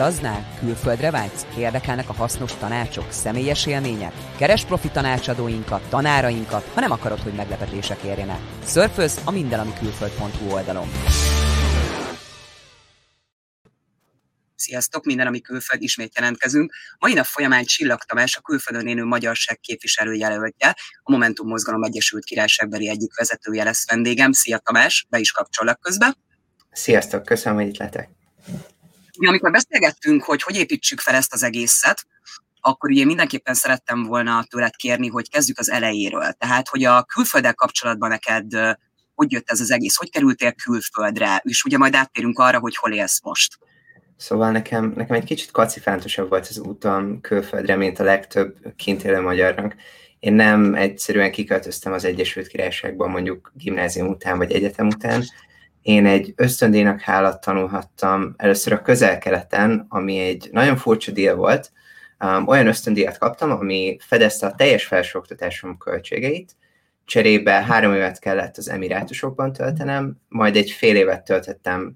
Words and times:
Utaznál? 0.00 0.56
Külföldre 0.58 1.10
vágysz? 1.10 1.46
Érdekelnek 1.56 2.08
a 2.08 2.12
hasznos 2.12 2.54
tanácsok, 2.54 3.12
személyes 3.12 3.66
élmények? 3.66 4.12
Keres 4.38 4.64
profi 4.64 4.88
tanácsadóinkat, 4.88 5.88
tanárainkat, 5.88 6.64
ha 6.74 6.80
nem 6.80 6.90
akarod, 6.90 7.18
hogy 7.18 7.32
meglepetések 7.32 8.02
érjenek. 8.02 8.40
Szörföz 8.64 9.20
a 9.24 9.30
mindenamikülföld.hu 9.30 10.52
oldalon. 10.52 10.88
Sziasztok, 14.54 15.04
minden, 15.04 15.26
ami 15.26 15.40
külföld, 15.40 15.82
ismét 15.82 16.16
jelentkezünk. 16.16 16.72
Mai 16.98 17.12
nap 17.12 17.24
folyamán 17.24 17.64
Csillag 17.64 18.02
Tamás, 18.02 18.36
a 18.36 18.40
külföldön 18.40 18.86
élő 18.86 19.04
magyarság 19.04 19.58
képviselőjelöltje, 19.60 20.76
a 21.02 21.10
Momentum 21.10 21.48
Mozgalom 21.48 21.82
Egyesült 21.82 22.24
Királyságbeli 22.24 22.88
egyik 22.88 23.16
vezetője 23.16 23.64
lesz 23.64 23.90
vendégem. 23.90 24.32
Szia 24.32 24.58
Tamás, 24.58 25.06
be 25.08 25.18
is 25.18 25.32
kapcsolok 25.32 25.80
közbe. 25.80 26.16
Sziasztok, 26.70 27.24
köszönöm, 27.24 27.58
hogy 27.58 27.68
itt 27.68 27.76
letek. 27.76 28.08
Mi, 29.20 29.26
amikor 29.26 29.50
beszélgettünk, 29.50 30.22
hogy 30.22 30.42
hogy 30.42 30.56
építsük 30.56 31.00
fel 31.00 31.14
ezt 31.14 31.32
az 31.32 31.42
egészet, 31.42 32.06
akkor 32.60 32.90
ugye 32.90 33.04
mindenképpen 33.04 33.54
szerettem 33.54 34.02
volna 34.02 34.44
tőled 34.48 34.76
kérni, 34.76 35.08
hogy 35.08 35.30
kezdjük 35.30 35.58
az 35.58 35.70
elejéről. 35.70 36.32
Tehát, 36.32 36.68
hogy 36.68 36.84
a 36.84 37.02
külfölddel 37.02 37.54
kapcsolatban 37.54 38.08
neked 38.08 38.76
hogy 39.20 39.32
jött 39.32 39.50
ez 39.50 39.60
az 39.60 39.70
egész, 39.70 39.96
hogy 39.96 40.10
kerültél 40.10 40.52
külföldre, 40.52 41.40
és 41.44 41.64
ugye 41.64 41.78
majd 41.78 41.94
áttérünk 41.94 42.38
arra, 42.38 42.58
hogy 42.58 42.76
hol 42.76 42.92
élsz 42.92 43.22
most. 43.22 43.58
Szóval 44.16 44.50
nekem, 44.50 44.92
nekem 44.96 45.16
egy 45.16 45.24
kicsit 45.24 45.50
kacifántosabb 45.50 46.28
volt 46.28 46.46
az 46.46 46.58
úton 46.58 47.20
külföldre, 47.20 47.76
mint 47.76 47.98
a 47.98 48.04
legtöbb 48.04 48.56
kint 48.76 49.04
élő 49.04 49.20
magyarnak. 49.20 49.74
Én 50.18 50.32
nem 50.32 50.74
egyszerűen 50.74 51.30
kiköltöztem 51.30 51.92
az 51.92 52.04
Egyesült 52.04 52.46
Királyságban 52.46 53.10
mondjuk 53.10 53.52
gimnázium 53.54 54.08
után 54.08 54.38
vagy 54.38 54.52
egyetem 54.52 54.86
után. 54.86 55.24
Én 55.82 56.06
egy 56.06 56.32
ösztöndíjnak 56.36 57.00
hálat 57.00 57.40
tanulhattam 57.40 58.34
először 58.36 58.72
a 58.72 58.82
közel-keleten, 58.82 59.86
ami 59.88 60.18
egy 60.18 60.48
nagyon 60.52 60.76
furcsa 60.76 61.12
díj 61.12 61.32
volt. 61.32 61.72
Um, 62.24 62.46
olyan 62.46 62.66
ösztöndíjat 62.66 63.18
kaptam, 63.18 63.50
ami 63.50 63.96
fedezte 64.00 64.46
a 64.46 64.54
teljes 64.54 64.84
felsőoktatásom 64.84 65.78
költségeit, 65.78 66.56
cserébe 67.04 67.52
három 67.52 67.94
évet 67.94 68.18
kellett 68.18 68.56
az 68.56 68.70
Emirátusokban 68.70 69.52
töltenem, 69.52 70.20
majd 70.28 70.56
egy 70.56 70.70
fél 70.70 70.96
évet 70.96 71.24
töltöttem 71.24 71.92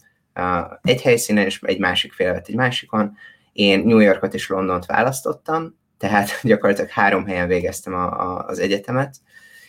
egy 0.83 1.03
helyszínen, 1.03 1.45
és 1.45 1.61
egy 1.63 1.79
másik 1.79 2.13
félevet 2.13 2.49
egy 2.49 2.55
másikon. 2.55 3.17
Én 3.53 3.81
New 3.81 3.99
Yorkot 3.99 4.35
és 4.35 4.49
Londont 4.49 4.87
választottam, 4.87 5.79
tehát 5.99 6.39
gyakorlatilag 6.43 6.91
három 6.91 7.27
helyen 7.27 7.49
végeztem 7.49 7.95
a, 7.95 8.21
a, 8.21 8.45
az 8.47 8.59
egyetemet, 8.59 9.17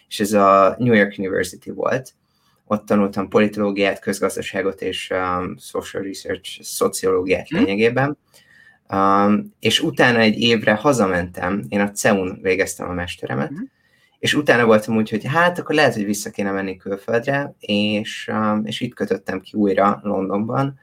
és 0.07 0.19
ez 0.19 0.33
a 0.33 0.75
New 0.77 0.93
York 0.93 1.15
University 1.17 1.69
volt. 1.73 2.13
Ott 2.65 2.85
tanultam 2.85 3.29
politológiát, 3.29 3.99
közgazdaságot 3.99 4.81
és 4.81 5.09
um, 5.11 5.57
social 5.57 6.03
research, 6.03 6.61
szociológiát 6.61 7.53
mm. 7.53 7.57
lényegében. 7.57 8.17
Um, 8.93 9.53
és 9.59 9.79
utána 9.79 10.19
egy 10.19 10.39
évre 10.39 10.73
hazamentem, 10.73 11.63
én 11.69 11.79
a 11.79 11.91
CEUN 11.91 12.39
végeztem 12.41 12.89
a 12.89 12.93
mesteremet, 12.93 13.51
mm 13.51 13.63
és 14.25 14.33
utána 14.33 14.65
voltam 14.65 14.95
úgy, 14.95 15.09
hogy 15.09 15.25
hát 15.25 15.59
akkor 15.59 15.75
lehet, 15.75 15.93
hogy 15.93 16.05
vissza 16.05 16.29
kéne 16.29 16.51
menni 16.51 16.77
külföldre, 16.77 17.55
és, 17.59 18.29
um, 18.33 18.65
és 18.65 18.81
itt 18.81 18.93
kötöttem 18.93 19.39
ki 19.39 19.57
újra 19.57 19.99
Londonban, 20.03 20.79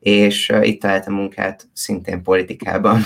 és 0.00 0.48
uh, 0.48 0.66
itt 0.68 0.80
találtam 0.80 1.14
munkát 1.14 1.68
szintén 1.72 2.22
politikában. 2.22 3.00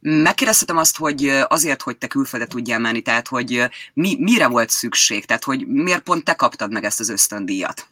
Megkérdeztetem 0.00 0.76
azt, 0.76 0.96
hogy 0.96 1.30
azért, 1.48 1.82
hogy 1.82 1.98
te 1.98 2.06
külföldre 2.06 2.48
tudjál 2.48 2.78
menni, 2.78 3.00
tehát 3.00 3.28
hogy 3.28 3.68
mi, 3.94 4.16
mire 4.18 4.46
volt 4.46 4.70
szükség, 4.70 5.24
tehát 5.24 5.44
hogy 5.44 5.66
miért 5.66 6.02
pont 6.02 6.24
te 6.24 6.34
kaptad 6.34 6.72
meg 6.72 6.84
ezt 6.84 7.00
az 7.00 7.08
ösztöndíjat? 7.08 7.88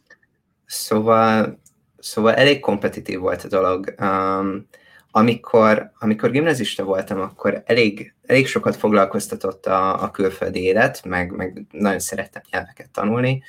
Szóval, 0.66 1.60
szóval 1.98 2.34
elég 2.34 2.60
kompetitív 2.60 3.18
volt 3.18 3.44
a 3.44 3.48
dolog. 3.48 3.94
Um, 4.00 4.66
amikor, 5.10 5.90
amikor 5.98 6.30
gimnazista 6.30 6.84
voltam, 6.84 7.20
akkor 7.20 7.62
elég, 7.66 8.14
elég 8.26 8.46
sokat 8.46 8.76
foglalkoztatott 8.76 9.66
a, 9.66 10.02
a 10.02 10.10
külföldi 10.10 10.62
élet, 10.62 11.04
meg, 11.04 11.30
meg 11.30 11.66
nagyon 11.70 11.98
szerettem 11.98 12.42
nyelveket 12.50 12.90
tanulni, 12.90 13.42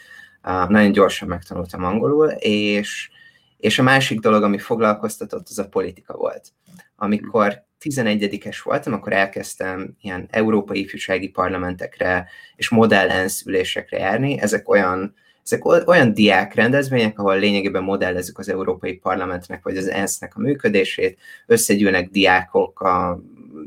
uh, 0.43 0.69
nagyon 0.69 0.91
gyorsan 0.91 1.27
megtanultam 1.27 1.83
angolul, 1.83 2.27
és, 2.27 3.09
és 3.57 3.79
a 3.79 3.83
másik 3.83 4.19
dolog, 4.19 4.43
ami 4.43 4.57
foglalkoztatott, 4.57 5.47
az 5.49 5.59
a 5.59 5.67
politika 5.67 6.13
volt. 6.13 6.51
Amikor 6.95 7.65
11-es 7.81 8.57
voltam, 8.63 8.93
akkor 8.93 9.13
elkezdtem 9.13 9.95
ilyen 10.01 10.27
európai 10.31 10.79
ifjúsági 10.79 11.29
parlamentekre 11.29 12.27
és 12.55 12.69
modell 12.69 13.09
ENSZ 13.09 13.45
ülésekre 13.45 13.97
járni. 13.97 14.39
Ezek 14.39 14.69
olyan 14.69 15.15
ezek 15.43 15.65
olyan 15.65 16.13
diák 16.13 16.53
rendezvények, 16.53 17.19
ahol 17.19 17.39
lényegében 17.39 17.83
modellezzük 17.83 18.37
az 18.37 18.49
Európai 18.49 18.93
Parlamentnek 18.93 19.63
vagy 19.63 19.77
az 19.77 19.87
ENSZ-nek 19.87 20.35
a 20.35 20.39
működését, 20.39 21.19
összegyűlnek 21.45 22.09
diákok 22.09 22.81
a 22.81 23.19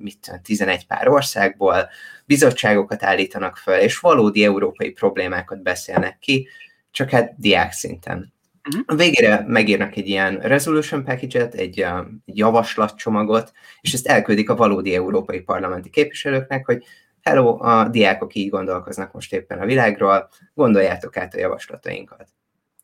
mit 0.02 0.40
11 0.42 0.86
pár 0.86 1.08
országból, 1.08 1.88
bizottságokat 2.24 3.02
állítanak 3.02 3.56
fel, 3.56 3.80
és 3.80 3.98
valódi 3.98 4.44
európai 4.44 4.90
problémákat 4.90 5.62
beszélnek 5.62 6.18
ki, 6.18 6.48
csak 6.90 7.10
hát 7.10 7.34
diák 7.36 7.72
szinten. 7.72 8.32
Uh-huh. 8.68 8.82
A 8.86 8.94
végére 8.94 9.44
megírnak 9.46 9.96
egy 9.96 10.08
ilyen 10.08 10.38
resolution 10.38 11.04
package-et, 11.04 11.54
egy, 11.54 11.80
egy 11.80 11.84
javaslatcsomagot, 12.24 13.52
és 13.80 13.92
ezt 13.92 14.06
elküldik 14.06 14.50
a 14.50 14.56
valódi 14.56 14.94
európai 14.94 15.40
parlamenti 15.40 15.90
képviselőknek, 15.90 16.66
hogy 16.66 16.84
hello, 17.22 17.56
a 17.62 17.88
diákok 17.88 18.34
így 18.34 18.50
gondolkoznak 18.50 19.12
most 19.12 19.32
éppen 19.32 19.58
a 19.58 19.66
világról, 19.66 20.28
gondoljátok 20.54 21.16
át 21.16 21.34
a 21.34 21.38
javaslatainkat. 21.38 22.28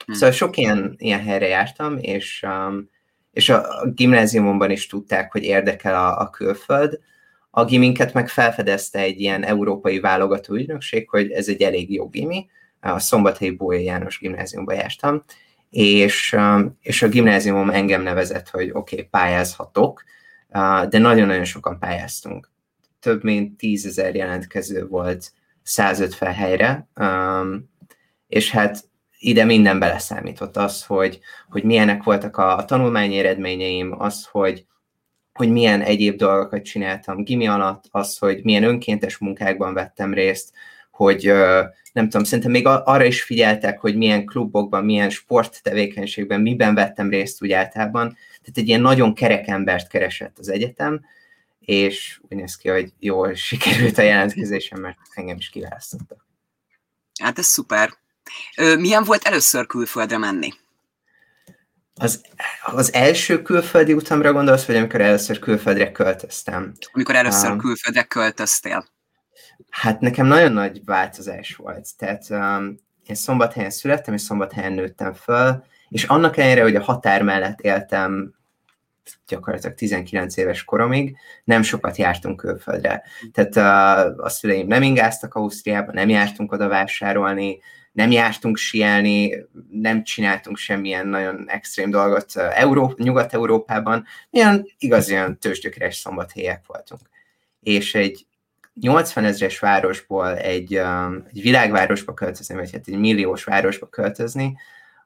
Hmm. 0.05 0.15
Szóval 0.15 0.31
sok 0.31 0.57
ilyen, 0.57 0.95
ilyen 0.99 1.23
helyre 1.23 1.47
jártam, 1.47 1.97
és, 2.01 2.45
um, 2.47 2.91
és 3.33 3.49
a, 3.49 3.81
a 3.81 3.91
gimnáziumomban 3.91 4.71
is 4.71 4.87
tudták, 4.87 5.33
hogy 5.33 5.43
érdekel 5.43 5.95
a, 5.95 6.21
a 6.21 6.31
külföld. 6.31 6.99
A 7.51 7.65
giminket 7.65 8.13
meg 8.13 8.29
felfedezte 8.29 8.99
egy 8.99 9.21
ilyen 9.21 9.45
európai 9.45 10.01
válogató 10.01 10.55
ügynökség, 10.55 11.09
hogy 11.09 11.31
ez 11.31 11.49
egy 11.49 11.63
elég 11.63 11.93
jó 11.93 12.09
gimi. 12.09 12.47
A 12.81 12.99
Szombathelyi 12.99 13.51
Bója 13.51 13.81
János 13.81 14.19
gimnáziumba 14.19 14.73
jártam, 14.73 15.25
és, 15.71 16.37
és 16.81 17.03
a 17.03 17.09
gimnáziumom 17.09 17.71
engem 17.71 18.03
nevezett, 18.03 18.49
hogy 18.49 18.71
oké, 18.73 18.95
okay, 18.95 19.07
pályázhatok, 19.07 20.05
de 20.89 20.99
nagyon-nagyon 20.99 21.45
sokan 21.45 21.79
pályáztunk. 21.79 22.51
Több 23.01 23.23
mint 23.23 23.57
tízezer 23.57 24.15
jelentkező 24.15 24.87
volt 24.87 25.33
150 25.63 26.33
helyre, 26.33 26.89
és 28.27 28.51
hát 28.51 28.89
ide 29.19 29.45
minden 29.45 29.79
beleszámított. 29.79 30.57
Az, 30.57 30.85
hogy, 30.85 31.21
hogy 31.49 31.65
milyenek 31.65 32.03
voltak 32.03 32.37
a, 32.37 32.57
a 32.57 32.65
tanulmányi 32.65 33.19
eredményeim, 33.19 34.01
az, 34.01 34.27
hogy, 34.31 34.67
hogy 35.33 35.51
milyen 35.51 35.83
egyéb 35.83 36.17
dolgokat 36.17 36.63
csináltam 36.63 37.25
gimi 37.25 37.47
alatt, 37.47 37.85
az, 37.91 38.19
hogy 38.19 38.41
milyen 38.43 38.63
önkéntes 38.63 39.19
munkákban 39.19 39.75
vettem 39.75 40.15
részt, 40.15 40.53
hogy 40.97 41.33
nem 41.93 42.05
tudom, 42.05 42.25
szerintem 42.25 42.51
még 42.51 42.67
arra 42.67 43.05
is 43.05 43.23
figyeltek, 43.23 43.81
hogy 43.81 43.97
milyen 43.97 44.27
klubokban, 44.27 44.85
milyen 44.85 45.11
sporttevékenységben, 45.11 46.41
miben 46.41 46.75
vettem 46.75 47.11
részt 47.11 47.43
úgy 47.43 47.53
általában. 47.53 48.09
Tehát 48.41 48.59
egy 48.59 48.69
ilyen 48.69 48.81
nagyon 48.81 49.15
kerek 49.15 49.49
embert 49.49 49.89
keresett 49.89 50.39
az 50.39 50.49
egyetem, 50.49 51.01
és 51.61 52.21
úgy 52.29 52.39
néz 52.39 52.57
ki, 52.57 52.69
hogy 52.69 52.93
jól 52.99 53.35
sikerült 53.49 53.99
a 53.99 54.03
jelentkezésem, 54.03 54.81
mert 54.81 54.99
engem 55.15 55.37
is 55.37 55.49
kiválasztottak. 55.49 56.27
Hát 57.23 57.39
ez 57.39 57.47
szuper. 57.47 57.91
Milyen 58.79 59.05
volt 59.05 59.25
először 59.25 59.67
külföldre 59.67 60.19
menni? 60.19 60.53
Az, 61.95 62.21
az 62.63 62.93
első 62.93 63.43
külföldi 63.43 63.93
utamra 63.93 64.33
gondolsz, 64.33 64.65
vagy 64.65 64.77
amikor 64.77 65.01
először 65.01 65.39
külföldre 65.39 65.93
költöztem? 65.93 66.73
Amikor 66.93 67.15
először 67.15 67.51
um, 67.51 67.59
külföldre 67.59 68.03
költöztél? 68.03 68.95
Hát 69.71 70.01
nekem 70.01 70.27
nagyon 70.27 70.53
nagy 70.53 70.85
változás 70.85 71.57
volt. 71.57 71.89
Tehát 71.97 72.31
um, 72.31 72.79
én 73.07 73.15
szombathelyen 73.15 73.71
születtem, 73.71 74.15
és 74.15 74.21
szombathelyen 74.21 74.73
nőttem 74.73 75.13
föl, 75.13 75.65
és 75.89 76.05
annak 76.05 76.37
ellenére, 76.37 76.63
hogy 76.63 76.77
a 76.77 76.83
határ 76.83 77.23
mellett 77.23 77.61
éltem 77.61 78.35
gyakorlatilag 79.27 79.77
19 79.77 80.37
éves 80.37 80.65
koromig 80.65 81.17
nem 81.45 81.63
sokat 81.63 81.97
jártunk 81.97 82.37
külföldre. 82.37 83.03
Tehát 83.33 83.57
a, 83.57 84.25
a 84.25 84.29
szüleim 84.29 84.67
nem 84.67 84.83
ingáztak 84.83 85.35
Ausztriába, 85.35 85.93
nem 85.93 86.09
jártunk 86.09 86.53
oda 86.53 86.69
vásárolni, 86.69 87.59
nem 87.93 88.11
jártunk 88.11 88.57
sielni, 88.57 89.47
nem 89.71 90.05
csináltunk 90.05 90.57
semmilyen 90.57 91.07
nagyon 91.07 91.45
extrém 91.49 91.91
dolgot 91.91 92.37
Európ, 92.37 92.99
Nyugat-Európában, 92.99 94.05
ilyen 94.31 94.67
igazi 94.79 95.13
olyan 95.15 95.39
tőzsgyökeres 95.39 95.97
szombathelyek 95.97 96.63
voltunk. 96.67 97.01
És 97.61 97.95
egy 97.95 98.27
80 98.81 99.25
ezres 99.25 99.59
városból 99.59 100.37
egy, 100.37 100.75
egy 100.75 101.43
világvárosba 101.43 102.15
költözni, 102.15 102.55
vagy 102.55 102.73
hát 102.73 102.89
egy 102.89 102.99
milliós 102.99 103.45
városba 103.45 103.89
költözni, 103.89 104.57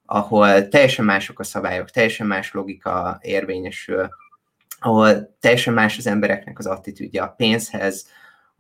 ahol 0.05 0.69
teljesen 0.69 1.05
mások 1.05 1.39
a 1.39 1.45
szabályok, 1.45 1.91
teljesen 1.91 2.27
más 2.27 2.53
logika 2.53 3.19
érvényesül, 3.23 4.09
ahol 4.81 5.37
teljesen 5.41 5.75
más 5.75 5.99
az 5.99 6.07
embereknek 6.07 6.59
az 6.59 6.67
attitűdje 6.67 7.23
a 7.23 7.35
pénzhez, 7.37 8.07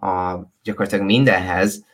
a, 0.00 0.34
gyakorlatilag 0.62 1.04
mindenhez, 1.04 1.84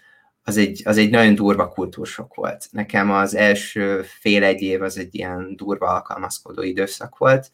az 0.43 0.57
egy, 0.57 0.83
az 0.85 0.97
egy 0.97 1.11
nagyon 1.11 1.35
durva 1.35 1.69
kultúrsok 1.69 2.35
volt. 2.35 2.67
Nekem 2.71 3.11
az 3.11 3.35
első 3.35 4.03
fél 4.03 4.45
egy 4.45 4.63
év 4.63 4.83
az 4.83 4.99
egy 4.99 5.15
ilyen 5.15 5.57
durva 5.57 5.87
alkalmazkodó 5.87 6.63
időszak 6.63 7.19
volt. 7.19 7.51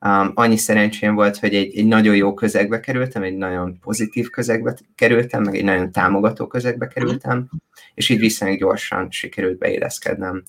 Um, 0.00 0.30
annyi 0.34 0.56
szerencsém 0.56 1.14
volt, 1.14 1.36
hogy 1.38 1.54
egy, 1.54 1.76
egy 1.76 1.86
nagyon 1.86 2.16
jó 2.16 2.34
közegbe 2.34 2.80
kerültem, 2.80 3.22
egy 3.22 3.36
nagyon 3.36 3.78
pozitív 3.80 4.30
közegbe 4.30 4.74
kerültem, 4.94 5.42
meg 5.42 5.56
egy 5.56 5.64
nagyon 5.64 5.92
támogató 5.92 6.46
közegbe 6.46 6.86
kerültem, 6.86 7.48
és 7.94 8.08
így 8.08 8.18
viszonylag 8.18 8.58
gyorsan 8.58 9.10
sikerült 9.10 9.58
beilleszkednem. 9.58 10.42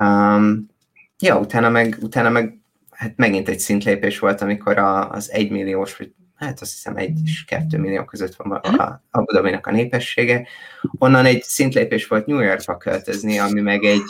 Um, 0.00 0.66
ja, 1.18 1.38
utána 1.38 1.68
meg, 1.68 1.96
utána 2.00 2.30
meg 2.30 2.58
hát 2.90 3.16
megint 3.16 3.48
egy 3.48 3.58
szintlépés 3.58 4.18
volt, 4.18 4.40
amikor 4.40 4.78
a, 4.78 5.10
az 5.10 5.30
egymilliós, 5.30 5.96
vagy 5.96 6.12
hát 6.34 6.60
azt 6.60 6.72
hiszem 6.72 6.96
egy 6.96 7.18
és 7.24 7.44
kettő 7.44 7.78
millió 7.78 8.04
között 8.04 8.34
van 8.34 8.50
a 8.52 9.02
Abu 9.10 9.32
Dhabi-nak 9.32 9.66
a 9.66 9.70
népessége. 9.70 10.46
Onnan 10.98 11.24
egy 11.24 11.42
szintlépés 11.42 12.06
volt 12.06 12.26
New 12.26 12.40
Yorkba 12.40 12.76
költözni, 12.76 13.38
ami 13.38 13.60
meg 13.60 13.84
egy, 13.84 14.04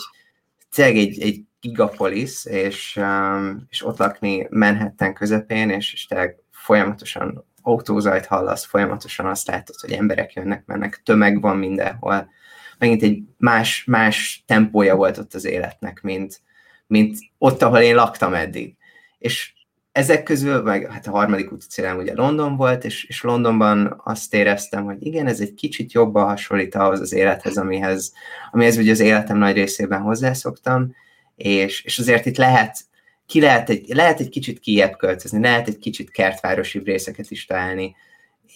tényleg 0.75 0.97
egy, 0.97 1.21
egy 1.21 1.41
gigapolis, 1.61 2.45
és, 2.45 2.97
um, 3.01 3.67
és 3.69 3.85
ott 3.85 3.99
lakni 3.99 4.47
Manhattan 4.51 5.15
közepén, 5.15 5.71
és, 5.71 5.93
és 5.93 6.07
tényleg 6.07 6.37
folyamatosan 6.51 7.45
autózajt 7.63 8.27
hallasz, 8.27 8.65
folyamatosan 8.65 9.27
azt 9.27 9.47
látod, 9.47 9.77
hogy 9.81 9.93
emberek 9.93 10.33
jönnek, 10.33 10.67
mennek, 10.67 11.01
tömeg 11.05 11.41
van 11.41 11.57
mindenhol. 11.57 12.29
Megint 12.79 13.03
egy 13.03 13.23
más, 13.39 13.85
más 13.85 14.45
tempója 14.47 14.97
volt 14.97 15.19
ott 15.19 15.35
az 15.35 15.45
életnek, 15.45 16.01
mint, 16.03 16.41
mint 16.87 17.19
ott, 17.39 17.63
ahol 17.63 17.79
én 17.79 17.95
laktam 17.95 18.35
eddig. 18.35 18.77
És 19.19 19.55
ezek 19.93 20.23
közül, 20.23 20.63
meg 20.63 20.91
hát 20.91 21.07
a 21.07 21.11
harmadik 21.11 21.53
úticélem 21.53 21.99
ugye 21.99 22.15
London 22.15 22.57
volt, 22.57 22.85
és, 22.85 23.05
és 23.05 23.23
Londonban 23.23 24.01
azt 24.05 24.35
éreztem, 24.35 24.85
hogy 24.85 25.07
igen, 25.07 25.27
ez 25.27 25.41
egy 25.41 25.55
kicsit 25.55 25.93
jobban 25.93 26.25
hasonlít 26.25 26.75
ahhoz 26.75 27.01
az 27.01 27.13
élethez, 27.13 27.57
amihez, 27.57 28.13
amihez 28.51 28.77
ugye 28.77 28.91
az 28.91 29.01
életem 29.01 29.39
nagy 29.39 29.55
részében 29.55 30.01
hozzászoktam, 30.01 30.95
és, 31.37 31.83
és 31.83 31.99
azért 31.99 32.27
itt 32.27 32.37
lehet, 32.37 32.79
ki 33.27 33.41
lehet 33.41 33.71
egy, 33.71 33.89
lehet 33.89 34.21
egy 34.21 34.29
kicsit 34.29 34.59
kiebb 34.59 34.97
költözni, 34.97 35.41
lehet 35.41 35.69
egy 35.69 35.79
kicsit 35.79 36.11
kertvárosi 36.11 36.79
részeket 36.79 37.31
is 37.31 37.45
találni, 37.45 37.97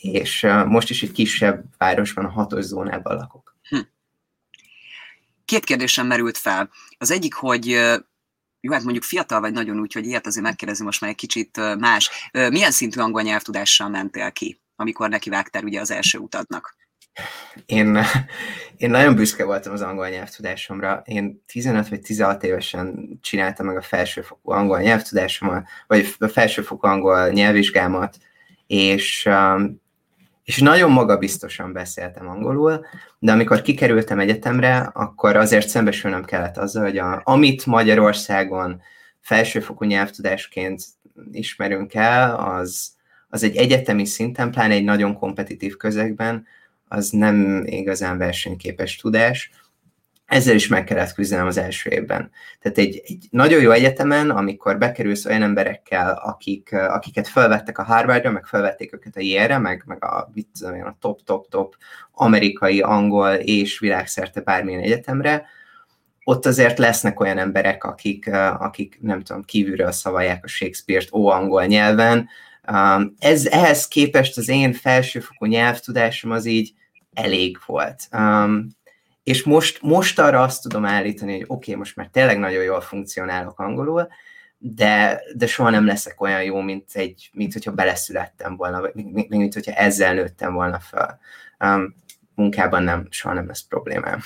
és 0.01 0.47
most 0.67 0.91
is 0.91 1.03
egy 1.03 1.13
kisebb 1.13 1.65
városban, 1.79 2.25
a 2.25 2.31
hatos 2.31 2.65
zónában 2.65 3.17
lakok. 3.17 3.57
Hm. 3.69 3.79
Két 5.45 5.65
kérdésem 5.65 6.07
merült 6.07 6.39
fel. 6.39 6.71
Az 6.99 7.11
egyik, 7.11 7.35
hogy 7.35 7.67
jó, 8.61 8.73
hát 8.73 8.83
mondjuk 8.83 9.05
fiatal 9.05 9.41
vagy 9.41 9.53
nagyon 9.53 9.81
úgy, 9.81 9.93
hogy 9.93 10.07
ilyet 10.07 10.27
azért 10.27 10.45
megkérdezem 10.45 10.87
most 10.87 11.01
már 11.01 11.11
egy 11.11 11.17
kicsit 11.17 11.77
más. 11.79 12.11
Milyen 12.33 12.71
szintű 12.71 13.01
angol 13.01 13.23
nyelvtudással 13.23 13.89
mentél 13.89 14.33
ki, 14.33 14.61
amikor 14.77 15.09
nekivágtál 15.09 15.65
ugye 15.65 15.81
az 15.81 15.91
első 15.91 16.19
utadnak? 16.19 16.77
Én, 17.67 17.99
én 18.77 18.91
nagyon 18.91 19.15
büszke 19.15 19.45
voltam 19.45 19.73
az 19.73 19.83
angol 19.83 20.09
nyelvtudásomra. 20.09 21.03
Én 21.05 21.43
15 21.47 21.89
vagy 21.89 22.01
16 22.01 22.43
évesen 22.43 23.19
csináltam 23.23 23.67
meg 23.67 23.77
a 23.77 23.83
felsőfokú 23.83 24.51
angol 24.51 24.81
nyelvtudásomat, 24.81 25.67
vagy 25.87 26.15
a 26.19 26.29
felsőfokú 26.29 26.87
angol 26.87 27.29
nyelvvizsgámat, 27.29 28.17
és, 28.67 29.27
um, 29.27 29.81
és 30.45 30.59
nagyon 30.59 30.91
magabiztosan 30.91 31.73
beszéltem 31.73 32.29
angolul, 32.29 32.87
de 33.19 33.33
amikor 33.33 33.63
kikerültem 33.63 34.19
egyetemre, 34.19 34.79
akkor 34.79 35.37
azért 35.37 35.69
szembesülnem 35.69 36.25
kellett 36.25 36.57
azzal, 36.57 36.83
hogy 36.83 36.99
a, 36.99 37.21
amit 37.25 37.67
Magyarországon 37.67 38.81
felsőfokú 39.21 39.85
nyelvtudásként 39.85 40.83
ismerünk 41.33 41.95
el, 41.95 42.37
az, 42.37 42.93
az 43.29 43.43
egy 43.43 43.57
egyetemi 43.57 44.05
szinten, 44.05 44.51
pláne 44.51 44.75
egy 44.75 44.85
nagyon 44.85 45.15
kompetitív 45.15 45.77
közegben, 45.77 46.47
az 46.91 47.11
nem 47.11 47.63
igazán 47.67 48.19
versenyképes 48.19 48.97
tudás. 48.97 49.51
Ezzel 50.27 50.55
is 50.55 50.69
meg 50.69 50.85
kellett 50.85 51.13
küzdenem 51.13 51.47
az 51.47 51.57
első 51.57 51.91
évben. 51.91 52.31
Tehát 52.61 52.79
egy, 52.79 53.03
egy 53.05 53.27
nagyon 53.31 53.61
jó 53.61 53.71
egyetemen, 53.71 54.31
amikor 54.31 54.79
bekerülsz 54.79 55.25
olyan 55.25 55.43
emberekkel, 55.43 56.21
akik, 56.25 56.73
akiket 56.73 57.29
felvettek 57.29 57.79
a 57.79 57.83
Harvardra, 57.83 58.31
meg 58.31 58.45
felvették 58.45 58.95
őket 58.95 59.17
a 59.17 59.21
Yale-re, 59.21 59.59
meg, 59.59 59.83
meg 59.87 60.05
a, 60.05 60.31
a 60.85 60.97
top-top-top 61.01 61.77
amerikai, 62.13 62.81
angol 62.81 63.33
és 63.33 63.79
világszerte 63.79 64.41
bármilyen 64.41 64.83
egyetemre, 64.83 65.47
ott 66.25 66.47
azért 66.47 66.79
lesznek 66.79 67.21
olyan 67.21 67.39
emberek, 67.39 67.85
akik, 67.85 68.31
akik 68.59 68.99
nem 69.01 69.21
tudom, 69.23 69.43
kívülről 69.43 69.93
szavalják 69.93 70.45
a 70.45 70.49
Shakespeare-t 70.49 71.13
ó 71.13 71.29
angol 71.29 71.65
nyelven. 71.65 72.29
Ez, 73.19 73.47
ehhez 73.47 73.89
képest 73.89 74.39
az 74.39 74.49
én 74.49 74.73
felsőfokú 74.73 75.47
nyelvtudásom 75.47 76.31
az 76.31 76.47
így 76.47 76.73
elég 77.13 77.59
volt. 77.67 78.09
Um, 78.13 78.69
és 79.23 79.43
most, 79.43 79.83
most 79.83 80.19
arra 80.19 80.43
azt 80.43 80.63
tudom 80.63 80.85
állítani, 80.85 81.33
hogy 81.33 81.43
oké, 81.43 81.55
okay, 81.55 81.75
most 81.75 81.97
már 81.97 82.07
tényleg 82.07 82.39
nagyon 82.39 82.63
jól 82.63 82.81
funkcionálok 82.81 83.59
angolul, 83.59 84.09
de, 84.59 85.23
de 85.35 85.47
soha 85.47 85.71
nem 85.71 85.87
leszek 85.87 86.21
olyan 86.21 86.43
jó, 86.43 86.61
mint, 86.61 86.91
egy, 86.93 87.31
mint 87.33 87.53
hogyha 87.53 87.73
beleszülettem 87.73 88.57
volna, 88.57 88.81
vagy 88.81 88.95
mint, 88.95 89.29
mint 89.29 89.55
hogyha 89.55 89.73
ezzel 89.73 90.15
nőttem 90.15 90.53
volna 90.53 90.79
fel. 90.79 91.21
Um, 91.59 91.95
munkában 92.35 92.83
nem, 92.83 93.07
soha 93.11 93.35
nem 93.35 93.47
lesz 93.47 93.67
problémám. 93.69 94.21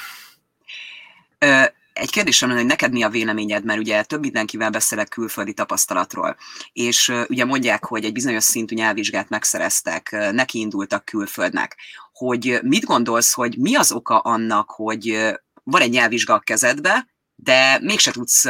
Egy 1.94 2.10
kérdésem 2.10 2.48
lenne, 2.48 2.60
hogy 2.60 2.68
neked 2.68 2.92
mi 2.92 3.02
a 3.02 3.08
véleményed, 3.08 3.64
mert 3.64 3.78
ugye 3.78 4.02
több 4.02 4.20
mindenkivel 4.20 4.70
beszélek 4.70 5.08
külföldi 5.08 5.52
tapasztalatról, 5.52 6.36
és 6.72 7.12
ugye 7.28 7.44
mondják, 7.44 7.84
hogy 7.84 8.04
egy 8.04 8.12
bizonyos 8.12 8.44
szintű 8.44 8.74
nyelvvizsgát 8.74 9.28
megszereztek, 9.28 10.10
neki 10.32 10.58
indultak 10.58 11.04
külföldnek. 11.04 11.76
Hogy 12.12 12.58
mit 12.62 12.84
gondolsz, 12.84 13.32
hogy 13.32 13.58
mi 13.58 13.74
az 13.74 13.92
oka 13.92 14.18
annak, 14.18 14.70
hogy 14.70 15.34
van 15.62 15.80
egy 15.80 15.90
nyelvvizsga 15.90 16.34
a 16.34 16.38
kezedbe, 16.38 17.06
de 17.34 17.78
mégse 17.80 18.10
tudsz 18.10 18.46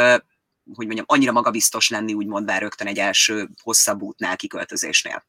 hogy 0.75 0.87
mondjam, 0.87 1.07
annyira 1.09 1.33
magabiztos 1.33 1.89
lenni, 1.89 2.15
úgymond 2.15 2.47
bár 2.47 2.61
rögtön 2.61 2.87
egy 2.87 2.99
első 2.99 3.49
hosszabb 3.63 4.03
útnál, 4.03 4.37
kiköltözésnél? 4.37 5.25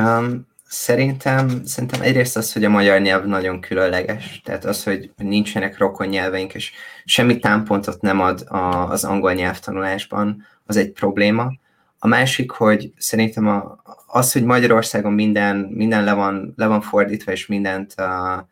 Um, 0.00 0.46
Szerintem, 0.70 1.64
szerintem 1.64 2.00
egyrészt 2.00 2.36
az, 2.36 2.52
hogy 2.52 2.64
a 2.64 2.68
magyar 2.68 3.00
nyelv 3.00 3.24
nagyon 3.24 3.60
különleges, 3.60 4.40
tehát 4.44 4.64
az, 4.64 4.84
hogy 4.84 5.10
nincsenek 5.16 5.78
rokon 5.78 6.06
nyelveink, 6.06 6.54
és 6.54 6.72
semmi 7.04 7.38
támpontot 7.38 8.00
nem 8.00 8.20
ad 8.20 8.44
a, 8.48 8.90
az 8.90 9.04
angol 9.04 9.32
nyelvtanulásban, 9.32 10.46
az 10.66 10.76
egy 10.76 10.92
probléma. 10.92 11.52
A 11.98 12.06
másik, 12.06 12.50
hogy 12.50 12.92
szerintem 12.96 13.46
a, 13.46 13.82
az, 14.06 14.32
hogy 14.32 14.44
Magyarországon 14.44 15.12
minden, 15.12 15.56
minden 15.56 16.04
le, 16.04 16.12
van, 16.12 16.52
le 16.56 16.66
van 16.66 16.80
fordítva, 16.80 17.32
és 17.32 17.46
mindent 17.46 17.94
uh, 17.98 18.42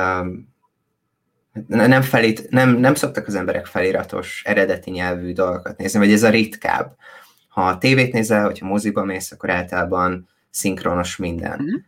um, 0.00 0.48
nem, 1.66 2.02
felít, 2.02 2.50
nem, 2.50 2.76
nem 2.76 2.94
szoktak 2.94 3.26
az 3.26 3.34
emberek 3.34 3.66
feliratos, 3.66 4.42
eredeti 4.44 4.90
nyelvű 4.90 5.32
dolgokat 5.32 5.76
nézni, 5.76 5.98
vagy 5.98 6.12
ez 6.12 6.22
a 6.22 6.30
ritkább. 6.30 6.96
Ha 7.48 7.66
a 7.66 7.78
tévét 7.78 8.12
nézel, 8.12 8.44
hogyha 8.44 8.66
moziba 8.66 9.04
mész, 9.04 9.32
akkor 9.32 9.50
általában 9.50 10.28
szinkronos 10.50 11.16
minden. 11.16 11.60
Uh-huh. 11.60 11.80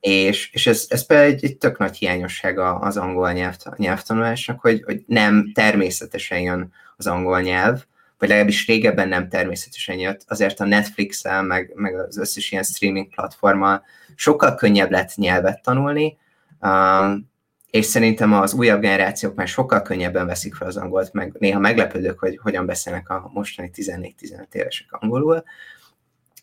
És, 0.00 0.50
és 0.52 0.66
ez, 0.66 0.86
ez 0.88 1.06
például 1.06 1.30
egy, 1.30 1.44
egy 1.44 1.56
tök 1.56 1.78
nagy 1.78 1.96
hiányossága 1.96 2.74
az 2.74 2.96
angol 2.96 3.32
nyelv, 3.32 3.56
nyelvtanulásnak, 3.76 4.60
hogy, 4.60 4.82
hogy 4.82 5.02
nem 5.06 5.52
természetesen 5.54 6.40
jön 6.40 6.72
az 6.96 7.06
angol 7.06 7.40
nyelv, 7.40 7.82
vagy 8.18 8.28
legalábbis 8.28 8.66
régebben 8.66 9.08
nem 9.08 9.28
természetesen 9.28 9.98
jött, 9.98 10.24
azért 10.28 10.60
a 10.60 10.64
Netflix-el, 10.64 11.42
meg, 11.42 11.72
meg 11.74 11.98
az 11.98 12.18
összes 12.18 12.50
ilyen 12.50 12.64
streaming 12.64 13.08
platformmal 13.08 13.84
sokkal 14.14 14.54
könnyebb 14.54 14.90
lett 14.90 15.14
nyelvet 15.14 15.62
tanulni, 15.62 16.18
um, 16.60 17.30
és 17.70 17.84
szerintem 17.84 18.32
az 18.32 18.52
újabb 18.52 18.80
generációk 18.80 19.34
már 19.34 19.48
sokkal 19.48 19.82
könnyebben 19.82 20.26
veszik 20.26 20.54
fel 20.54 20.68
az 20.68 20.76
angolt, 20.76 21.12
meg 21.12 21.36
néha 21.38 21.58
meglepődök, 21.58 22.18
hogy 22.18 22.38
hogyan 22.42 22.66
beszélnek 22.66 23.08
a 23.08 23.30
mostani 23.32 23.70
14-15 23.74 24.54
évesek 24.54 24.92
angolul, 24.92 25.44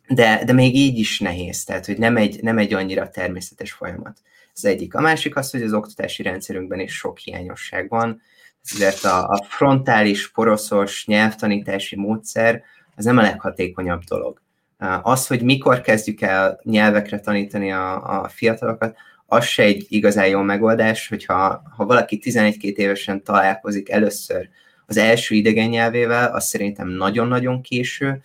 de, 0.08 0.44
de 0.46 0.54
még 0.54 0.76
így 0.76 1.00
is 1.00 1.20
nehéz, 1.20 1.64
tehát 1.64 1.86
hogy 1.86 1.98
nem 1.98 2.18
egy, 2.18 2.40
nem 2.42 2.58
egy 2.58 2.74
annyira 2.74 3.10
természetes 3.10 3.72
folyamat. 3.72 4.18
Ez 4.56 4.66
egyik. 4.66 4.96
A 4.96 5.02
másik 5.02 5.36
az, 5.36 5.52
hogy 5.52 5.62
az 5.62 5.74
oktatási 5.74 6.24
rendszerünkben 6.24 6.80
is 6.80 6.96
sok 6.96 7.18
hiányosság 7.18 7.90
van, 7.90 8.22
ezért 8.72 9.04
a, 9.04 9.28
a 9.28 9.46
frontális, 9.48 10.32
poroszos 10.32 11.06
nyelvtanítási 11.06 11.96
módszer 11.96 12.64
az 12.96 13.06
nem 13.06 13.18
a 13.18 13.22
leghatékonyabb 13.22 14.02
dolog. 14.04 14.42
Az, 15.02 15.28
hogy 15.28 15.42
mikor 15.42 15.82
kezdjük 15.82 16.22
el 16.22 16.60
nyelvekre 16.64 17.20
tanítani 17.20 17.72
a, 17.72 18.22
a 18.22 18.28
fiatalokat, 18.28 18.96
az 19.26 19.46
se 19.46 19.64
egy 19.64 19.86
igazán 19.90 20.28
jó 20.28 20.42
megoldás, 20.42 21.08
hogyha 21.08 21.62
ha 21.76 21.86
valaki 21.86 22.22
11-2 22.24 22.76
évesen 22.76 23.24
találkozik 23.24 23.90
először 23.90 24.50
az 24.86 24.98
első 24.98 25.36
idegen 25.36 25.70
nyelvével, 25.70 26.36
az 26.36 26.46
szerintem 26.46 26.88
nagyon-nagyon 26.88 27.62
késő. 27.62 28.22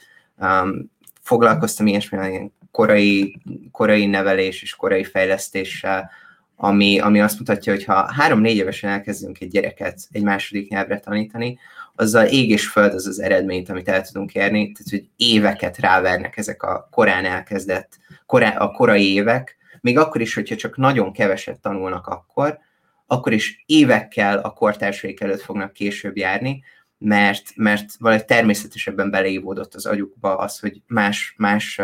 Foglalkoztam 1.23 1.87
ilyesmivel, 1.87 2.31
ilyen 2.31 2.53
korai, 2.71 3.41
korai 3.71 4.07
nevelés 4.07 4.63
és 4.63 4.75
korai 4.75 5.05
fejlesztéssel, 5.05 6.11
ami, 6.57 7.01
ami 7.01 7.21
azt 7.21 7.39
mutatja, 7.39 7.73
hogy 7.73 7.85
ha 7.85 8.13
három-négy 8.13 8.57
évesen 8.57 8.91
elkezdünk 8.91 9.41
egy 9.41 9.49
gyereket 9.49 10.01
egy 10.11 10.23
második 10.23 10.69
nyelvre 10.69 11.01
tanítani, 11.01 11.59
azzal 11.95 12.27
ég 12.27 12.51
és 12.51 12.69
föld 12.69 12.95
az 12.95 13.07
az 13.07 13.21
eredményt, 13.21 13.69
amit 13.69 13.89
el 13.89 14.03
tudunk 14.03 14.35
érni, 14.35 14.73
tehát 14.73 14.91
hogy 14.91 15.09
éveket 15.17 15.79
rávernek 15.79 16.37
ezek 16.37 16.63
a 16.63 16.89
korán 16.91 17.25
elkezdett, 17.25 17.99
korá, 18.27 18.57
a 18.57 18.71
korai 18.71 19.13
évek, 19.13 19.57
még 19.81 19.99
akkor 19.99 20.21
is, 20.21 20.35
hogyha 20.35 20.57
csak 20.57 20.77
nagyon 20.77 21.13
keveset 21.13 21.61
tanulnak 21.61 22.07
akkor, 22.07 22.59
akkor 23.07 23.33
is 23.33 23.63
évekkel 23.67 24.39
a 24.39 24.51
kortársaik 24.51 25.21
előtt 25.21 25.41
fognak 25.41 25.73
később 25.73 26.17
járni, 26.17 26.63
mert, 27.03 27.53
mert 27.57 27.95
valahogy 27.99 28.25
természetesebben 28.25 29.11
beleívódott 29.11 29.75
az 29.75 29.87
agyukba 29.87 30.37
az, 30.37 30.59
hogy 30.59 30.83
más, 30.87 31.35
más 31.37 31.81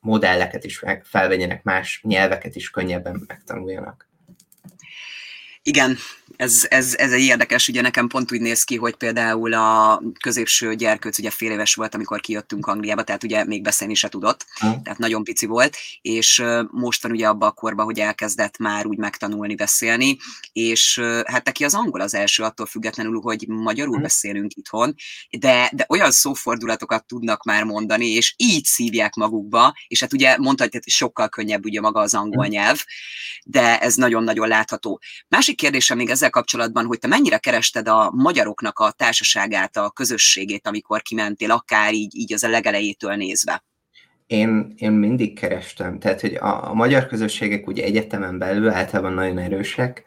modelleket 0.00 0.64
is 0.64 0.82
felvegyenek, 1.02 1.62
más 1.62 2.00
nyelveket 2.02 2.56
is 2.56 2.70
könnyebben 2.70 3.24
megtanuljanak. 3.26 4.07
Igen, 5.68 5.98
ez, 6.36 6.66
ez, 6.68 6.94
ez 6.94 7.12
egy 7.12 7.20
érdekes, 7.20 7.68
ugye 7.68 7.80
nekem 7.80 8.06
pont 8.06 8.32
úgy 8.32 8.40
néz 8.40 8.64
ki, 8.64 8.76
hogy 8.76 8.94
például 8.94 9.54
a 9.54 10.02
középső 10.20 10.74
gyerkőc 10.74 11.18
ugye 11.18 11.30
fél 11.30 11.50
éves 11.50 11.74
volt, 11.74 11.94
amikor 11.94 12.20
kijöttünk 12.20 12.66
Angliába, 12.66 13.02
tehát 13.02 13.24
ugye 13.24 13.44
még 13.44 13.62
beszélni 13.62 13.94
se 13.94 14.08
tudott, 14.08 14.46
ha. 14.58 14.80
tehát 14.82 14.98
nagyon 14.98 15.24
pici 15.24 15.46
volt, 15.46 15.76
és 16.00 16.42
most 16.70 17.02
van 17.02 17.12
ugye 17.12 17.28
abba 17.28 17.46
a 17.46 17.50
korban, 17.50 17.84
hogy 17.84 17.98
elkezdett 17.98 18.58
már 18.58 18.86
úgy 18.86 18.98
megtanulni 18.98 19.54
beszélni, 19.54 20.16
és 20.52 21.00
hát 21.24 21.44
neki 21.44 21.64
az 21.64 21.74
angol 21.74 22.00
az 22.00 22.14
első 22.14 22.42
attól 22.42 22.66
függetlenül, 22.66 23.20
hogy 23.20 23.44
magyarul 23.48 23.96
ha. 23.96 24.02
beszélünk 24.02 24.54
itthon, 24.54 24.94
de, 25.38 25.70
de 25.74 25.84
olyan 25.88 26.10
szófordulatokat 26.10 27.06
tudnak 27.06 27.44
már 27.44 27.64
mondani, 27.64 28.06
és 28.06 28.34
így 28.36 28.64
szívják 28.64 29.14
magukba, 29.14 29.74
és 29.88 30.00
hát 30.00 30.12
ugye 30.12 30.36
mondhatjuk, 30.38 30.82
hogy 30.82 30.92
sokkal 30.92 31.28
könnyebb 31.28 31.64
ugye 31.64 31.80
maga 31.80 32.00
az 32.00 32.14
angol 32.14 32.46
nyelv, 32.46 32.84
de 33.44 33.78
ez 33.78 33.94
nagyon-nagyon 33.94 34.48
látható. 34.48 35.00
Másik 35.28 35.56
kérdésem 35.58 35.96
még 35.96 36.10
ezzel 36.10 36.30
kapcsolatban, 36.30 36.84
hogy 36.84 36.98
te 36.98 37.08
mennyire 37.08 37.38
kerested 37.38 37.88
a 37.88 38.10
magyaroknak 38.14 38.78
a 38.78 38.90
társaságát, 38.90 39.76
a 39.76 39.90
közösségét, 39.90 40.66
amikor 40.66 41.02
kimentél, 41.02 41.50
akár 41.50 41.94
így, 41.94 42.16
így 42.16 42.32
az 42.32 42.44
a 42.44 42.48
legelejétől 42.48 43.14
nézve? 43.14 43.64
Én, 44.26 44.72
én 44.76 44.92
mindig 44.92 45.38
kerestem, 45.38 45.98
tehát 45.98 46.20
hogy 46.20 46.34
a, 46.34 46.68
a 46.70 46.74
magyar 46.74 47.06
közösségek 47.06 47.66
ugye 47.66 47.84
egyetemen 47.84 48.38
belül 48.38 48.68
általában 48.68 49.12
nagyon 49.12 49.38
erősek, 49.38 50.04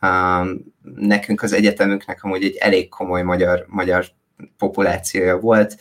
um, 0.00 0.74
nekünk 0.94 1.42
az 1.42 1.52
egyetemünknek 1.52 2.24
amúgy 2.24 2.44
egy 2.44 2.56
elég 2.56 2.88
komoly 2.88 3.22
magyar, 3.22 3.64
magyar 3.68 4.06
populációja 4.56 5.38
volt, 5.38 5.76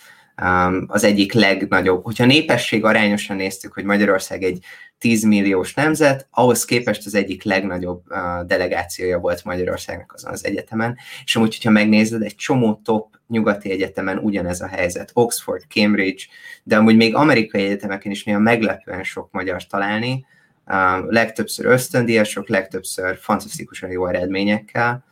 az 0.87 1.03
egyik 1.03 1.33
legnagyobb, 1.33 2.03
hogyha 2.03 2.25
népesség 2.25 2.83
arányosan 2.83 3.35
néztük, 3.35 3.73
hogy 3.73 3.83
Magyarország 3.83 4.43
egy 4.43 4.63
10 4.97 5.23
milliós 5.23 5.73
nemzet, 5.73 6.27
ahhoz 6.31 6.65
képest 6.65 7.05
az 7.05 7.15
egyik 7.15 7.43
legnagyobb 7.43 8.03
delegációja 8.45 9.19
volt 9.19 9.43
Magyarországnak 9.43 10.13
azon 10.13 10.31
az 10.31 10.45
egyetemen, 10.45 10.97
és 11.23 11.35
amúgy, 11.35 11.55
hogyha 11.55 11.69
megnézed, 11.69 12.21
egy 12.21 12.35
csomó 12.35 12.81
top 12.83 13.19
nyugati 13.27 13.71
egyetemen 13.71 14.17
ugyanez 14.17 14.61
a 14.61 14.67
helyzet, 14.67 15.11
Oxford, 15.13 15.63
Cambridge, 15.69 16.23
de 16.63 16.77
amúgy 16.77 16.95
még 16.95 17.15
amerikai 17.15 17.63
egyetemeken 17.63 18.11
is 18.11 18.23
néha 18.23 18.39
meglepően 18.39 19.03
sok 19.03 19.31
magyar 19.31 19.67
találni, 19.67 20.25
legtöbbször 21.07 21.65
ösztöndíjasok, 21.65 22.47
legtöbbször 22.47 23.17
fantasztikusan 23.17 23.89
jó 23.89 24.07
eredményekkel, 24.07 25.03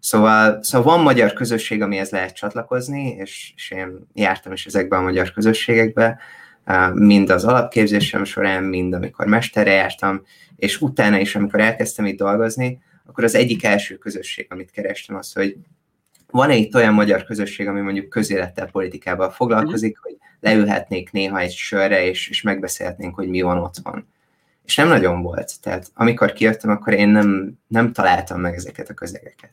Szóval, 0.00 0.62
szóval 0.62 0.94
van 0.94 1.02
magyar 1.02 1.32
közösség, 1.32 1.82
amihez 1.82 2.10
lehet 2.10 2.34
csatlakozni, 2.34 3.08
és, 3.08 3.52
és 3.56 3.70
én 3.70 4.06
jártam 4.14 4.52
is 4.52 4.66
ezekbe 4.66 4.96
a 4.96 5.02
magyar 5.02 5.32
közösségekbe, 5.32 6.18
mind 6.92 7.30
az 7.30 7.44
alapképzésem 7.44 8.24
során, 8.24 8.64
mind 8.64 8.92
amikor 8.92 9.26
mesterre 9.26 9.72
jártam, 9.72 10.22
és 10.56 10.80
utána 10.80 11.18
is, 11.18 11.36
amikor 11.36 11.60
elkezdtem 11.60 12.06
itt 12.06 12.18
dolgozni, 12.18 12.82
akkor 13.06 13.24
az 13.24 13.34
egyik 13.34 13.64
első 13.64 13.96
közösség, 13.96 14.46
amit 14.50 14.70
kerestem, 14.70 15.16
az, 15.16 15.32
hogy 15.32 15.56
van-e 16.30 16.54
itt 16.54 16.74
olyan 16.74 16.94
magyar 16.94 17.24
közösség, 17.24 17.68
ami 17.68 17.80
mondjuk 17.80 18.08
közélettel, 18.08 18.70
politikával 18.70 19.30
foglalkozik, 19.30 19.98
hogy 19.98 20.16
leülhetnék 20.40 21.10
néha 21.10 21.38
egy 21.38 21.52
sörre, 21.52 22.04
és, 22.06 22.28
és 22.28 22.42
megbeszélhetnénk, 22.42 23.14
hogy 23.14 23.28
mi 23.28 23.40
van 23.40 23.58
ott 23.58 23.76
van. 23.82 24.08
És 24.64 24.76
nem 24.76 24.88
nagyon 24.88 25.22
volt. 25.22 25.60
Tehát 25.60 25.90
amikor 25.94 26.32
kijöttem, 26.32 26.70
akkor 26.70 26.92
én 26.92 27.08
nem, 27.08 27.58
nem 27.66 27.92
találtam 27.92 28.40
meg 28.40 28.54
ezeket 28.54 28.88
a 28.88 28.94
közegeket. 28.94 29.52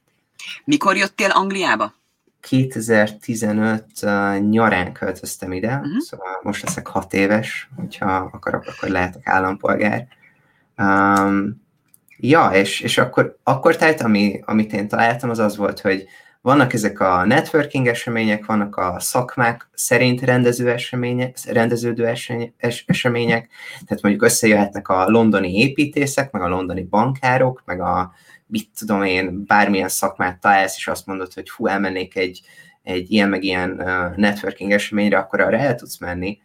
Mikor 0.63 0.98
jöttél 0.98 1.30
Angliába? 1.30 1.94
2015 2.42 3.86
uh, 4.01 4.39
nyarán 4.39 4.94
költöztem 4.94 5.51
ide, 5.51 5.75
uh-huh. 5.75 5.98
szóval 5.98 6.39
most 6.44 6.63
leszek 6.63 6.88
hat 6.88 7.13
éves, 7.13 7.70
hogyha 7.75 8.30
akarok, 8.32 8.65
akkor 8.68 8.89
lehetek 8.89 9.27
állampolgár. 9.27 10.08
Um, 10.77 11.62
ja, 12.18 12.50
és, 12.54 12.80
és 12.80 12.98
akkor, 12.98 13.38
akkor 13.44 13.75
tehát, 13.75 14.01
ami, 14.01 14.42
amit 14.46 14.74
én 14.74 14.88
találtam, 14.88 15.30
az 15.30 15.39
az 15.39 15.58
volt, 15.58 15.80
hogy 15.80 16.06
vannak 16.46 16.74
ezek 16.74 17.00
a 17.00 17.25
networking 17.25 17.88
események, 17.88 18.46
vannak 18.46 18.75
a 18.75 18.96
szakmák 19.00 19.70
szerint 19.74 20.22
rendező 20.22 20.70
események, 20.70 21.38
rendeződő 21.46 22.13
események, 22.86 23.50
tehát 23.86 24.04
mondjuk 24.04 24.24
összejöhetnek 24.24 24.88
a 24.88 25.10
londoni 25.10 25.54
építészek, 25.54 26.32
meg 26.32 26.42
a 26.42 26.48
londoni 26.48 26.84
bankárok, 26.84 27.62
meg 27.65 27.82
a 27.82 28.13
mit 28.48 28.70
tudom 28.78 29.04
én, 29.04 29.46
bármilyen 29.46 29.90
szakmát 29.90 30.40
találsz, 30.40 30.78
és 30.78 30.88
azt 30.88 31.06
mondod, 31.06 31.34
hogy 31.34 31.50
hú, 31.50 31.68
elmennék 31.68 32.16
egy, 32.16 32.42
egy 32.84 33.12
ilyen 33.12 33.30
meg 33.30 33.44
ilyen 33.44 33.70
networking 34.16 34.72
eseményre, 34.72 35.18
akkor 35.18 35.40
arra 35.40 35.58
el 35.58 35.75
tudsz 35.75 35.98
menni, 35.98 36.42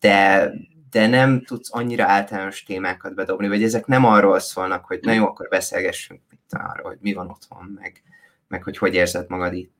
de, 0.00 0.50
de 0.90 1.06
nem 1.06 1.44
tudsz 1.44 1.74
annyira 1.74 2.04
általános 2.04 2.62
témákat 2.62 3.14
bedobni, 3.14 3.48
vagy 3.48 3.62
ezek 3.62 3.86
nem 3.86 4.04
arról 4.04 4.38
szólnak, 4.38 4.84
hogy 4.84 4.98
na 5.02 5.12
jó, 5.12 5.24
akkor 5.24 5.48
beszélgessünk 5.48 6.20
mit 6.30 6.40
arról, 6.48 6.88
hogy 6.88 6.98
mi 7.00 7.12
van 7.12 7.28
otthon, 7.28 7.78
meg, 7.80 8.02
meg 8.48 8.62
hogy 8.62 8.78
hogy 8.78 8.94
érzed 8.94 9.28
magad 9.28 9.54
itt. 9.54 9.76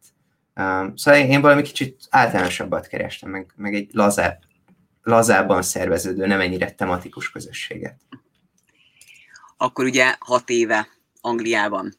Um, 0.57 0.97
szóval 0.97 1.21
én 1.21 1.41
valami 1.41 1.63
kicsit 1.63 2.07
általánosabbat 2.11 2.87
kerestem, 2.87 3.31
meg, 3.31 3.53
meg 3.57 3.75
egy 3.75 3.91
lazább, 3.93 4.39
lazábban 5.03 5.63
szerveződő, 5.63 6.27
nem 6.27 6.41
ennyire 6.41 6.71
tematikus 6.71 7.31
közösséget. 7.31 8.01
Akkor 9.57 9.85
ugye 9.85 10.15
hat 10.19 10.49
éve 10.49 10.89
Angliában. 11.21 11.95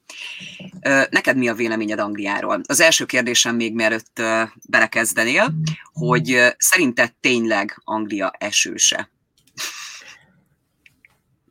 Neked 1.09 1.37
mi 1.37 1.47
a 1.47 1.53
véleményed 1.53 1.99
Angliáról? 1.99 2.61
Az 2.67 2.79
első 2.79 3.05
kérdésem 3.05 3.55
még 3.55 3.73
mielőtt 3.73 4.21
belekezdenél, 4.69 5.53
hogy 5.93 6.53
szerinted 6.57 7.13
tényleg 7.19 7.81
Anglia 7.83 8.31
esőse? 8.37 9.09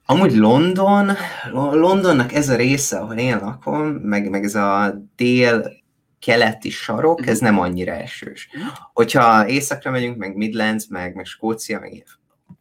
Amúgy 0.04 0.34
London, 0.34 1.16
Londonnak 1.52 2.32
ez 2.32 2.48
a 2.48 2.56
része, 2.56 2.98
ahol 2.98 3.16
én 3.16 3.38
lakom, 3.38 3.87
meg, 3.87 4.30
meg 4.30 4.44
ez 4.44 4.54
a 4.54 4.94
dél 5.16 5.72
keleti 6.18 6.70
sarok, 6.70 7.26
ez 7.26 7.38
nem 7.38 7.58
annyira 7.58 7.92
esős. 7.92 8.48
Hogyha 8.92 9.48
északra 9.48 9.90
megyünk, 9.90 10.16
meg 10.16 10.37
Midlands, 10.37 10.87
meg, 10.88 11.14
meg 11.14 11.26
Skócia, 11.26 11.80
meg 11.80 12.04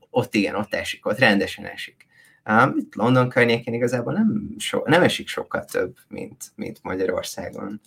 ott 0.10 0.36
igen, 0.36 0.56
ott 0.56 0.74
esik, 0.74 1.06
ott 1.06 1.20
rendesen 1.20 1.66
esik. 1.66 2.07
Um, 2.48 2.76
itt 2.78 2.96
London 2.96 3.30
környékén 3.30 3.74
igazából 3.74 4.14
nem, 4.14 4.56
so, 4.58 4.82
nem 4.86 5.04
esik 5.04 5.28
sokkal 5.28 5.66
több, 5.66 5.96
mint, 6.08 6.52
mint 6.56 6.80
Magyarországon. 6.82 7.82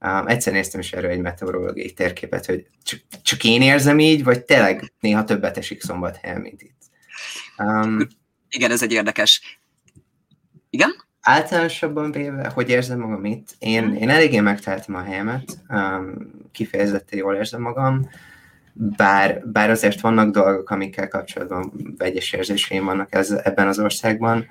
Um, 0.00 0.26
egyszer 0.26 0.52
néztem 0.52 0.80
is 0.80 0.92
erről 0.92 1.10
egy 1.10 1.20
meteorológiai 1.20 1.92
térképet, 1.92 2.46
hogy 2.46 2.66
csak, 2.82 3.00
csak 3.22 3.44
én 3.44 3.62
érzem 3.62 3.98
így, 3.98 4.24
vagy 4.24 4.44
tényleg 4.44 4.92
néha 5.00 5.24
többet 5.24 5.56
esik 5.56 5.82
szombathelyen, 5.82 6.40
mint 6.40 6.62
itt. 6.62 6.82
Um, 7.58 8.06
Igen, 8.48 8.70
ez 8.70 8.82
egy 8.82 8.92
érdekes. 8.92 9.60
Igen? 10.70 11.04
Általánosabban 11.20 12.10
véve, 12.10 12.48
hogy 12.48 12.68
érzem 12.68 12.98
magam 12.98 13.24
itt, 13.24 13.48
én, 13.58 13.84
mhm. 13.84 13.94
én 13.94 14.08
eléggé 14.08 14.40
megtaláltam 14.40 14.94
a 14.94 15.02
helyemet, 15.02 15.58
um, 15.68 16.30
kifejezetten 16.52 17.18
jól 17.18 17.34
érzem 17.34 17.60
magam, 17.60 18.08
bár, 18.78 19.42
bár 19.44 19.70
azért 19.70 20.00
vannak 20.00 20.30
dolgok, 20.30 20.70
amikkel 20.70 21.08
kapcsolatban 21.08 21.72
vegyes 21.98 22.32
érzéseim 22.32 22.84
vannak 22.84 23.14
ez, 23.14 23.30
ebben 23.30 23.68
az 23.68 23.78
országban, 23.78 24.46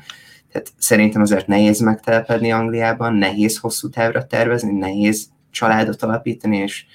tehát 0.51 0.71
szerintem 0.77 1.21
azért 1.21 1.47
nehéz 1.47 1.79
megtelepedni 1.79 2.51
Angliában, 2.51 3.13
nehéz 3.13 3.57
hosszú 3.57 3.89
távra 3.89 4.25
tervezni, 4.25 4.71
nehéz 4.71 5.27
családot 5.51 6.03
alapítani, 6.03 6.57
és, 6.57 6.85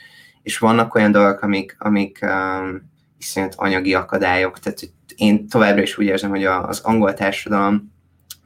és 0.43 0.59
vannak 0.59 0.95
olyan 0.95 1.13
dolgok, 1.13 1.43
amik, 1.43 1.77
amik 1.79 2.19
um, 2.23 2.91
iszonyat 3.19 3.55
anyagi 3.57 3.95
akadályok, 3.95 4.59
tehát 4.59 4.93
én 5.17 5.49
továbbra 5.49 5.83
is 5.83 5.99
úgy 5.99 6.07
érzem, 6.07 6.31
hogy 6.31 6.45
az 6.45 6.81
angol 6.81 7.15
társadalom 7.15 7.90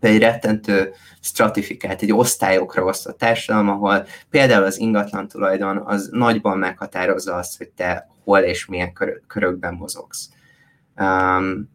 egy 0.09 0.19
rettentő 0.19 0.93
stratifikált, 1.21 2.03
egy 2.03 2.13
osztályokra 2.13 2.85
osztott 2.85 3.19
társadalom, 3.19 3.69
ahol 3.69 4.07
például 4.31 4.65
az 4.65 4.79
ingatlan 4.79 5.29
tulajdon 5.29 5.83
az 5.85 6.09
nagyban 6.13 6.59
meghatározza 6.59 7.35
azt, 7.35 7.57
hogy 7.59 7.69
te 7.69 8.09
hol 8.25 8.39
és 8.39 8.67
milyen 8.67 8.93
kör, 8.93 9.21
körökben 9.27 9.75
mozogsz. 9.75 10.29
Um, 10.97 11.73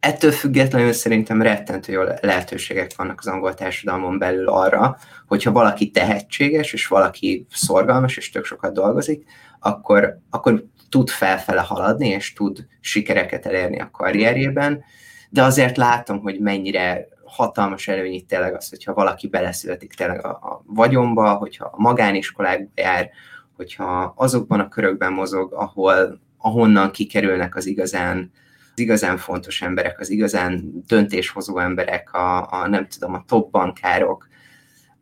ettől 0.00 0.30
függetlenül 0.30 0.92
szerintem 0.92 1.42
rettentő 1.42 1.92
jó 1.92 2.02
lehetőségek 2.20 2.96
vannak 2.96 3.18
az 3.18 3.26
angol 3.26 3.54
társadalmon 3.54 4.18
belül 4.18 4.48
arra, 4.48 4.96
hogyha 5.26 5.52
valaki 5.52 5.90
tehetséges, 5.90 6.72
és 6.72 6.86
valaki 6.86 7.46
szorgalmas, 7.50 8.16
és 8.16 8.30
tök 8.30 8.44
sokat 8.44 8.72
dolgozik, 8.72 9.24
akkor, 9.58 10.18
akkor 10.30 10.64
tud 10.88 11.08
felfele 11.08 11.60
haladni, 11.60 12.08
és 12.08 12.32
tud 12.32 12.66
sikereket 12.80 13.46
elérni 13.46 13.80
a 13.80 13.90
karrierjében, 13.90 14.84
de 15.30 15.42
azért 15.42 15.76
látom, 15.76 16.18
hogy 16.18 16.40
mennyire 16.40 17.08
hatalmas 17.32 17.88
előny 17.88 18.12
itt 18.12 18.28
tényleg 18.28 18.54
az, 18.54 18.68
hogyha 18.68 18.94
valaki 18.94 19.28
beleszületik 19.28 19.94
tényleg 19.94 20.24
a, 20.24 20.28
a 20.28 20.62
vagyonba, 20.66 21.34
hogyha 21.34 21.64
a 21.64 21.80
magániskolákba 21.80 22.70
jár, 22.74 23.10
hogyha 23.56 24.12
azokban 24.16 24.60
a 24.60 24.68
körökben 24.68 25.12
mozog, 25.12 25.52
ahol, 25.52 26.20
ahonnan 26.38 26.90
kikerülnek 26.90 27.56
az 27.56 27.66
igazán, 27.66 28.30
az 28.74 28.80
igazán 28.80 29.16
fontos 29.16 29.62
emberek, 29.62 30.00
az 30.00 30.10
igazán 30.10 30.82
döntéshozó 30.86 31.58
emberek, 31.58 32.12
a, 32.12 32.52
a 32.52 32.68
nem 32.68 32.86
tudom, 32.88 33.14
a 33.14 33.24
top 33.26 33.50
bankárok. 33.50 34.28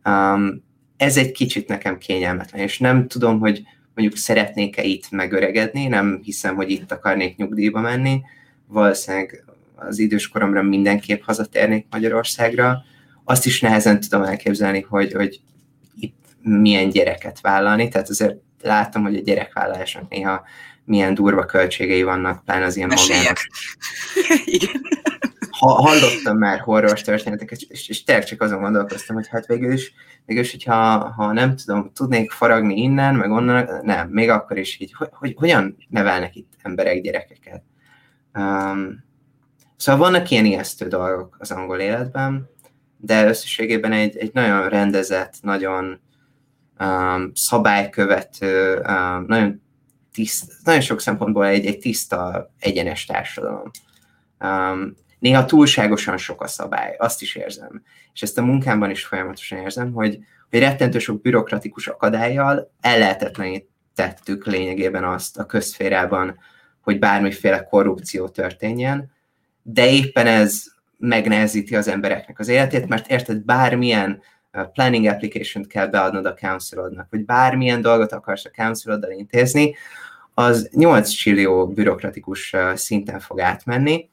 Um, 0.04 0.62
ez 0.96 1.16
egy 1.16 1.32
kicsit 1.32 1.68
nekem 1.68 1.99
kényelmetlen, 1.99 2.62
és 2.62 2.78
nem 2.78 3.08
tudom, 3.08 3.38
hogy 3.38 3.62
mondjuk 3.94 4.18
szeretnék-e 4.18 4.82
itt 4.82 5.10
megöregedni, 5.10 5.87
nem 5.87 6.20
hiszem, 6.22 6.54
hogy 6.54 6.70
itt 6.70 6.92
akarnék 6.92 7.37
nyugdíjba 7.37 7.80
menni, 7.80 8.22
valószínűleg 8.66 9.44
az 9.88 9.99
időskoromra 9.99 10.62
mindenképp 10.62 11.22
hazatérnék 11.22 11.87
Magyarországra. 11.90 12.82
Azt 13.25 13.46
is 13.46 13.60
nehezen 13.60 14.00
tudom 14.00 14.22
elképzelni, 14.22 14.80
hogy, 14.88 15.12
hogy 15.12 15.40
itt 15.99 16.26
milyen 16.42 16.90
gyereket 16.90 17.40
vállalni, 17.40 17.88
tehát 17.88 18.08
azért 18.08 18.37
látom, 18.62 19.02
hogy 19.02 19.16
a 19.16 19.20
gyerekvállalásnak 19.20 20.08
néha 20.08 20.44
milyen 20.84 21.14
durva 21.14 21.44
költségei 21.44 22.02
vannak, 22.02 22.44
pláne 22.44 22.64
az 22.64 22.76
ilyen 22.76 22.88
magán. 22.88 23.34
Igen. 24.44 24.80
Ha, 25.50 25.66
hallottam 25.66 26.38
már 26.38 26.60
horror 26.60 27.00
történeteket, 27.00 27.60
és, 27.60 27.88
és 27.88 28.04
tényleg 28.04 28.25
csak 28.25 28.42
azon 28.42 28.60
gondolkoztam, 28.60 29.16
hogy 29.16 29.28
hát 29.28 29.46
végül 29.46 29.72
is, 29.72 29.92
végül 30.25 30.42
is 30.42 30.50
hogyha 30.50 31.10
ha 31.10 31.32
nem 31.32 31.56
tudom, 31.56 31.90
tudnék 31.94 32.30
faragni 32.30 32.82
innen, 32.82 33.14
meg 33.14 33.30
onnan, 33.30 33.68
nem, 33.82 34.08
még 34.08 34.28
akkor 34.28 34.58
is 34.58 34.80
így, 34.80 34.94
hogy, 34.94 35.08
hogy 35.12 35.34
hogyan 35.37 35.76
nevelnek 35.88 36.37
itt 36.37 36.52
emberek 36.62 37.00
gyerekeket. 37.00 37.62
Um, 38.34 39.08
szóval 39.80 40.00
vannak 40.00 40.30
ilyen 40.30 40.44
ijesztő 40.44 40.88
dolgok 40.88 41.37
az 41.38 41.50
angol 41.50 41.78
életben, 41.78 42.50
de 42.96 43.26
összességében 43.26 43.92
egy, 43.92 44.16
egy 44.16 44.30
nagyon 44.32 44.68
rendezett, 44.68 45.34
nagyon 45.42 46.00
um, 46.80 47.30
szabálykövető, 47.34 48.75
um, 48.76 49.25
nagyon, 49.26 49.62
tiszt, 50.12 50.52
nagyon 50.64 50.80
sok 50.80 51.00
szempontból 51.00 51.46
egy, 51.46 51.66
egy 51.66 51.78
tiszta, 51.78 52.50
egyenes 52.58 53.04
társadalom. 53.04 53.70
Um, 54.40 54.94
néha 55.18 55.44
túlságosan 55.44 56.16
sok 56.16 56.42
a 56.42 56.46
szabály, 56.46 56.96
azt 56.99 57.22
is 57.22 57.34
érzem. 57.34 57.82
És 58.12 58.22
ezt 58.22 58.38
a 58.38 58.44
munkámban 58.44 58.90
is 58.90 59.04
folyamatosan 59.04 59.58
érzem, 59.58 59.92
hogy, 59.92 60.18
hogy 60.50 60.58
rettentő 60.58 60.99
sok 60.99 61.20
bürokratikus 61.20 61.87
akadályjal 61.87 62.72
ellehetetlenítettük 62.80 64.46
lényegében 64.46 65.04
azt 65.04 65.38
a 65.38 65.46
közférában, 65.46 66.38
hogy 66.80 66.99
bármiféle 66.99 67.64
korrupció 67.64 68.28
történjen, 68.28 69.18
de 69.72 69.90
éppen 69.90 70.26
ez 70.26 70.64
megnehezíti 70.98 71.76
az 71.76 71.88
embereknek 71.88 72.38
az 72.38 72.48
életét, 72.48 72.88
mert 72.88 73.10
érted, 73.10 73.44
bármilyen 73.44 74.22
uh, 74.52 74.62
planning 74.72 75.06
application-t 75.06 75.66
kell 75.66 75.86
beadnod 75.86 76.26
a 76.26 76.34
councilodnak, 76.34 77.06
vagy 77.10 77.24
bármilyen 77.24 77.80
dolgot 77.80 78.12
akarsz 78.12 78.44
a 78.44 78.50
counciloddal 78.50 79.10
intézni, 79.10 79.74
az 80.34 80.68
8 80.72 81.08
csillió 81.08 81.68
bürokratikus 81.68 82.52
uh, 82.52 82.74
szinten 82.74 83.20
fog 83.20 83.40
átmenni, 83.40 84.08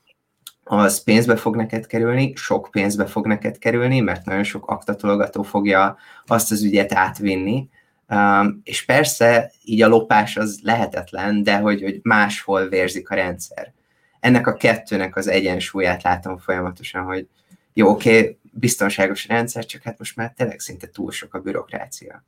az 0.63 1.03
pénzbe 1.03 1.35
fog 1.35 1.55
neked 1.55 1.87
kerülni, 1.87 2.33
sok 2.35 2.69
pénzbe 2.71 3.05
fog 3.05 3.27
neked 3.27 3.57
kerülni, 3.57 3.99
mert 3.99 4.25
nagyon 4.25 4.43
sok 4.43 4.67
aktatologató 4.67 5.43
fogja 5.43 5.97
azt 6.25 6.51
az 6.51 6.63
ügyet 6.63 6.93
átvinni, 6.93 7.69
um, 8.09 8.61
és 8.63 8.85
persze 8.85 9.51
így 9.63 9.81
a 9.81 9.87
lopás 9.87 10.37
az 10.37 10.59
lehetetlen, 10.63 11.43
de 11.43 11.57
hogy, 11.57 11.81
hogy 11.81 11.99
máshol 12.03 12.67
vérzik 12.67 13.09
a 13.09 13.15
rendszer. 13.15 13.73
Ennek 14.27 14.47
a 14.47 14.53
kettőnek 14.53 15.15
az 15.15 15.27
egyensúlyát 15.27 16.03
látom 16.03 16.37
folyamatosan, 16.37 17.03
hogy 17.03 17.27
jó, 17.73 17.89
oké, 17.89 18.19
okay, 18.19 18.37
biztonságos 18.51 19.27
rendszer, 19.27 19.65
csak 19.65 19.81
hát 19.81 19.97
most 19.97 20.15
már 20.15 20.33
tényleg 20.35 20.59
szinte 20.59 20.87
túl 20.87 21.11
sok 21.11 21.33
a 21.33 21.39
bürokrácia. 21.39 22.25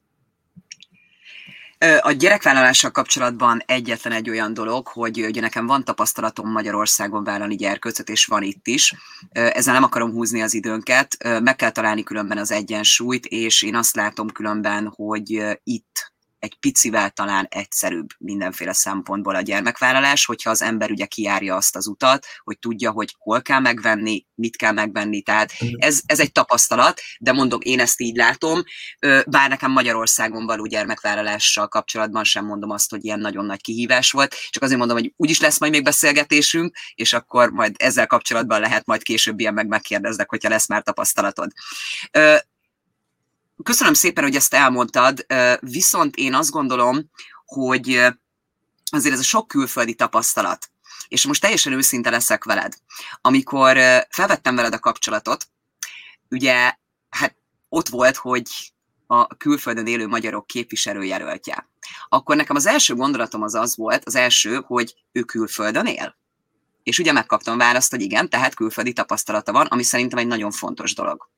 A 1.99 2.11
gyerekvállalással 2.11 2.91
kapcsolatban 2.91 3.61
egyetlen 3.65 4.13
egy 4.13 4.29
olyan 4.29 4.53
dolog, 4.53 4.87
hogy 4.87 5.25
ugye 5.25 5.41
nekem 5.41 5.65
van 5.65 5.83
tapasztalatom 5.83 6.51
Magyarországon 6.51 7.23
vállalni 7.23 7.55
gyerkőcöt, 7.55 8.09
és 8.09 8.25
van 8.25 8.43
itt 8.43 8.67
is. 8.67 8.95
Ezzel 9.31 9.73
nem 9.73 9.83
akarom 9.83 10.11
húzni 10.11 10.41
az 10.41 10.53
időnket, 10.53 11.17
meg 11.43 11.55
kell 11.55 11.71
találni 11.71 12.03
különben 12.03 12.37
az 12.37 12.51
egyensúlyt, 12.51 13.25
és 13.25 13.61
én 13.63 13.75
azt 13.75 13.95
látom 13.95 14.29
különben, 14.29 14.93
hogy 14.95 15.43
itt 15.63 16.13
egy 16.39 16.55
picivel 16.59 17.09
talán 17.09 17.45
egyszerűbb 17.49 18.07
mindenféle 18.17 18.73
szempontból 18.73 19.35
a 19.35 19.41
gyermekvállalás, 19.41 20.25
hogyha 20.25 20.49
az 20.49 20.61
ember 20.61 20.91
ugye 20.91 21.05
kijárja 21.05 21.55
azt 21.55 21.75
az 21.75 21.87
utat, 21.87 22.25
hogy 22.43 22.59
tudja, 22.59 22.91
hogy 22.91 23.15
hol 23.17 23.41
kell 23.41 23.59
megvenni, 23.59 24.25
mit 24.35 24.55
kell 24.55 24.71
megvenni, 24.71 25.21
tehát 25.21 25.53
ez, 25.75 26.01
ez 26.05 26.19
egy 26.19 26.31
tapasztalat, 26.31 27.01
de 27.19 27.31
mondom, 27.31 27.59
én 27.63 27.79
ezt 27.79 28.01
így 28.01 28.15
látom, 28.15 28.63
bár 29.25 29.49
nekem 29.49 29.71
Magyarországon 29.71 30.45
való 30.45 30.65
gyermekvállalással 30.65 31.67
kapcsolatban 31.67 32.23
sem 32.23 32.45
mondom 32.45 32.69
azt, 32.69 32.89
hogy 32.89 33.05
ilyen 33.05 33.19
nagyon 33.19 33.45
nagy 33.45 33.61
kihívás 33.61 34.11
volt, 34.11 34.35
csak 34.49 34.63
azért 34.63 34.79
mondom, 34.79 34.97
hogy 34.97 35.13
úgyis 35.15 35.39
lesz 35.39 35.59
majd 35.59 35.71
még 35.71 35.83
beszélgetésünk, 35.83 36.75
és 36.95 37.13
akkor 37.13 37.51
majd 37.51 37.75
ezzel 37.77 38.07
kapcsolatban 38.07 38.59
lehet 38.59 38.85
majd 38.85 39.03
később 39.03 39.39
ilyen 39.39 39.53
meg 39.53 39.67
megkérdeznek, 39.67 40.29
hogyha 40.29 40.49
lesz 40.49 40.67
már 40.67 40.83
tapasztalatod. 40.83 41.51
Köszönöm 43.63 43.93
szépen, 43.93 44.23
hogy 44.23 44.35
ezt 44.35 44.53
elmondtad, 44.53 45.25
viszont 45.59 46.15
én 46.15 46.33
azt 46.33 46.51
gondolom, 46.51 47.09
hogy 47.45 47.89
azért 48.91 49.13
ez 49.13 49.19
a 49.19 49.23
sok 49.23 49.47
külföldi 49.47 49.95
tapasztalat, 49.95 50.71
és 51.07 51.25
most 51.25 51.41
teljesen 51.41 51.73
őszinte 51.73 52.09
leszek 52.09 52.43
veled. 52.43 52.73
Amikor 53.21 53.77
felvettem 54.09 54.55
veled 54.55 54.73
a 54.73 54.79
kapcsolatot, 54.79 55.47
ugye, 56.29 56.73
hát 57.09 57.35
ott 57.69 57.87
volt, 57.87 58.15
hogy 58.15 58.43
a 59.07 59.27
külföldön 59.27 59.87
élő 59.87 60.07
magyarok 60.07 60.47
képviselőjelöltje. 60.47 61.69
Akkor 62.09 62.35
nekem 62.35 62.55
az 62.55 62.65
első 62.65 62.95
gondolatom 62.95 63.41
az 63.41 63.55
az 63.55 63.75
volt, 63.75 64.05
az 64.05 64.15
első, 64.15 64.63
hogy 64.65 64.95
ő 65.11 65.21
külföldön 65.21 65.85
él. 65.85 66.17
És 66.89 66.99
ugye 66.99 67.11
megkaptam 67.11 67.57
választ, 67.57 67.91
hogy 67.91 68.01
igen, 68.01 68.29
tehát 68.29 68.55
külföldi 68.55 68.93
tapasztalata 68.93 69.51
van, 69.51 69.65
ami 69.65 69.83
szerintem 69.83 70.19
egy 70.19 70.27
nagyon 70.27 70.51
fontos 70.51 70.93
dolog. 70.95 71.29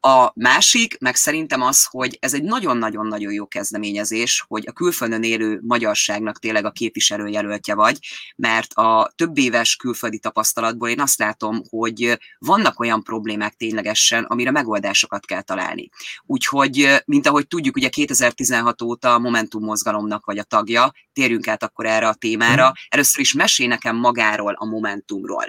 A 0.00 0.30
másik, 0.34 0.98
meg 0.98 1.14
szerintem 1.14 1.62
az, 1.62 1.84
hogy 1.84 2.16
ez 2.20 2.34
egy 2.34 2.42
nagyon-nagyon-nagyon 2.42 3.32
jó 3.32 3.46
kezdeményezés, 3.46 4.44
hogy 4.48 4.64
a 4.66 4.72
külföldön 4.72 5.22
élő 5.22 5.60
magyarságnak 5.62 6.38
tényleg 6.38 6.64
a 6.64 6.70
képviselőjelöltje 6.70 7.74
vagy, 7.74 7.98
mert 8.36 8.72
a 8.72 9.12
több 9.16 9.38
éves 9.38 9.76
külföldi 9.76 10.18
tapasztalatból 10.18 10.88
én 10.88 11.00
azt 11.00 11.18
látom, 11.18 11.62
hogy 11.68 12.18
vannak 12.38 12.80
olyan 12.80 13.02
problémák 13.02 13.54
ténylegesen, 13.54 14.24
amire 14.24 14.50
megoldásokat 14.50 15.26
kell 15.26 15.42
találni. 15.42 15.88
Úgyhogy, 16.26 17.02
mint 17.04 17.26
ahogy 17.26 17.46
tudjuk, 17.46 17.76
ugye 17.76 17.88
2016 17.88 18.82
óta 18.82 19.14
a 19.14 19.18
Momentum 19.18 19.64
mozgalomnak 19.64 20.24
vagy 20.24 20.38
a 20.38 20.42
tagja, 20.42 20.92
térjünk 21.12 21.48
át 21.48 21.62
akkor 21.62 21.86
erre 21.86 22.08
a 22.08 22.14
témára. 22.14 22.64
Mhm. 22.64 22.74
Először 22.88 23.20
is 23.20 23.32
mesél 23.32 23.68
nekem 23.68 23.96
magáról 23.96 24.54
a 24.58 24.64
Momentumról. 24.80 25.44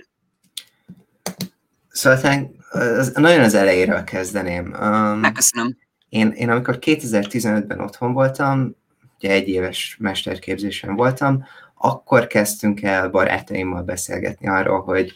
Szóval 1.90 2.52
az, 2.72 3.12
nagyon 3.16 3.44
az 3.44 3.54
elejéről 3.54 4.04
kezdeném. 4.04 4.76
Um, 4.82 5.20
Megköszönöm. 5.20 5.78
Én, 6.10 6.30
én 6.30 6.50
amikor 6.50 6.78
2015-ben 6.82 7.80
otthon 7.80 8.14
voltam, 8.14 8.76
ugye 9.18 9.32
egy 9.32 9.48
éves 9.48 9.98
mesterképzésen 10.00 10.96
voltam, 10.96 11.44
akkor 11.76 12.28
kezdtünk 12.28 12.82
el 12.82 13.10
barátaimmal 13.10 13.82
beszélgetni 13.84 14.48
arról, 14.48 14.82
hogy, 14.82 15.14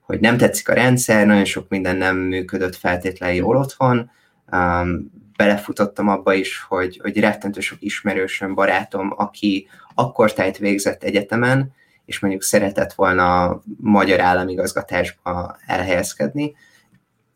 hogy 0.00 0.20
nem 0.20 0.36
tetszik 0.36 0.68
a 0.68 0.74
rendszer, 0.74 1.26
nagyon 1.26 1.44
sok 1.44 1.68
minden 1.68 1.96
nem 1.96 2.16
működött 2.16 2.76
feltétlenül 2.76 3.36
jól 3.36 3.56
otthon, 3.56 4.10
um, 4.52 5.10
belefutottam 5.36 6.08
abba 6.08 6.34
is, 6.34 6.60
hogy, 6.68 6.98
hogy 7.02 7.20
rettentő 7.20 7.60
sok 7.60 7.78
ismerősöm, 7.80 8.54
barátom, 8.54 9.14
aki 9.16 9.68
akkor 9.94 10.32
tájt 10.32 10.58
végzett 10.58 11.02
egyetemen, 11.02 11.72
és 12.04 12.18
mondjuk 12.18 12.42
szeretett 12.42 12.92
volna 12.92 13.42
a 13.42 13.62
magyar 13.80 14.20
államigazgatásba 14.20 15.56
elhelyezkedni, 15.66 16.54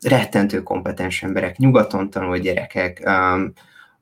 rettentő 0.01 0.63
kompetens 0.63 1.23
emberek, 1.23 1.57
nyugaton 1.57 2.09
tanuló 2.09 2.35
gyerekek, 2.35 3.01
um, 3.05 3.53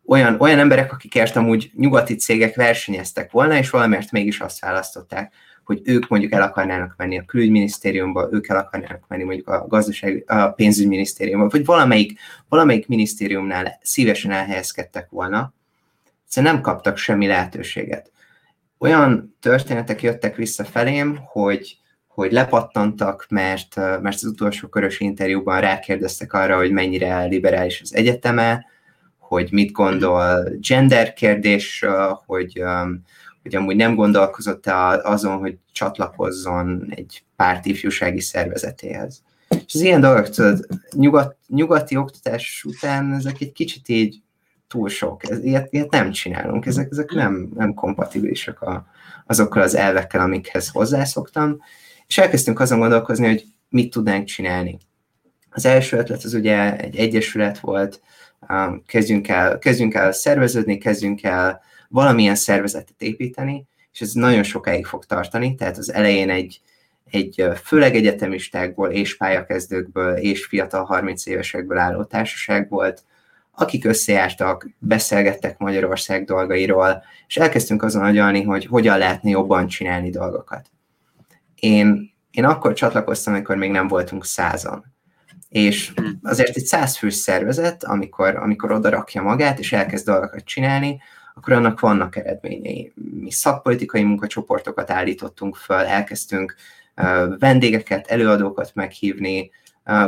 olyan, 0.06 0.36
olyan 0.40 0.60
emberek, 0.60 0.94
akikért 0.94 1.36
amúgy 1.36 1.72
nyugati 1.76 2.16
cégek 2.16 2.56
versenyeztek 2.56 3.32
volna, 3.32 3.58
és 3.58 3.70
valamiért 3.70 4.12
mégis 4.12 4.40
azt 4.40 4.60
választották, 4.60 5.34
hogy 5.64 5.82
ők 5.84 6.08
mondjuk 6.08 6.32
el 6.32 6.42
akarnának 6.42 6.94
menni 6.98 7.18
a 7.18 7.26
külügyminisztériumba, 7.26 8.28
ők 8.32 8.48
el 8.48 8.58
akarnának 8.58 9.04
menni 9.08 9.24
mondjuk 9.24 9.48
a 9.48 9.66
gazdaság, 9.68 10.24
a 10.28 10.48
pénzügyminisztériumba, 10.48 11.48
vagy 11.48 11.66
valamelyik, 11.66 12.20
valamelyik 12.50 12.88
minisztériumnál 12.88 13.80
szívesen 13.82 14.32
elhelyezkedtek 14.32 15.10
volna, 15.10 15.54
egyszerűen 16.26 16.54
nem 16.54 16.62
kaptak 16.62 16.98
semmi 16.98 17.28
lehetőséget. 17.28 18.12
Olyan 18.78 19.36
történetek 19.40 20.02
jöttek 20.02 20.36
vissza 20.36 20.64
felém, 20.64 21.20
hogy 21.26 21.78
hogy 22.18 22.32
lepattantak, 22.32 23.26
mert, 23.30 23.76
mert 23.76 24.16
az 24.16 24.24
utolsó 24.24 24.68
körös 24.68 25.00
interjúban 25.00 25.62
rákérdeztek 25.62 26.34
arra, 26.34 26.58
hogy 26.58 26.72
mennyire 26.72 27.24
liberális 27.24 27.82
az 27.82 27.96
egyeteme, 27.96 28.66
hogy 29.18 29.48
mit 29.52 29.72
gondol 29.72 30.44
gender 30.60 31.14
kérdésről, 31.14 32.22
hogy, 32.26 32.64
hogy 33.42 33.56
amúgy 33.56 33.76
nem 33.76 33.96
gondolkozott 33.96 34.68
azon, 35.02 35.38
hogy 35.38 35.58
csatlakozzon 35.72 36.88
egy 36.96 37.24
párt 37.36 37.66
ifjúsági 37.66 38.22
szervezetéhez. 38.22 39.24
És 39.50 39.74
az 39.74 39.82
ilyen 39.82 40.02
dolgok, 40.02 40.30
tudod, 40.30 40.66
nyugat, 40.92 41.36
nyugati 41.48 41.98
oktatás 41.98 42.64
után 42.68 43.14
ezek 43.14 43.42
egy 43.42 43.52
kicsit 43.52 43.90
így 43.90 44.22
túl 44.68 44.90
sok, 44.90 45.30
ez, 45.30 45.44
ilyet, 45.44 45.74
ilyet 45.74 45.92
nem 45.92 46.12
csinálunk, 46.12 46.66
ezek, 46.66 46.88
ezek 46.92 47.12
nem, 47.12 47.50
nem 47.56 47.74
kompatibilisek 47.74 48.62
a, 48.62 48.88
azokkal 49.26 49.62
az 49.62 49.76
elvekkel, 49.76 50.22
amikhez 50.22 50.70
hozzászoktam, 50.70 51.62
és 52.08 52.18
elkezdtünk 52.18 52.60
azon 52.60 52.80
gondolkozni, 52.80 53.26
hogy 53.26 53.46
mit 53.70 53.92
tudnánk 53.92 54.26
csinálni. 54.26 54.78
Az 55.50 55.66
első 55.66 55.98
ötlet 55.98 56.24
az 56.24 56.34
ugye 56.34 56.78
egy 56.78 56.96
egyesület 56.96 57.60
volt, 57.60 58.02
kezdjünk 58.86 59.28
el, 59.28 59.58
kezdjünk 59.58 59.94
el 59.94 60.12
szerveződni, 60.12 60.78
kezdjünk 60.78 61.24
el 61.24 61.62
valamilyen 61.90 62.36
szervezetet 62.36 63.02
építeni, 63.02 63.68
és 63.94 64.02
ez 64.02 64.12
nagyon 64.12 64.44
sokáig 64.44 64.86
fog 64.86 65.06
tartani, 65.06 65.56
tehát 65.56 65.78
az 65.78 65.94
elején 65.94 66.30
egy, 66.30 66.62
egy 67.12 67.46
főleg 67.64 67.96
egyetemistákból 67.96 68.90
és 68.90 69.18
pályakezdőkből 69.18 70.16
és 70.16 70.46
fiatal 70.46 70.84
30 70.84 71.26
évesekből 71.26 71.78
álló 71.78 72.04
társaság 72.04 72.70
volt, 72.70 73.04
akik 73.60 73.86
összejártak, 73.86 74.70
beszélgettek 74.80 75.58
Magyarország 75.58 76.26
dolgairól, 76.26 77.04
és 77.28 77.38
elkezdtünk 77.38 77.84
azon 77.84 78.04
agyalni, 78.04 78.44
hogy 78.44 78.66
hogyan 78.66 78.98
lehetne 78.98 79.30
jobban 79.30 79.68
csinálni 79.68 80.10
dolgokat. 80.10 80.70
Én, 81.56 82.14
én 82.32 82.46
akkor 82.46 82.74
csatlakoztam, 82.74 83.34
amikor 83.34 83.56
még 83.56 83.72
nem 83.72 83.88
voltunk 83.88 84.26
százan. 84.26 84.96
És 85.50 85.94
azért 86.22 86.56
egy 86.56 86.66
százfős 86.66 87.14
szervezet, 87.14 87.84
amikor, 87.84 88.36
amikor 88.36 88.72
oda 88.72 88.90
rakja 88.90 89.22
magát, 89.22 89.60
és 89.60 89.74
elkezd 89.74 90.06
dolgokat 90.06 90.44
csinálni, 90.44 91.02
akkor 91.34 91.54
annak 91.54 91.80
vannak 91.80 92.16
eredményei. 92.16 92.94
Mi 93.20 93.32
szakpolitikai 93.32 94.04
munkacsoportokat 94.04 94.90
állítottunk 94.90 95.56
föl, 95.56 95.86
elkezdtünk 95.86 96.56
vendégeket, 97.40 98.08
előadókat 98.08 98.72
meghívni, 98.74 99.52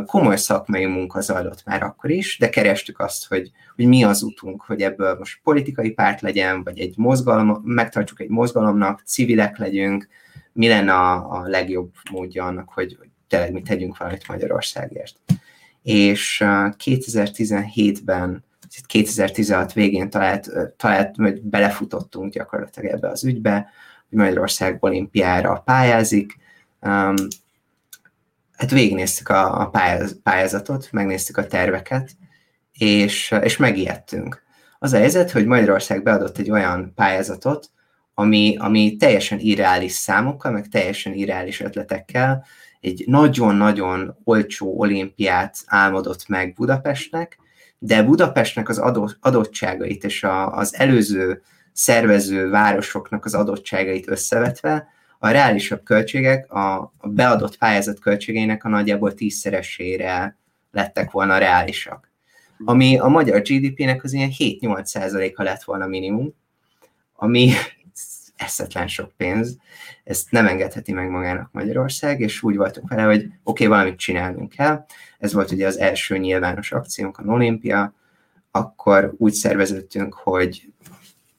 komoly 0.05 0.35
szakmai 0.35 0.85
munka 0.85 1.21
zajlott 1.21 1.61
már 1.65 1.83
akkor 1.83 2.09
is, 2.09 2.37
de 2.37 2.49
kerestük 2.49 2.99
azt, 2.99 3.27
hogy, 3.27 3.51
hogy 3.75 3.85
mi 3.85 4.03
az 4.03 4.21
utunk, 4.21 4.61
hogy 4.61 4.81
ebből 4.81 5.15
most 5.17 5.39
politikai 5.43 5.91
párt 5.91 6.21
legyen, 6.21 6.63
vagy 6.63 6.79
egy 6.79 6.93
mozgalom, 6.97 7.61
megtartsuk 7.63 8.19
egy 8.19 8.29
mozgalomnak, 8.29 9.01
civilek 9.05 9.57
legyünk, 9.57 10.07
mi 10.53 10.67
lenne 10.67 10.93
a, 10.93 11.31
a 11.31 11.47
legjobb 11.47 11.91
módja 12.11 12.45
annak, 12.45 12.69
hogy, 12.69 12.95
hogy 12.99 13.09
tényleg 13.27 13.51
mi 13.51 13.61
tegyünk 13.61 13.97
valamit 13.97 14.27
Magyarországért. 14.27 15.15
És 15.83 16.43
2017-ben 16.45 18.43
2016 18.85 19.73
végén 19.73 20.09
talált, 20.09 20.49
talált, 20.77 21.15
hogy 21.15 21.41
belefutottunk 21.41 22.33
gyakorlatilag 22.33 22.91
ebbe 22.91 23.09
az 23.09 23.23
ügybe, 23.23 23.69
hogy 24.09 24.17
Magyarország 24.17 24.77
olimpiára 24.79 25.61
pályázik. 25.65 26.37
Hát 28.59 28.71
végignéztük 28.71 29.29
a, 29.29 29.61
a 29.61 29.69
pályáz, 29.69 30.21
pályázatot, 30.23 30.87
megnéztük 30.91 31.37
a 31.37 31.47
terveket, 31.47 32.11
és, 32.71 33.35
és 33.41 33.57
megijedtünk. 33.57 34.43
Az 34.79 34.93
a 34.93 34.97
helyzet, 34.97 35.31
hogy 35.31 35.45
Magyarország 35.45 36.03
beadott 36.03 36.37
egy 36.37 36.51
olyan 36.51 36.91
pályázatot, 36.95 37.69
ami, 38.13 38.55
ami 38.57 38.95
teljesen 38.95 39.39
irreális 39.39 39.91
számokkal, 39.91 40.51
meg 40.51 40.67
teljesen 40.67 41.13
irreális 41.13 41.59
ötletekkel 41.59 42.45
egy 42.79 43.03
nagyon-nagyon 43.07 44.17
olcsó 44.23 44.79
olimpiát 44.79 45.57
álmodott 45.65 46.27
meg 46.27 46.53
Budapestnek, 46.53 47.37
de 47.77 48.03
Budapestnek 48.03 48.69
az 48.69 48.81
adottságait 49.19 50.03
és 50.03 50.23
a, 50.23 50.51
az 50.51 50.75
előző 50.75 51.41
szervező 51.73 52.49
városoknak 52.49 53.25
az 53.25 53.33
adottságait 53.33 54.09
összevetve, 54.09 54.87
a 55.19 55.29
reálisabb 55.29 55.83
költségek 55.83 56.51
a, 56.51 56.75
a 56.97 57.07
beadott 57.07 57.57
pályázat 57.57 57.99
költségeinek 57.99 58.63
a 58.63 58.69
nagyjából 58.69 59.13
tízszeresére 59.13 60.37
lettek 60.71 61.11
volna 61.11 61.37
reálisak. 61.37 62.11
Ami 62.65 62.97
a 62.97 63.07
magyar 63.07 63.41
GDP-nek 63.41 64.03
az 64.03 64.13
ilyen 64.13 64.31
7-8 64.37 64.83
százaléka 64.83 65.43
lett 65.43 65.63
volna 65.63 65.87
minimum, 65.87 66.33
ami 67.15 67.51
eszetlen 68.35 68.87
sok 68.87 69.11
pénz, 69.17 69.57
ezt 70.03 70.31
nem 70.31 70.47
engedheti 70.47 70.91
meg 70.91 71.09
magának 71.09 71.51
Magyarország, 71.51 72.19
és 72.19 72.43
úgy 72.43 72.55
voltunk 72.55 72.89
vele, 72.89 73.03
hogy 73.03 73.19
oké, 73.19 73.33
okay, 73.43 73.67
valamit 73.67 73.99
csinálnunk 73.99 74.49
kell. 74.49 74.85
Ez 75.17 75.33
volt 75.33 75.51
ugye 75.51 75.67
az 75.67 75.77
első 75.77 76.17
nyilvános 76.17 76.71
akciónk, 76.71 77.17
a 77.17 77.23
Olimpia, 77.25 77.93
akkor 78.51 79.13
úgy 79.17 79.33
szerveződtünk, 79.33 80.13
hogy 80.13 80.73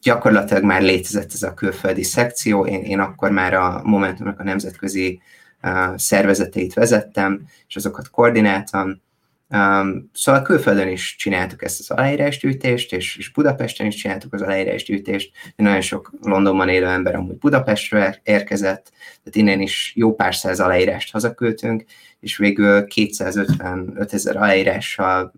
gyakorlatilag 0.03 0.63
már 0.63 0.83
létezett 0.83 1.33
ez 1.33 1.43
a 1.43 1.55
külföldi 1.55 2.03
szekció, 2.03 2.67
én, 2.67 2.83
én 2.83 2.99
akkor 2.99 3.31
már 3.31 3.55
a 3.55 3.81
Momentumnak 3.85 4.41
a 4.41 4.45
nemzetközi 4.45 5.21
uh, 5.63 5.97
szervezeteit 5.97 6.75
vezettem, 6.75 7.41
és 7.69 7.77
azokat 7.77 8.11
koordináltam, 8.11 9.01
Um, 9.53 10.11
szóval 10.13 10.43
külföldön 10.43 10.89
is 10.89 11.17
csináltuk 11.17 11.65
ezt 11.65 11.81
az 11.81 11.91
aláírásgyűjtést, 11.91 12.93
és, 12.93 13.17
és 13.17 13.33
Budapesten 13.33 13.87
is 13.87 13.95
csináltuk 13.95 14.35
az 14.35 14.43
aláírásgyűjtést. 14.43 15.31
Nagyon 15.57 15.81
sok 15.81 16.13
Londonban 16.23 16.69
élő 16.69 16.87
ember 16.87 17.15
amúgy 17.15 17.37
Budapestről 17.37 18.15
érkezett, 18.23 18.93
tehát 18.93 19.37
innen 19.37 19.61
is 19.61 19.93
jó 19.97 20.15
pár 20.15 20.35
száz 20.35 20.61
aláírást 20.61 21.13
hazaküldtünk, 21.13 21.85
és 22.21 22.37
végül 22.37 22.85
255 22.85 24.13
ezer 24.13 24.37
aláírással 24.37 25.33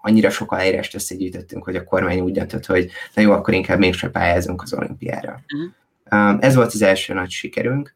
annyira 0.00 0.30
sok 0.30 0.52
aláírást 0.52 0.94
összegyűjtöttünk, 0.94 1.64
hogy 1.64 1.76
a 1.76 1.84
kormány 1.84 2.20
úgy 2.20 2.32
döntött, 2.32 2.66
hogy 2.66 2.90
na 3.14 3.22
jó, 3.22 3.32
akkor 3.32 3.54
inkább 3.54 3.78
mégse 3.78 4.08
pályázunk 4.08 4.62
az 4.62 4.72
olimpiára. 4.72 5.40
Uh-huh. 5.54 6.44
Ez 6.44 6.54
volt 6.54 6.72
az 6.72 6.82
első 6.82 7.14
nagy 7.14 7.30
sikerünk, 7.30 7.94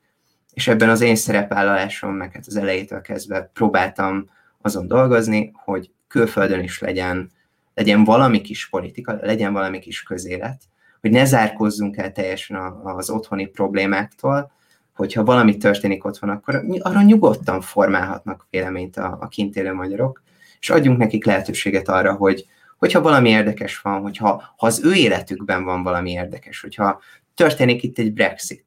és 0.52 0.68
ebben 0.68 0.88
az 0.88 1.00
én 1.00 1.16
szerepvállalásom, 1.16 2.14
meg 2.14 2.32
hát 2.32 2.46
az 2.46 2.56
elejétől 2.56 3.00
kezdve 3.00 3.50
próbáltam 3.52 4.30
azon 4.62 4.88
dolgozni, 4.88 5.52
hogy 5.54 5.90
külföldön 6.08 6.60
is 6.60 6.80
legyen, 6.80 7.30
legyen 7.74 8.04
valami 8.04 8.40
kis 8.40 8.68
politika, 8.68 9.18
legyen 9.20 9.52
valami 9.52 9.78
kis 9.78 10.02
közélet, 10.02 10.62
hogy 11.00 11.10
ne 11.10 11.24
zárkozzunk 11.24 11.96
el 11.96 12.12
teljesen 12.12 12.56
az 12.82 13.10
otthoni 13.10 13.46
problémáktól, 13.46 14.52
hogyha 14.94 15.24
valami 15.24 15.56
történik 15.56 16.04
otthon, 16.04 16.30
akkor 16.30 16.64
arra 16.78 17.02
nyugodtan 17.02 17.60
formálhatnak 17.60 18.46
véleményt 18.50 18.96
a, 18.96 19.16
a 19.20 19.28
kint 19.28 19.56
élő 19.56 19.72
magyarok, 19.72 20.22
és 20.64 20.70
adjunk 20.70 20.98
nekik 20.98 21.24
lehetőséget 21.24 21.88
arra, 21.88 22.12
hogy 22.12 22.46
hogyha 22.78 23.00
valami 23.00 23.28
érdekes 23.28 23.80
van, 23.80 24.00
hogyha 24.00 24.54
ha 24.56 24.66
az 24.66 24.84
ő 24.84 24.94
életükben 24.94 25.64
van 25.64 25.82
valami 25.82 26.10
érdekes, 26.10 26.60
hogyha 26.60 27.00
történik 27.34 27.82
itt 27.82 27.98
egy 27.98 28.12
Brexit, 28.12 28.64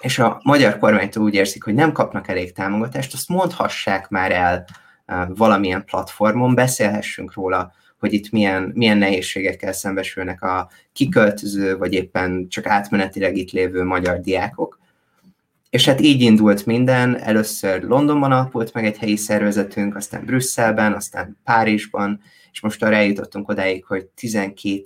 és 0.00 0.18
a 0.18 0.40
magyar 0.42 0.78
kormánytól 0.78 1.22
úgy 1.22 1.34
érzik, 1.34 1.64
hogy 1.64 1.74
nem 1.74 1.92
kapnak 1.92 2.28
elég 2.28 2.52
támogatást, 2.52 3.12
azt 3.12 3.28
mondhassák 3.28 4.08
már 4.08 4.32
el 4.32 4.64
valamilyen 5.28 5.84
platformon, 5.84 6.54
beszélhessünk 6.54 7.34
róla, 7.34 7.72
hogy 7.98 8.12
itt 8.12 8.30
milyen, 8.30 8.72
milyen 8.74 8.98
nehézségekkel 8.98 9.72
szembesülnek 9.72 10.42
a 10.42 10.70
kiköltöző, 10.92 11.76
vagy 11.76 11.92
éppen 11.92 12.48
csak 12.48 12.66
átmenetileg 12.66 13.36
itt 13.36 13.50
lévő 13.50 13.84
magyar 13.84 14.20
diákok. 14.20 14.78
És 15.76 15.84
hát 15.84 16.00
így 16.00 16.20
indult 16.20 16.66
minden, 16.66 17.18
először 17.18 17.82
Londonban 17.82 18.32
alapult 18.32 18.72
meg 18.72 18.84
egy 18.84 18.96
helyi 18.98 19.16
szervezetünk, 19.16 19.96
aztán 19.96 20.24
Brüsszelben, 20.24 20.92
aztán 20.92 21.36
Párizsban, 21.44 22.20
és 22.52 22.60
most 22.60 22.82
arra 22.82 22.94
eljutottunk 22.94 23.48
odáig, 23.48 23.84
hogy 23.84 24.04
12 24.04 24.82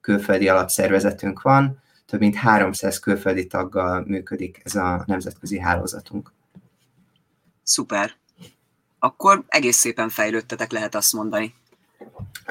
külföldi 0.00 0.48
alapszervezetünk 0.48 1.42
van, 1.42 1.82
több 2.06 2.20
mint 2.20 2.34
300 2.34 2.98
külföldi 2.98 3.46
taggal 3.46 4.04
működik 4.06 4.60
ez 4.64 4.74
a 4.74 5.04
nemzetközi 5.06 5.58
hálózatunk. 5.58 6.32
Szuper 7.62 8.10
akkor 8.98 9.44
egész 9.48 9.76
szépen 9.76 10.08
fejlődtetek, 10.08 10.72
lehet 10.72 10.94
azt 10.94 11.12
mondani. 11.12 11.54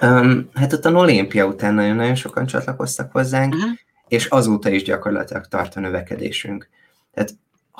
Um, 0.01 0.49
hát 0.53 0.73
ott 0.73 0.85
a 0.85 0.91
olimpia 0.91 1.45
után 1.45 1.73
nagyon-nagyon 1.73 2.15
sokan 2.15 2.45
csatlakoztak 2.45 3.11
hozzánk, 3.11 3.53
uh-huh. 3.53 3.69
és 4.07 4.25
azóta 4.25 4.69
is 4.69 4.83
gyakorlatilag 4.83 5.47
tart 5.47 5.75
a 5.75 5.79
növekedésünk. 5.79 6.69
Tehát 7.13 7.33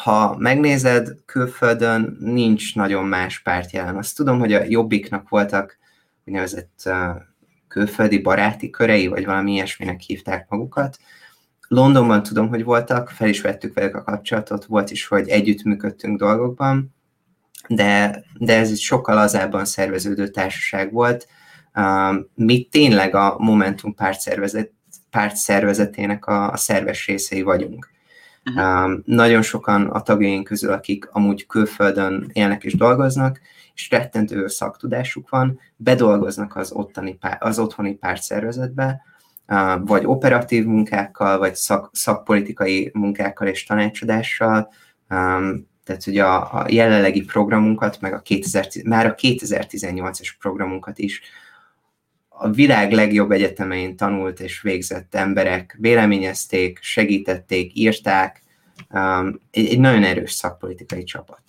ha 0.04 0.36
megnézed, 0.38 1.16
külföldön 1.26 2.18
nincs 2.20 2.76
nagyon 2.76 3.06
más 3.06 3.40
párt 3.40 3.72
jelen. 3.72 3.98
Azt 3.98 4.16
tudom, 4.16 4.40
hogy 4.40 4.54
a 4.54 4.64
Jobbiknak 4.68 5.30
voltak 5.30 5.78
úgynevezett 6.26 6.82
uh, 6.86 6.94
külföldi 7.68 8.20
baráti 8.20 8.70
körei, 8.70 9.08
vagy 9.08 9.26
valami 9.26 9.52
ilyesminek 9.52 10.00
hívták 10.00 10.46
magukat. 10.50 10.98
Londonban 11.68 12.24
tudom, 12.24 12.48
hogy 12.48 12.64
voltak, 12.64 13.10
fel 13.10 13.28
is 13.28 13.42
vettük 13.42 13.74
velük 13.74 13.96
a 13.96 14.04
kapcsolatot, 14.04 14.66
volt 14.66 14.92
is, 14.92 15.08
hogy 15.08 15.28
együttműködtünk 15.28 16.20
dolgokban, 16.20 16.96
de, 17.68 18.24
de 18.38 18.58
ez 18.58 18.70
egy 18.70 18.80
sokkal 18.80 19.16
lazábban 19.16 19.66
szerveződő 19.66 20.28
társaság 20.28 20.92
volt. 20.92 21.28
Mi 22.36 22.68
tényleg 22.72 23.16
a 23.16 23.36
Momentum 23.38 23.94
párt, 23.94 24.20
szervezet, 24.20 24.72
párt 25.10 25.36
szervezetének 25.36 26.26
a, 26.26 26.52
a 26.52 26.58
szerves 26.58 27.08
részei 27.08 27.42
vagyunk. 27.42 27.98
Uh-huh. 28.56 29.00
nagyon 29.06 29.42
sokan 29.42 29.88
a 29.88 30.02
tagjaink 30.02 30.44
közül, 30.44 30.72
akik 30.72 31.10
amúgy 31.12 31.46
külföldön 31.46 32.30
élnek 32.34 32.64
és 32.64 32.76
dolgoznak, 32.76 33.40
és 33.74 33.90
rettentő 33.90 34.48
szaktudásuk 34.48 35.30
van, 35.30 35.60
bedolgoznak 35.76 36.56
az, 36.56 36.72
ottani, 36.72 37.18
az 37.40 37.60
otthoni 37.60 37.94
pártszervezetbe, 37.94 39.02
vagy 39.80 40.06
operatív 40.06 40.66
munkákkal, 40.66 41.38
vagy 41.38 41.56
szak, 41.56 41.90
szakpolitikai 41.94 42.92
munkákkal 42.94 43.48
és 43.48 43.64
tanácsadással, 43.64 44.70
tehát, 45.90 46.04
hogy 46.04 46.18
a, 46.18 46.54
a 46.54 46.66
jelenlegi 46.70 47.22
programunkat, 47.22 48.02
meg 48.02 48.14
a 48.14 48.20
2000, 48.20 48.68
már 48.86 49.06
a 49.06 49.16
2018-as 49.16 50.30
programunkat 50.40 51.00
is 51.00 51.22
a 52.42 52.50
világ 52.50 52.92
legjobb 52.92 53.32
egyetemein 53.32 53.96
tanult 53.96 54.40
és 54.40 54.62
végzett 54.62 55.16
emberek 55.16 55.76
véleményezték, 55.80 56.80
segítették, 56.82 57.72
írták. 57.76 58.42
Um, 58.90 59.40
egy, 59.52 59.68
egy 59.68 59.80
nagyon 59.80 60.04
erős 60.04 60.32
szakpolitikai 60.32 61.04
csapat. 61.04 61.42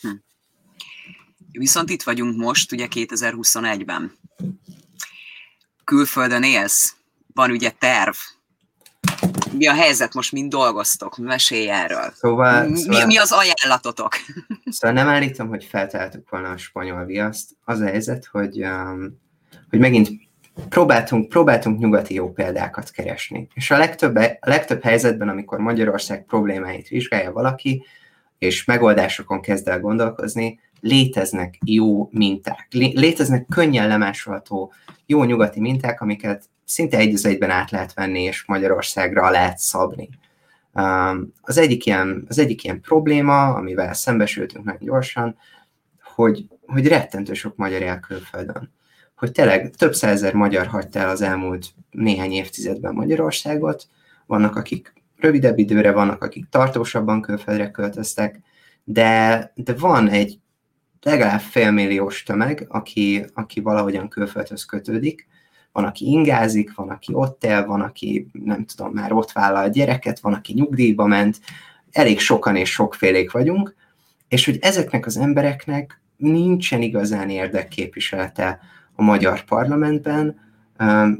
Hm. 0.00 0.08
Viszont 1.52 1.90
itt 1.90 2.02
vagyunk 2.02 2.36
most, 2.36 2.72
ugye 2.72 2.86
2021-ben. 2.90 4.12
Külföldön 5.84 6.42
élsz, 6.42 6.94
van 7.34 7.50
ugye 7.50 7.70
terv. 7.70 8.14
Mi 9.52 9.66
a 9.66 9.74
helyzet 9.74 10.14
most, 10.14 10.32
mind 10.32 10.50
dolgoztok? 10.50 11.16
Mesélj 11.16 11.70
erről. 11.70 12.12
Szóval, 12.14 12.68
mi, 12.68 12.78
szóval, 12.78 13.06
mi 13.06 13.16
az 13.16 13.32
ajánlatotok? 13.32 14.16
Szóval 14.70 14.96
nem 14.96 15.08
állítom, 15.08 15.48
hogy 15.48 15.64
feltaláltuk 15.64 16.30
volna 16.30 16.50
a 16.50 16.56
spanyol 16.56 17.04
viaszt. 17.04 17.50
Az 17.64 17.80
a 17.80 17.84
helyzet, 17.84 18.26
hogy, 18.26 18.64
um, 18.64 19.26
hogy 19.70 19.78
megint 19.78 20.10
próbáltunk, 20.68 21.28
próbáltunk 21.28 21.78
nyugati 21.78 22.14
jó 22.14 22.32
példákat 22.32 22.90
keresni. 22.90 23.48
És 23.54 23.70
a 23.70 23.78
legtöbb, 23.78 24.16
a 24.16 24.38
legtöbb 24.40 24.82
helyzetben, 24.82 25.28
amikor 25.28 25.58
Magyarország 25.58 26.24
problémáit 26.24 26.88
vizsgálja 26.88 27.32
valaki, 27.32 27.84
és 28.38 28.64
megoldásokon 28.64 29.40
kezd 29.40 29.68
el 29.68 29.80
gondolkozni, 29.80 30.60
léteznek 30.80 31.58
jó 31.64 32.08
minták, 32.12 32.66
léteznek 32.70 33.46
könnyen 33.48 33.88
lemásolható 33.88 34.72
jó 35.06 35.24
nyugati 35.24 35.60
minták, 35.60 36.00
amiket 36.00 36.44
szinte 36.64 36.96
egy 36.96 37.14
az 37.14 37.26
egyben 37.26 37.50
át 37.50 37.70
lehet 37.70 37.94
venni, 37.94 38.22
és 38.22 38.44
Magyarországra 38.44 39.30
lehet 39.30 39.58
szabni. 39.58 40.08
Um, 40.72 41.32
az 41.40 41.58
egyik 41.58 41.86
ilyen, 41.86 42.24
az 42.28 42.38
egyik 42.38 42.64
ilyen 42.64 42.80
probléma, 42.80 43.54
amivel 43.54 43.94
szembesültünk 43.94 44.64
nagyon 44.64 44.82
gyorsan, 44.82 45.36
hogy, 46.02 46.46
hogy 46.66 46.88
rettentő 46.88 47.34
sok 47.34 47.56
magyar 47.56 47.80
él 47.80 47.98
külföldön. 47.98 48.72
Hogy 49.18 49.32
tényleg 49.32 49.70
több 49.70 49.94
százezer 49.94 50.34
magyar 50.34 50.66
hagyta 50.66 50.98
el 50.98 51.08
az 51.08 51.22
elmúlt 51.22 51.66
néhány 51.90 52.32
évtizedben 52.32 52.94
Magyarországot, 52.94 53.88
vannak, 54.26 54.56
akik 54.56 54.92
rövidebb 55.16 55.58
időre, 55.58 55.92
vannak, 55.92 56.22
akik 56.22 56.48
tartósabban 56.48 57.22
külföldre 57.22 57.70
költöztek, 57.70 58.40
de, 58.84 59.52
de 59.54 59.74
van 59.74 60.08
egy 60.08 60.38
legalább 61.02 61.40
félmilliós 61.40 62.22
tömeg, 62.22 62.66
aki, 62.68 63.24
aki 63.34 63.60
valahogyan 63.60 64.08
külföldhöz 64.08 64.64
kötődik, 64.64 65.28
van, 65.72 65.84
aki 65.84 66.06
ingázik, 66.06 66.74
van, 66.74 66.88
aki 66.88 67.14
ott 67.14 67.44
él, 67.44 67.66
van, 67.66 67.80
aki 67.80 68.26
nem 68.32 68.64
tudom, 68.64 68.92
már 68.92 69.12
ott 69.12 69.32
vállal 69.32 69.64
a 69.64 69.68
gyereket, 69.68 70.20
van, 70.20 70.34
aki 70.34 70.52
nyugdíjba 70.52 71.06
ment, 71.06 71.40
elég 71.90 72.20
sokan 72.20 72.56
és 72.56 72.70
sokfélék 72.70 73.30
vagyunk, 73.30 73.74
és 74.28 74.44
hogy 74.44 74.58
ezeknek 74.60 75.06
az 75.06 75.16
embereknek 75.16 76.00
nincsen 76.16 76.82
igazán 76.82 77.30
érdekképviselete 77.30 78.60
a 78.98 79.02
magyar 79.02 79.44
parlamentben, 79.44 80.40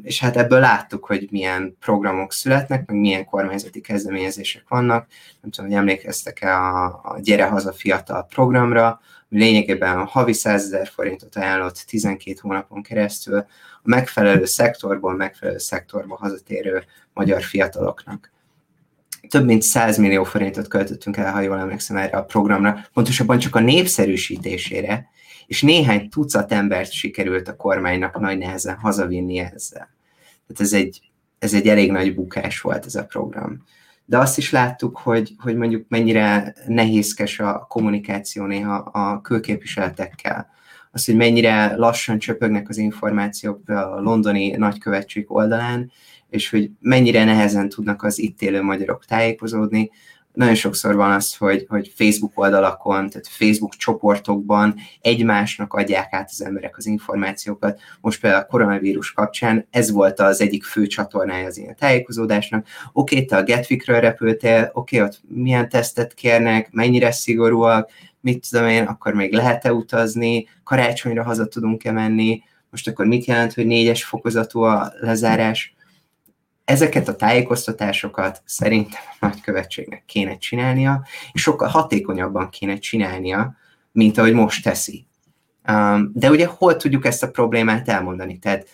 és 0.03 0.21
hát 0.21 0.37
ebből 0.37 0.61
láttuk, 0.61 1.05
hogy 1.05 1.29
milyen 1.31 1.77
programok 1.81 2.33
születnek, 2.33 2.87
meg 2.87 2.97
milyen 2.97 3.25
kormányzati 3.25 3.81
kezdeményezések 3.81 4.65
vannak. 4.69 5.07
Nem 5.41 5.51
tudom, 5.51 5.71
hogy 5.71 5.79
emlékeztek-e 5.79 6.57
a, 6.57 6.85
a 6.87 7.19
Gyere 7.21 7.45
Haza 7.45 7.73
Fiatal 7.73 8.27
programra, 8.27 9.01
lényegében 9.29 9.99
a 9.99 10.05
havi 10.05 10.33
100 10.33 10.65
ezer 10.65 10.89
forintot 10.89 11.37
ajánlott 11.37 11.85
12 11.87 12.39
hónapon 12.41 12.83
keresztül 12.83 13.39
a 13.83 13.89
megfelelő 13.89 14.45
szektorból 14.45 15.17
megfelelő 15.17 15.59
szektorba 15.59 16.17
hazatérő 16.17 16.85
magyar 17.15 17.43
fiataloknak. 17.43 18.31
Több 19.29 19.45
mint 19.45 19.63
100 19.63 19.97
millió 19.97 20.25
forintot 20.25 20.69
költöttünk 20.69 21.17
el, 21.17 21.33
ha 21.33 21.41
jól 21.41 21.59
emlékszem 21.59 21.97
erre 21.97 22.17
a 22.17 22.25
programra, 22.25 22.87
pontosabban 22.93 23.39
csak 23.39 23.55
a 23.55 23.61
népszerűsítésére, 23.61 25.09
és 25.49 25.63
néhány 25.63 26.09
tucat 26.09 26.53
embert 26.53 26.93
sikerült 26.93 27.49
a 27.49 27.57
kormánynak 27.57 28.21
nagy 28.21 28.39
nehezen 28.39 28.77
hazavinni 28.77 29.39
ezzel. 29.39 29.89
Tehát 30.47 30.61
ez 30.61 30.73
egy, 30.73 31.01
ez 31.39 31.55
egy 31.55 31.69
elég 31.69 31.91
nagy 31.91 32.15
bukás 32.15 32.61
volt 32.61 32.85
ez 32.87 32.95
a 32.95 33.05
program 33.05 33.63
de 34.09 34.19
azt 34.19 34.39
is 34.39 34.51
láttuk, 34.51 34.99
hogy, 34.99 35.35
hogy 35.39 35.57
mondjuk 35.57 35.85
mennyire 35.89 36.55
nehézkes 36.67 37.39
a 37.39 37.67
kommunikáció 37.69 38.45
néha 38.45 38.75
a 38.75 39.21
külképviseletekkel. 39.21 40.51
Az, 40.91 41.05
hogy 41.05 41.17
mennyire 41.17 41.77
lassan 41.77 42.19
csöpögnek 42.19 42.69
az 42.69 42.77
információk 42.77 43.69
a 43.69 44.01
londoni 44.01 44.51
nagykövetség 44.51 45.25
oldalán, 45.31 45.91
és 46.31 46.51
hogy 46.51 46.71
mennyire 46.81 47.25
nehezen 47.25 47.69
tudnak 47.69 48.03
az 48.03 48.19
itt 48.19 48.43
élő 48.43 48.63
magyarok 48.63 49.05
tájékozódni, 49.05 49.91
nagyon 50.39 50.55
sokszor 50.55 50.95
van 50.95 51.11
az, 51.11 51.37
hogy, 51.37 51.67
hogy 51.69 51.93
Facebook 51.97 52.39
oldalakon, 52.39 53.11
tehát 53.11 53.29
Facebook 53.29 53.75
csoportokban 53.75 54.75
egymásnak 55.01 55.73
adják 55.73 56.13
át 56.13 56.29
az 56.31 56.45
emberek 56.45 56.77
az 56.77 56.87
információkat. 56.87 57.81
Most 58.01 58.21
például 58.21 58.43
a 58.43 58.47
koronavírus 58.47 59.13
kapcsán 59.13 59.67
ez 59.71 59.91
volt 59.91 60.21
az 60.21 60.41
egyik 60.41 60.65
fő 60.65 60.87
csatornája 60.87 61.47
az 61.47 61.59
ilyen 61.59 61.77
tájékozódásnak. 61.77 62.67
Oké, 62.93 63.25
te 63.25 63.37
a 63.37 63.43
Getvikről 63.43 64.01
repültél, 64.01 64.71
oké, 64.73 65.01
ott 65.01 65.21
milyen 65.29 65.69
tesztet 65.69 66.15
kérnek, 66.15 66.71
mennyire 66.73 67.11
szigorúak, 67.13 67.91
mit 68.21 68.47
tudom 68.51 68.69
én, 68.69 68.85
akkor 68.85 69.15
még 69.15 69.33
lehet-e 69.33 69.73
utazni, 69.73 70.49
karácsonyra 70.65 71.23
haza 71.23 71.47
tudunk-e 71.47 71.93
menni, 71.93 72.43
most 72.71 72.89
akkor 72.89 73.07
mit 73.07 73.25
jelent, 73.25 73.55
hogy 73.55 73.67
négyes 73.67 74.05
fokozatú 74.05 74.61
a 74.61 74.93
lezárás, 75.01 75.75
ezeket 76.69 77.09
a 77.09 77.17
tájékoztatásokat 77.17 78.43
szerintem 78.45 79.01
a 79.21 79.27
nagykövetségnek 79.27 80.03
kéne 80.07 80.39
csinálnia, 80.39 81.07
és 81.33 81.43
sokkal 81.43 81.69
hatékonyabban 81.69 82.49
kéne 82.49 82.79
csinálnia, 82.79 83.57
mint 83.93 84.19
ahogy 84.19 84.33
most 84.33 84.63
teszi. 84.63 85.07
Um, 85.69 86.11
de 86.15 86.31
ugye 86.31 86.47
hol 86.47 86.77
tudjuk 86.77 87.07
ezt 87.07 87.23
a 87.23 87.31
problémát 87.31 87.89
elmondani? 87.89 88.39
Tehát 88.39 88.69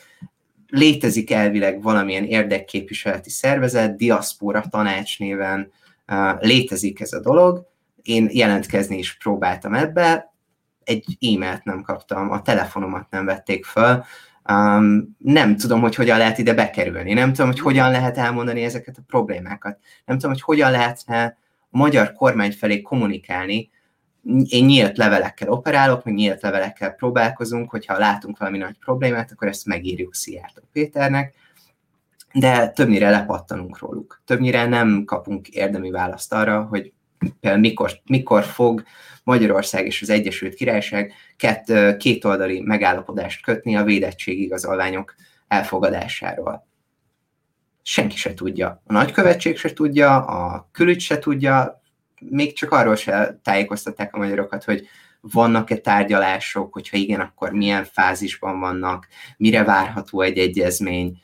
létezik 0.66 1.30
elvileg 1.30 1.82
valamilyen 1.82 2.24
érdekképviseleti 2.24 3.30
szervezet, 3.30 3.96
diaszpora 3.96 4.64
tanács 4.70 5.18
néven 5.18 5.72
uh, 6.08 6.40
létezik 6.40 7.00
ez 7.00 7.12
a 7.12 7.20
dolog, 7.20 7.66
én 8.02 8.28
jelentkezni 8.32 8.98
is 8.98 9.16
próbáltam 9.16 9.74
ebbe, 9.74 10.32
egy 10.84 11.04
e-mailt 11.20 11.64
nem 11.64 11.82
kaptam, 11.82 12.30
a 12.30 12.42
telefonomat 12.42 13.10
nem 13.10 13.24
vették 13.24 13.64
föl, 13.64 14.04
Um, 14.52 15.16
nem 15.18 15.56
tudom, 15.56 15.80
hogy 15.80 15.94
hogyan 15.94 16.18
lehet 16.18 16.38
ide 16.38 16.54
bekerülni, 16.54 17.12
nem 17.12 17.32
tudom, 17.32 17.50
hogy 17.50 17.60
hogyan 17.60 17.90
lehet 17.90 18.18
elmondani 18.18 18.62
ezeket 18.62 18.98
a 18.98 19.02
problémákat, 19.06 19.78
nem 20.04 20.16
tudom, 20.16 20.32
hogy 20.32 20.42
hogyan 20.42 20.70
lehetne 20.70 21.36
a 21.70 21.76
magyar 21.78 22.12
kormány 22.12 22.52
felé 22.52 22.82
kommunikálni. 22.82 23.70
Én 24.48 24.64
nyílt 24.64 24.96
levelekkel 24.96 25.48
operálok, 25.48 26.04
meg 26.04 26.14
nyílt 26.14 26.42
levelekkel 26.42 26.90
próbálkozunk, 26.90 27.70
hogyha 27.70 27.98
látunk 27.98 28.38
valami 28.38 28.58
nagy 28.58 28.78
problémát, 28.78 29.30
akkor 29.32 29.48
ezt 29.48 29.66
megírjuk 29.66 30.14
Szijjártó 30.14 30.62
Péternek, 30.72 31.34
de 32.32 32.68
többnyire 32.68 33.10
lepattanunk 33.10 33.78
róluk. 33.78 34.22
Többnyire 34.24 34.66
nem 34.66 35.04
kapunk 35.04 35.48
érdemi 35.48 35.90
választ 35.90 36.32
arra, 36.32 36.62
hogy 36.62 36.92
például 37.40 37.60
mikor, 37.60 38.00
mikor 38.04 38.44
fog 38.44 38.84
Magyarország 39.24 39.86
és 39.86 40.02
az 40.02 40.10
Egyesült 40.10 40.54
Királyság 40.54 41.12
két, 41.36 41.96
kétoldali 41.96 42.60
megállapodást 42.60 43.42
kötni 43.42 43.76
a 43.76 43.84
védettségigazolványok 43.84 45.14
elfogadásáról. 45.48 46.66
Senki 47.82 48.16
se 48.16 48.34
tudja. 48.34 48.82
A 48.86 48.92
nagykövetség 48.92 49.56
se 49.56 49.72
tudja, 49.72 50.24
a 50.24 50.68
külügy 50.72 51.00
se 51.00 51.18
tudja, 51.18 51.82
még 52.20 52.52
csak 52.52 52.70
arról 52.70 52.96
se 52.96 53.40
tájékoztatták 53.42 54.14
a 54.14 54.18
magyarokat, 54.18 54.64
hogy 54.64 54.86
vannak-e 55.20 55.76
tárgyalások, 55.76 56.72
hogyha 56.72 56.96
igen, 56.96 57.20
akkor 57.20 57.52
milyen 57.52 57.84
fázisban 57.84 58.60
vannak, 58.60 59.06
mire 59.36 59.64
várható 59.64 60.20
egy 60.20 60.38
egyezmény, 60.38 61.22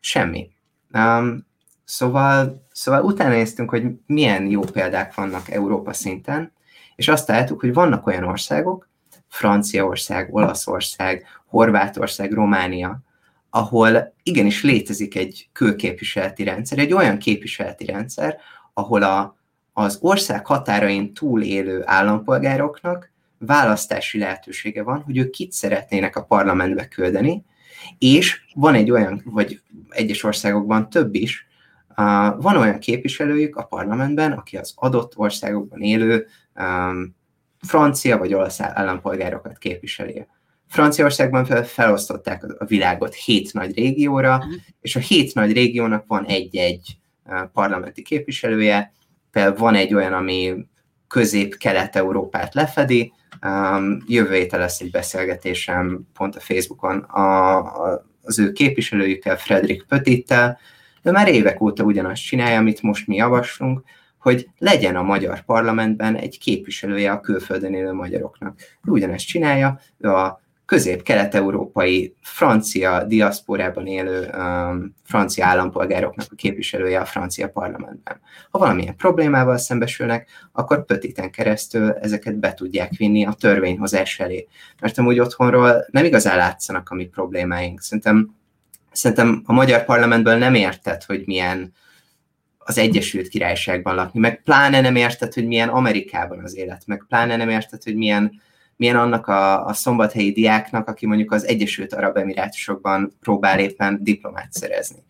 semmi. 0.00 0.50
Um, 0.92 1.46
szóval, 1.84 2.66
szóval 2.72 3.02
utána 3.02 3.34
néztünk, 3.34 3.70
hogy 3.70 3.84
milyen 4.06 4.46
jó 4.46 4.60
példák 4.60 5.14
vannak 5.14 5.50
Európa 5.50 5.92
szinten, 5.92 6.52
és 6.96 7.08
azt 7.08 7.28
láttuk, 7.28 7.60
hogy 7.60 7.72
vannak 7.72 8.06
olyan 8.06 8.24
országok, 8.24 8.88
Franciaország, 9.28 10.34
Olaszország, 10.34 11.26
Horvátország, 11.46 12.32
Románia, 12.32 13.00
ahol 13.50 14.14
igenis 14.22 14.62
létezik 14.62 15.16
egy 15.16 15.48
külképviseleti 15.52 16.44
rendszer, 16.44 16.78
egy 16.78 16.92
olyan 16.92 17.18
képviseleti 17.18 17.84
rendszer, 17.84 18.36
ahol 18.72 19.02
a, 19.02 19.36
az 19.72 19.98
ország 20.00 20.46
határain 20.46 21.14
túl 21.14 21.42
élő 21.42 21.82
állampolgároknak 21.84 23.10
választási 23.38 24.18
lehetősége 24.18 24.82
van, 24.82 25.02
hogy 25.02 25.16
ők 25.16 25.30
kit 25.30 25.52
szeretnének 25.52 26.16
a 26.16 26.24
parlamentbe 26.24 26.88
küldeni, 26.88 27.44
és 27.98 28.40
van 28.54 28.74
egy 28.74 28.90
olyan, 28.90 29.22
vagy 29.24 29.60
egyes 29.88 30.22
országokban 30.22 30.90
több 30.90 31.14
is, 31.14 31.46
van 32.38 32.56
olyan 32.56 32.78
képviselőjük 32.78 33.56
a 33.56 33.64
parlamentben, 33.64 34.32
aki 34.32 34.56
az 34.56 34.72
adott 34.76 35.16
országokban 35.16 35.80
élő 35.80 36.26
francia 37.60 38.18
vagy 38.18 38.34
olasz 38.34 38.60
állampolgárokat 38.60 39.58
képviseli. 39.58 40.26
Franciaországban 40.68 41.44
fel, 41.44 41.64
felosztották 41.64 42.44
a 42.58 42.64
világot 42.64 43.14
hét 43.14 43.52
nagy 43.52 43.74
régióra, 43.74 44.36
uh-huh. 44.36 44.52
és 44.80 44.96
a 44.96 45.00
hét 45.00 45.34
nagy 45.34 45.52
régiónak 45.52 46.04
van 46.06 46.24
egy-egy 46.24 46.98
parlamenti 47.52 48.02
képviselője, 48.02 48.92
például 49.30 49.56
van 49.56 49.74
egy 49.74 49.94
olyan, 49.94 50.12
ami 50.12 50.54
közép-kelet-európát 51.08 52.54
lefedi, 52.54 53.12
um, 53.42 54.02
jövő 54.06 54.34
héten 54.34 54.60
lesz 54.60 54.80
egy 54.80 54.90
beszélgetésem 54.90 56.08
pont 56.14 56.36
a 56.36 56.40
Facebookon 56.40 56.98
a, 56.98 57.56
a, 57.56 58.06
az 58.22 58.38
ő 58.38 58.52
képviselőjükkel, 58.52 59.36
Frederick 59.36 59.86
Pötittel, 59.86 60.58
de 61.02 61.10
már 61.10 61.28
évek 61.28 61.60
óta 61.60 61.84
ugyanazt 61.84 62.22
csinálja, 62.22 62.58
amit 62.58 62.82
most 62.82 63.06
mi 63.06 63.16
javaslunk, 63.16 63.82
hogy 64.18 64.48
legyen 64.58 64.96
a 64.96 65.02
magyar 65.02 65.44
parlamentben 65.44 66.16
egy 66.16 66.38
képviselője 66.38 67.10
a 67.10 67.20
külföldön 67.20 67.74
élő 67.74 67.92
magyaroknak. 67.92 68.58
Ő 68.60 68.90
ugyanezt 68.90 69.26
csinálja, 69.26 69.80
ő 69.98 70.08
a 70.08 70.40
közép-kelet-európai 70.64 72.14
francia 72.20 73.04
diaszporában 73.04 73.86
élő 73.86 74.30
um, 74.38 74.94
francia 75.04 75.46
állampolgároknak 75.46 76.26
a 76.30 76.34
képviselője 76.34 77.00
a 77.00 77.04
francia 77.04 77.48
parlamentben. 77.48 78.20
Ha 78.50 78.58
valamilyen 78.58 78.96
problémával 78.96 79.56
szembesülnek, 79.56 80.28
akkor 80.52 80.84
pötiten 80.84 81.30
keresztül 81.30 81.90
ezeket 81.90 82.38
be 82.38 82.54
tudják 82.54 82.92
vinni 82.96 83.24
a 83.24 83.32
törvényhozás 83.32 84.20
elé. 84.20 84.48
Mert 84.80 84.98
amúgy 84.98 85.18
otthonról 85.18 85.86
nem 85.90 86.04
igazán 86.04 86.36
látszanak 86.36 86.90
a 86.90 86.94
mi 86.94 87.04
problémáink. 87.04 87.80
Szerintem, 87.80 88.34
szerintem 88.92 89.42
a 89.46 89.52
magyar 89.52 89.84
parlamentből 89.84 90.36
nem 90.36 90.54
érted, 90.54 91.02
hogy 91.02 91.22
milyen 91.26 91.72
az 92.58 92.78
Egyesült 92.78 93.28
Királyságban 93.28 93.94
lakni, 93.94 94.20
meg 94.20 94.42
pláne 94.42 94.80
nem 94.80 94.96
érted, 94.96 95.32
hogy 95.32 95.46
milyen 95.46 95.68
Amerikában 95.68 96.38
az 96.38 96.56
élet, 96.56 96.82
meg 96.86 97.04
pláne 97.08 97.36
nem 97.36 97.48
érted, 97.48 97.82
hogy 97.82 97.96
milyen 97.96 98.40
milyen 98.76 98.96
annak 98.96 99.26
a, 99.26 99.66
a 99.66 99.72
szombathelyi 99.72 100.32
diáknak, 100.32 100.88
aki 100.88 101.06
mondjuk 101.06 101.32
az 101.32 101.46
Egyesült 101.46 101.92
Arab 101.92 102.16
Emirátusokban 102.16 103.16
próbál 103.20 103.58
éppen 103.58 103.98
diplomát 104.00 104.52
szerezni. 104.52 105.02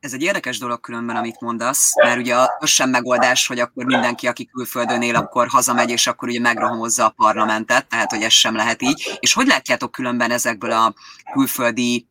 Ez 0.00 0.12
egy 0.12 0.22
érdekes 0.22 0.58
dolog 0.58 0.80
különben, 0.80 1.16
amit 1.16 1.40
mondasz, 1.40 1.92
mert 2.04 2.18
ugye 2.18 2.34
az 2.58 2.68
sem 2.68 2.90
megoldás, 2.90 3.46
hogy 3.46 3.58
akkor 3.58 3.84
mindenki, 3.84 4.26
aki 4.26 4.46
külföldön 4.46 5.02
él, 5.02 5.16
akkor 5.16 5.48
hazamegy, 5.48 5.90
és 5.90 6.06
akkor 6.06 6.28
ugye 6.28 6.40
megrohamozza 6.40 7.04
a 7.04 7.14
parlamentet, 7.16 7.86
tehát 7.88 8.10
hogy 8.10 8.22
ez 8.22 8.32
sem 8.32 8.56
lehet 8.56 8.82
így. 8.82 9.18
És 9.20 9.32
hogy 9.32 9.46
látjátok 9.46 9.92
különben 9.92 10.30
ezekből 10.30 10.70
a 10.70 10.94
külföldi 11.32 12.06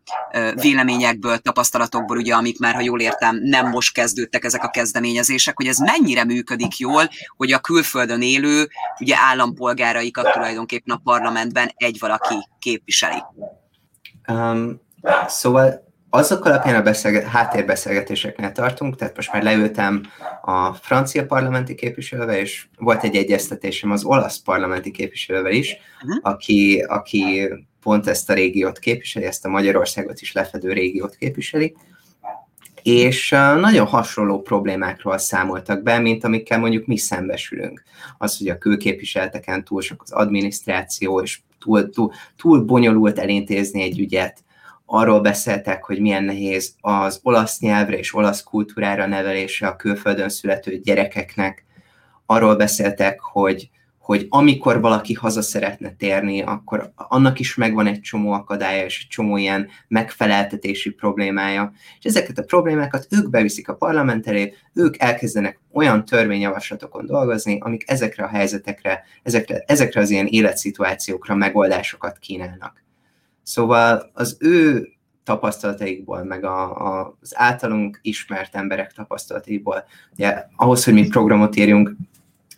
véleményekből, 0.54 1.38
tapasztalatokból, 1.38 2.18
ugye, 2.18 2.36
amik 2.36 2.60
már, 2.60 2.74
ha 2.74 2.82
jól 2.82 3.02
értem, 3.02 3.40
nem 3.44 3.70
most 3.70 3.94
kezdődtek 3.94 4.44
ezek 4.44 4.64
a 4.64 4.70
kezdeményezések, 4.70 5.58
hogy 5.58 5.68
ez 5.68 5.78
mennyire 5.78 6.24
működik 6.24 6.78
jól, 6.78 7.10
hogy 7.38 7.52
a 7.52 7.60
külföldön 7.60 8.22
élő 8.22 8.70
ugye 9.00 9.16
állampolgáraikat 9.18 10.32
tulajdonképpen 10.32 10.96
a 10.96 11.02
parlamentben 11.04 11.72
egy 11.76 11.98
valaki 12.00 12.36
képviseli? 12.60 13.24
Um, 14.28 14.82
szóval 15.28 15.85
azok 16.16 16.46
alapján 16.46 16.76
a 16.76 16.82
beszélget, 16.82 17.24
háttérbeszélgetéseknél 17.24 18.52
tartunk, 18.52 18.96
tehát 18.96 19.16
most 19.16 19.34
már 19.34 19.44
leültem 19.44 20.02
a 20.42 20.74
francia 20.74 21.26
parlamenti 21.26 21.76
képviselővel, 21.76 22.36
és 22.36 22.68
volt 22.78 23.04
egy 23.04 23.16
egyeztetésem 23.16 23.92
az 23.92 24.04
olasz 24.04 24.38
parlamenti 24.38 24.92
képviselővel 24.92 25.52
is, 25.52 25.78
uh-huh. 26.04 26.20
aki, 26.22 26.86
aki 26.88 27.50
pont 27.82 28.08
ezt 28.08 28.30
a 28.30 28.34
régiót 28.34 28.80
képviseli, 28.80 29.26
ezt 29.26 29.46
a 29.46 29.50
Magyarországot 29.50 30.22
is 30.22 30.32
lefedő 30.32 30.74
régiót 30.74 31.16
képviseli, 31.16 31.76
és 32.84 33.30
nagyon 33.60 33.86
hasonló 33.86 34.42
problémákról 34.42 35.18
számoltak 35.18 35.84
be, 35.84 36.00
mint 36.00 36.24
amikkel 36.24 36.60
mondjuk 36.60 36.86
mi 36.86 36.98
szembesülünk. 36.98 37.84
Az, 38.18 38.38
hogy 38.38 38.48
a 38.48 38.58
külképviseleteken 38.58 39.64
túl 39.64 39.82
sok 39.82 40.02
az 40.04 40.12
adminisztráció, 40.12 41.22
és 41.22 41.40
túl, 41.60 41.90
túl, 41.90 42.12
túl 42.38 42.60
bonyolult 42.60 43.20
elintézni 43.20 43.82
egy 43.82 44.00
ügyet, 44.00 44.44
arról 44.86 45.22
beszéltek, 45.22 45.84
hogy 45.84 46.00
milyen 46.00 46.24
nehéz 46.24 46.76
az 46.82 47.20
olasz 47.24 47.60
nyelvre 47.60 47.98
és 47.98 48.16
olasz 48.16 48.44
kultúrára 48.44 49.06
nevelése 49.06 49.68
a 49.68 49.76
külföldön 49.76 50.30
születő 50.30 50.78
gyerekeknek. 50.78 51.66
Arról 52.26 52.56
beszéltek, 52.56 53.20
hogy, 53.20 53.70
hogy 53.98 54.26
amikor 54.30 54.82
valaki 54.82 55.14
haza 55.14 55.42
szeretne 55.42 55.96
térni, 55.98 56.42
akkor 56.42 56.92
annak 56.96 57.40
is 57.40 57.56
megvan 57.56 57.88
egy 57.88 58.02
csomó 58.02 58.32
akadálya 58.32 58.86
és 58.86 59.02
egy 59.02 59.08
csomó 59.08 59.38
ilyen 59.38 59.68
megfeleltetési 59.88 60.90
problémája. 60.90 61.72
És 62.00 62.06
ezeket 62.06 62.38
a 62.38 62.44
problémákat 62.44 63.08
ők 63.10 63.30
beviszik 63.30 63.68
a 63.68 63.76
parlament 63.76 64.28
elé, 64.28 64.54
ők 64.74 65.00
elkezdenek 65.00 65.60
olyan 65.72 66.06
törvényjavaslatokon 66.06 67.06
dolgozni, 67.06 67.58
amik 67.60 67.84
ezekre 67.90 68.24
a 68.24 68.28
helyzetekre, 68.28 69.04
ezekre, 69.24 69.64
ezekre 69.68 70.02
az 70.02 70.10
ilyen 70.10 70.28
életszituációkra 70.28 71.36
megoldásokat 71.36 72.18
kínálnak. 72.18 72.85
Szóval 73.46 74.12
az 74.14 74.38
ő 74.40 74.88
tapasztalataikból, 75.24 76.24
meg 76.24 76.44
a, 76.44 76.88
a, 76.88 77.18
az 77.22 77.34
általunk 77.36 78.00
ismert 78.02 78.56
emberek 78.56 78.94
tapasztalataiból, 78.94 79.84
ugye 80.12 80.44
ahhoz, 80.56 80.84
hogy 80.84 80.94
mi 80.94 81.08
programot 81.08 81.56
írjunk, 81.56 81.96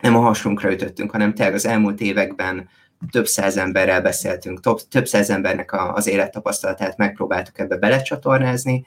nem 0.01 0.15
a 0.15 0.19
hasunkra 0.19 0.71
ütöttünk, 0.71 1.11
hanem 1.11 1.33
tényleg 1.33 1.53
az 1.55 1.65
elmúlt 1.65 2.01
években 2.01 2.69
több 3.11 3.27
száz 3.27 3.57
emberrel 3.57 4.01
beszéltünk, 4.01 4.59
több, 4.59 4.79
több 4.89 5.07
száz 5.07 5.29
embernek 5.29 5.71
a, 5.71 5.93
az 5.93 6.07
élettapasztalatát 6.07 6.97
megpróbáltuk 6.97 7.59
ebbe 7.59 7.77
belecsatornázni, 7.77 8.85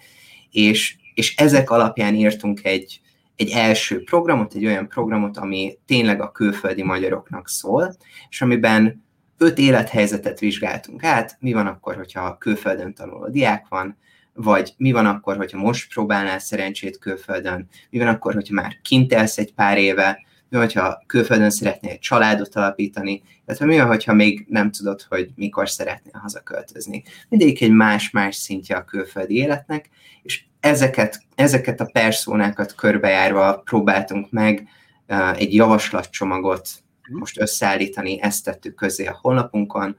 és, 0.51 0.97
és 1.15 1.37
ezek 1.37 1.71
alapján 1.71 2.15
írtunk 2.15 2.65
egy, 2.65 3.01
egy 3.37 3.51
első 3.51 4.03
programot, 4.03 4.55
egy 4.55 4.67
olyan 4.67 4.89
programot, 4.89 5.37
ami 5.37 5.79
tényleg 5.87 6.21
a 6.21 6.33
külföldi 6.33 6.83
magyaroknak 6.83 7.49
szól, 7.49 7.97
és 8.29 8.43
amiben 8.43 9.09
öt 9.43 9.59
élethelyzetet 9.59 10.39
vizsgáltunk 10.39 11.05
át, 11.05 11.37
mi 11.39 11.53
van 11.53 11.67
akkor, 11.67 11.97
hogyha 11.97 12.39
külföldön 12.39 12.95
tanuló 12.95 13.29
diák 13.29 13.67
van, 13.69 13.97
vagy 14.33 14.75
mi 14.77 14.93
van 14.93 15.07
akkor, 15.07 15.37
hogyha 15.37 15.59
most 15.59 15.93
próbálnál 15.93 16.39
szerencsét 16.39 16.99
külföldön, 16.99 17.69
mi 17.91 17.99
van 17.99 18.07
akkor, 18.09 18.35
hogyha 18.35 18.55
már 18.55 18.77
kint 18.83 19.13
elsz 19.13 19.39
egy 19.39 19.55
pár 19.55 19.79
éve, 19.79 20.23
mi 20.49 20.57
van, 20.57 20.61
hogyha 20.61 21.03
külföldön 21.07 21.51
szeretnél 21.51 21.91
egy 21.91 21.99
családot 21.99 22.57
alapítani, 22.57 23.23
illetve 23.47 23.67
mi 23.67 23.77
van, 23.77 23.87
hogyha 23.87 24.13
még 24.13 24.47
nem 24.49 24.71
tudod, 24.71 25.03
hogy 25.09 25.31
mikor 25.35 25.69
szeretnél 25.69 26.21
hazaköltözni. 26.23 27.03
Mindegyik 27.29 27.63
egy 27.63 27.73
más-más 27.73 28.37
szintje 28.37 28.77
a 28.77 28.85
külföldi 28.85 29.37
életnek, 29.37 29.89
és 30.23 30.45
ezeket, 30.61 31.23
ezeket 31.35 31.81
a 31.81 31.91
perszónákat 31.93 32.75
körbejárva 32.75 33.59
próbáltunk 33.59 34.31
meg 34.31 34.69
egy 35.37 35.55
javaslatcsomagot 35.55 36.69
most 37.11 37.41
összeállítani, 37.41 38.23
ezt 38.23 38.45
tettük 38.45 38.75
közé 38.75 39.07
a 39.07 39.19
honlapunkon, 39.21 39.97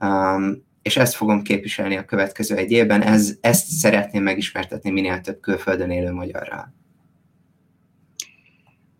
um, 0.00 0.70
és 0.82 0.96
ezt 0.96 1.14
fogom 1.14 1.42
képviselni 1.42 1.96
a 1.96 2.04
következő 2.04 2.56
egy 2.56 2.70
évben, 2.70 3.02
ez, 3.02 3.36
ezt 3.40 3.66
szeretném 3.66 4.22
megismertetni 4.22 4.90
minél 4.90 5.20
több 5.20 5.40
külföldön 5.40 5.90
élő 5.90 6.12
magyarral. 6.12 6.74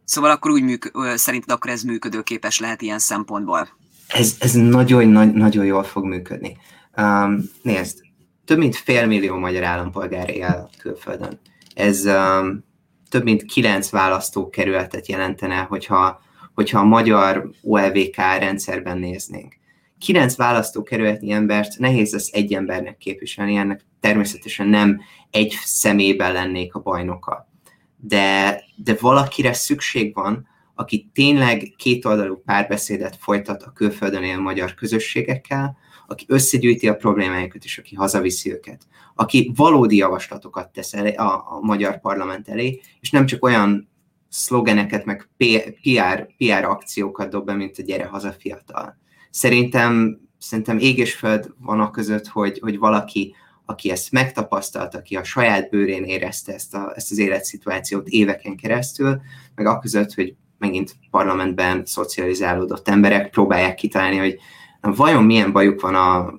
Szóval 0.05 0.31
akkor 0.31 0.51
úgy 0.51 0.63
műk- 0.63 0.93
szerinted 1.15 1.51
akkor 1.51 1.71
ez 1.71 1.83
működőképes 1.83 2.61
lehet 2.61 2.83
ilyen 2.83 2.99
szempontból? 2.99 3.69
Ez, 4.09 4.37
ez 4.41 4.53
nagyon, 4.53 5.09
nagyon, 5.09 5.35
nagyon 5.35 5.65
jól 5.65 5.83
fog 5.83 6.05
működni. 6.05 6.57
Um, 6.97 7.43
nézd, 7.63 8.01
több 8.45 8.59
mint 8.59 8.77
fél 8.77 9.07
millió 9.07 9.37
magyar 9.37 9.63
állampolgár 9.63 10.31
él 10.31 10.71
külföldön. 10.79 11.41
Ez 11.75 12.05
um, 12.05 12.65
több 13.09 13.25
mint 13.25 13.43
kilenc 13.43 13.91
választókerületet 13.91 15.07
jelentene, 15.07 15.57
hogyha 15.57 16.23
hogyha 16.63 16.79
a 16.79 16.85
magyar 16.85 17.51
OLVK 17.63 18.17
rendszerben 18.17 18.99
néznénk. 18.99 19.55
Kilenc 19.99 20.37
választókerületi 20.37 21.31
embert 21.31 21.79
nehéz 21.79 22.13
lesz 22.13 22.33
egy 22.33 22.53
embernek 22.55 22.97
képviselni, 22.97 23.57
ennek 23.57 23.85
természetesen 24.01 24.67
nem 24.67 25.01
egy 25.31 25.55
személyben 25.65 26.33
lennék 26.33 26.75
a 26.75 26.81
bajnoka. 26.81 27.49
De, 27.97 28.61
de 28.77 28.97
valakire 29.01 29.53
szükség 29.53 30.15
van, 30.15 30.49
aki 30.75 31.11
tényleg 31.15 31.75
kétoldalú 31.77 32.43
párbeszédet 32.45 33.17
folytat 33.21 33.63
a 33.63 33.73
külföldön 33.73 34.23
él 34.23 34.39
magyar 34.39 34.75
közösségekkel, 34.75 35.77
aki 36.07 36.25
összegyűjti 36.29 36.89
a 36.89 36.97
problémáikat, 36.97 37.65
és 37.65 37.79
aki 37.79 37.95
hazaviszi 37.95 38.53
őket. 38.53 38.83
Aki 39.15 39.53
valódi 39.57 39.97
javaslatokat 39.97 40.73
tesz 40.73 40.95
elé, 40.95 41.15
a, 41.15 41.33
a 41.35 41.59
magyar 41.61 42.01
parlament 42.01 42.49
elé, 42.49 42.81
és 43.01 43.11
nem 43.11 43.27
csak 43.27 43.45
olyan 43.45 43.92
szlogeneket, 44.33 45.05
meg 45.05 45.29
PR, 45.37 46.27
PR 46.37 46.65
akciókat 46.65 47.31
dob 47.31 47.47
be, 47.47 47.55
mint 47.55 47.79
a 47.79 47.83
gyere 47.83 48.05
haza 48.05 48.33
fiatal. 48.33 48.99
Szerintem, 49.31 50.21
szerintem 50.39 50.79
ég 50.79 50.99
és 50.99 51.27
van 51.59 51.81
a 51.81 51.91
között, 51.91 52.27
hogy, 52.27 52.59
hogy 52.59 52.79
valaki, 52.79 53.35
aki 53.65 53.91
ezt 53.91 54.13
megtapasztalt, 54.13 54.95
aki 54.95 55.17
a 55.17 55.25
saját 55.25 55.71
bőrén 55.71 56.05
érezte 56.05 56.53
ezt, 56.55 56.75
a, 56.75 56.93
ezt 56.95 57.11
az 57.11 57.19
életszituációt 57.19 58.09
éveken 58.09 58.57
keresztül, 58.57 59.21
meg 59.55 59.67
a 59.67 59.79
között, 59.79 60.15
hogy 60.15 60.35
megint 60.59 60.97
parlamentben 61.11 61.85
szocializálódott 61.85 62.89
emberek 62.89 63.31
próbálják 63.31 63.75
kitalálni, 63.75 64.17
hogy 64.17 64.39
vajon 64.81 65.25
milyen 65.25 65.53
bajuk 65.53 65.81
van 65.81 65.95
a 65.95 66.35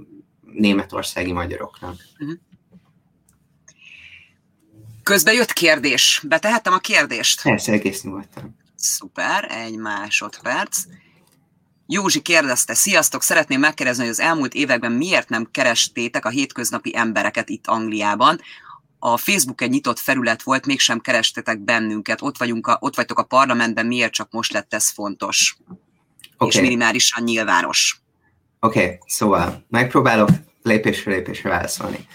németországi 0.53 1.32
magyaroknak. 1.32 1.95
Uh-huh. 2.20 2.38
Közben 5.04 5.34
jött 5.34 5.54
kérdés. 5.54 6.22
Betehettem 6.28 6.74
a 6.74 6.78
kérdést? 6.78 7.41
Persze, 7.41 7.72
egész 7.72 8.04
nyugodtan. 8.04 8.56
Szuper, 8.76 9.51
egy 9.51 9.78
másodperc. 9.78 10.78
Józsi 11.88 12.22
kérdezte, 12.22 12.74
sziasztok, 12.74 13.24
szeretném 13.24 13.60
megkérdezni, 13.60 14.01
hogy 14.04 14.12
az 14.12 14.20
elmúlt 14.20 14.54
években 14.54 14.91
miért 14.91 15.30
nem 15.30 15.47
kerestétek 15.51 16.26
a 16.26 16.30
hétköznapi 16.30 16.95
embereket 16.95 17.49
itt 17.49 17.68
Angliában? 17.68 18.39
A 18.99 19.18
Facebook 19.18 19.62
egy 19.62 19.70
nyitott 19.70 19.99
felület 19.99 20.43
volt, 20.43 20.66
mégsem 20.66 20.99
kerestetek 20.99 21.60
bennünket, 21.60 22.22
ott, 22.22 22.38
vagyunk 22.38 22.68
a, 22.68 22.78
ott 22.82 22.95
vagytok 22.95 23.20
a 23.20 23.24
parlamentben, 23.24 23.86
miért 23.86 24.14
csak 24.14 24.32
most 24.32 24.51
lett 24.51 24.74
ez 24.74 24.89
fontos? 24.89 25.58
Okay. 26.36 26.47
És 26.47 26.60
minimálisan 26.60 27.24
nyilvános. 27.24 28.01
Oké, 28.60 28.84
okay, 28.84 28.99
szóval 29.06 29.66
megpróbálok 29.70 30.30
lépésről 30.62 31.14
lépésre 31.14 31.49
válaszolni 31.49 32.08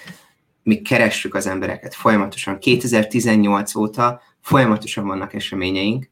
mi 0.68 0.82
keressük 0.82 1.34
az 1.34 1.46
embereket 1.46 1.94
folyamatosan. 1.94 2.58
2018 2.58 3.74
óta 3.74 4.20
folyamatosan 4.40 5.06
vannak 5.06 5.34
eseményeink, 5.34 6.10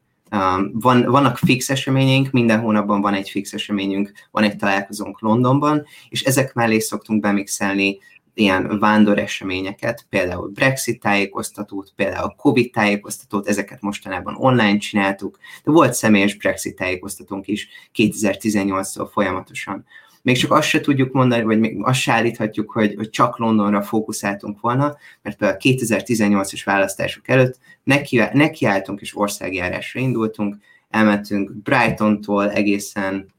van, 0.73 1.05
vannak 1.05 1.39
fix 1.39 1.71
eseményeink, 1.71 2.31
minden 2.31 2.61
hónapban 2.61 3.01
van 3.01 3.15
egy 3.15 3.31
fix 3.31 3.53
eseményünk, 3.53 4.13
van 4.31 4.43
egy 4.43 4.57
találkozónk 4.57 5.21
Londonban, 5.21 5.87
és 6.09 6.23
ezek 6.23 6.55
mellé 6.55 6.79
szoktunk 6.79 7.21
bemixelni 7.21 7.99
ilyen 8.35 8.79
vándor 8.79 9.19
eseményeket, 9.19 10.07
például 10.09 10.49
Brexit 10.49 11.01
tájékoztatót, 11.01 11.93
például 11.97 12.35
Covid 12.37 12.73
tájékoztatót, 12.73 13.49
ezeket 13.49 13.81
mostanában 13.81 14.37
online 14.39 14.79
csináltuk, 14.79 15.39
de 15.65 15.71
volt 15.71 15.95
személyes 15.95 16.35
Brexit 16.35 16.77
tájékoztatónk 16.77 17.47
is 17.47 17.69
2018-tól 17.95 19.09
folyamatosan. 19.13 19.85
Még 20.27 20.37
csak 20.37 20.53
azt 20.53 20.69
se 20.69 20.81
tudjuk 20.81 21.13
mondani, 21.13 21.43
vagy 21.43 21.59
még 21.59 21.79
azt 21.83 22.01
se 22.01 22.13
állíthatjuk, 22.13 22.71
hogy, 22.71 22.95
hogy 22.95 23.11
csak 23.11 23.39
Londonra 23.39 23.83
fókuszáltunk 23.83 24.61
volna, 24.61 24.97
mert 25.23 25.37
például 25.37 25.59
2018-as 25.63 26.63
választások 26.65 27.29
előtt 27.29 27.59
neki, 27.85 28.23
nekiálltunk 28.33 29.01
és 29.01 29.17
országjárásra 29.17 30.01
indultunk, 30.01 30.57
elmentünk 30.91 31.53
Brightontól 31.63 32.51
egészen 32.51 33.33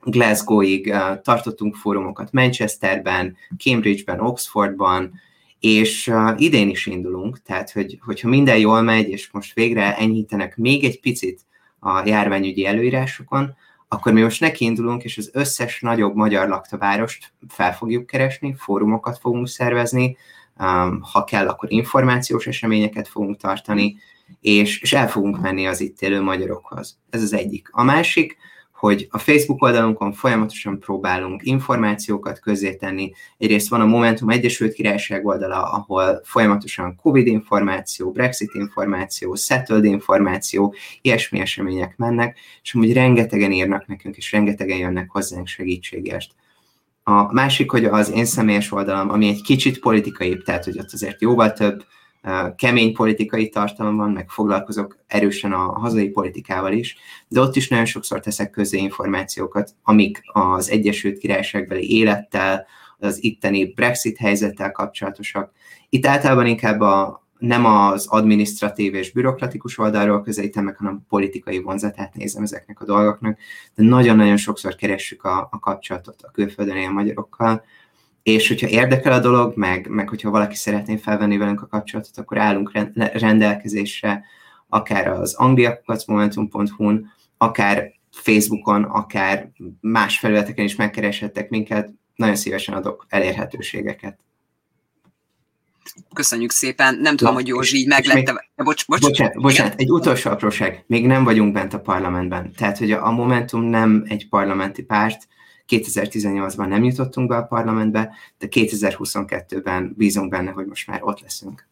Glasgow-ig 0.00 0.94
tartottunk 1.22 1.74
fórumokat 1.74 2.32
Manchesterben, 2.32 3.36
Cambridgeben, 3.56 4.20
Oxfordban, 4.20 5.12
és 5.60 6.12
idén 6.36 6.68
is 6.68 6.86
indulunk, 6.86 7.42
tehát 7.42 7.70
hogy, 7.70 7.98
hogyha 8.04 8.28
minden 8.28 8.58
jól 8.58 8.82
megy, 8.82 9.08
és 9.08 9.30
most 9.30 9.54
végre 9.54 9.96
enyhítenek 9.96 10.56
még 10.56 10.84
egy 10.84 11.00
picit 11.00 11.40
a 11.78 12.02
járványügyi 12.08 12.66
előírásokon, 12.66 13.56
akkor 13.88 14.12
mi 14.12 14.22
most 14.22 14.40
nekiindulunk, 14.40 15.04
és 15.04 15.18
az 15.18 15.30
összes 15.32 15.80
nagyobb 15.80 16.14
magyar 16.14 16.48
laktavárost 16.48 17.32
fel 17.48 17.74
fogjuk 17.74 18.06
keresni, 18.06 18.54
fórumokat 18.58 19.18
fogunk 19.18 19.48
szervezni, 19.48 20.16
ha 21.12 21.24
kell, 21.26 21.48
akkor 21.48 21.72
információs 21.72 22.46
eseményeket 22.46 23.08
fogunk 23.08 23.36
tartani, 23.36 23.96
és, 24.40 24.80
és 24.80 24.92
el 24.92 25.08
fogunk 25.08 25.40
menni 25.40 25.66
az 25.66 25.80
itt 25.80 26.00
élő 26.00 26.20
magyarokhoz. 26.20 26.98
Ez 27.10 27.22
az 27.22 27.32
egyik. 27.32 27.68
A 27.72 27.82
másik, 27.82 28.36
hogy 28.78 29.06
a 29.10 29.18
Facebook 29.18 29.62
oldalunkon 29.62 30.12
folyamatosan 30.12 30.78
próbálunk 30.78 31.40
információkat 31.44 32.40
közzétenni. 32.40 33.12
Egyrészt 33.38 33.68
van 33.68 33.80
a 33.80 33.86
Momentum 33.86 34.30
Egyesült 34.30 34.72
Királyság 34.72 35.26
oldala, 35.26 35.62
ahol 35.62 36.20
folyamatosan 36.24 36.96
Covid 37.02 37.26
információ, 37.26 38.10
Brexit 38.10 38.54
információ, 38.54 39.34
Settled 39.34 39.84
információ, 39.84 40.74
ilyesmi 41.02 41.40
események 41.40 41.96
mennek, 41.96 42.38
és 42.62 42.74
amúgy 42.74 42.92
rengetegen 42.92 43.52
írnak 43.52 43.86
nekünk, 43.86 44.16
és 44.16 44.32
rengetegen 44.32 44.78
jönnek 44.78 45.10
hozzánk 45.10 45.46
segítségért. 45.46 46.30
A 47.02 47.32
másik, 47.32 47.70
hogy 47.70 47.84
az 47.84 48.10
én 48.10 48.24
személyes 48.24 48.72
oldalam, 48.72 49.10
ami 49.10 49.28
egy 49.28 49.42
kicsit 49.42 49.78
politikai, 49.78 50.36
tehát 50.36 50.64
hogy 50.64 50.78
ott 50.78 50.92
azért 50.92 51.20
jóval 51.20 51.52
több 51.52 51.84
kemény 52.56 52.94
politikai 52.94 53.48
tartalom 53.48 53.96
van, 53.96 54.10
meg 54.10 54.30
foglalkozok 54.30 54.98
erősen 55.06 55.52
a 55.52 55.78
hazai 55.78 56.08
politikával 56.08 56.72
is, 56.72 56.96
de 57.28 57.40
ott 57.40 57.56
is 57.56 57.68
nagyon 57.68 57.84
sokszor 57.84 58.20
teszek 58.20 58.50
közé 58.50 58.78
információkat, 58.78 59.74
amik 59.82 60.20
az 60.32 60.70
Egyesült 60.70 61.18
Királyságbeli 61.18 61.90
élettel, 61.90 62.66
az 62.98 63.24
itteni 63.24 63.72
Brexit 63.72 64.16
helyzettel 64.16 64.72
kapcsolatosak. 64.72 65.52
Itt 65.88 66.06
általában 66.06 66.46
inkább 66.46 66.80
a, 66.80 67.26
nem 67.38 67.64
az 67.64 68.06
administratív 68.06 68.94
és 68.94 69.12
bürokratikus 69.12 69.78
oldalról 69.78 70.22
közelítem 70.22 70.64
meg, 70.64 70.76
hanem 70.76 71.04
politikai 71.08 71.62
vonzatát 71.62 72.14
nézem 72.14 72.42
ezeknek 72.42 72.80
a 72.80 72.84
dolgoknak, 72.84 73.38
de 73.74 73.82
nagyon-nagyon 73.82 74.36
sokszor 74.36 74.74
keressük 74.74 75.24
a, 75.24 75.48
a 75.50 75.58
kapcsolatot 75.58 76.22
a 76.22 76.30
külföldön 76.30 76.76
élő 76.76 76.92
magyarokkal, 76.92 77.64
és 78.22 78.48
hogyha 78.48 78.68
érdekel 78.68 79.12
a 79.12 79.20
dolog, 79.20 79.56
meg, 79.56 79.88
meg 79.88 80.08
hogyha 80.08 80.30
valaki 80.30 80.54
szeretné 80.54 80.96
felvenni 80.96 81.36
velünk 81.36 81.62
a 81.62 81.66
kapcsolatot, 81.66 82.18
akkor 82.18 82.38
állunk 82.38 82.72
rendelkezésre, 83.12 84.24
akár 84.68 85.08
az 85.08 85.34
angliakukacmomentum.hu-n, 85.34 87.12
akár 87.36 87.92
Facebookon, 88.12 88.82
akár 88.82 89.50
más 89.80 90.18
felületeken 90.18 90.64
is 90.64 90.76
megkereshettek 90.76 91.48
minket, 91.48 91.90
nagyon 92.14 92.36
szívesen 92.36 92.74
adok 92.74 93.06
elérhetőségeket. 93.08 94.18
Köszönjük 96.14 96.50
szépen. 96.50 96.94
Nem 96.94 97.16
tudom, 97.16 97.34
hogy 97.34 97.46
Józsi 97.46 97.76
így 97.76 97.86
meglette. 97.86 98.50
Bocs, 98.56 98.86
bocs, 98.86 99.00
bocsánat, 99.00 99.40
bocsánat, 99.40 99.80
egy 99.80 99.90
utolsó 99.90 100.30
apróság. 100.30 100.84
Még 100.86 101.06
nem 101.06 101.24
vagyunk 101.24 101.52
bent 101.52 101.74
a 101.74 101.80
parlamentben. 101.80 102.52
Tehát, 102.52 102.78
hogy 102.78 102.92
a 102.92 103.10
Momentum 103.10 103.62
nem 103.62 104.04
egy 104.08 104.28
parlamenti 104.28 104.82
párt, 104.82 105.28
2018-ban 105.68 106.68
nem 106.68 106.84
jutottunk 106.84 107.28
be 107.28 107.36
a 107.36 107.42
parlamentbe, 107.42 108.10
de 108.38 108.46
2022-ben 108.50 109.94
bízunk 109.96 110.30
benne, 110.30 110.50
hogy 110.50 110.66
most 110.66 110.86
már 110.86 111.02
ott 111.02 111.20
leszünk. 111.20 111.66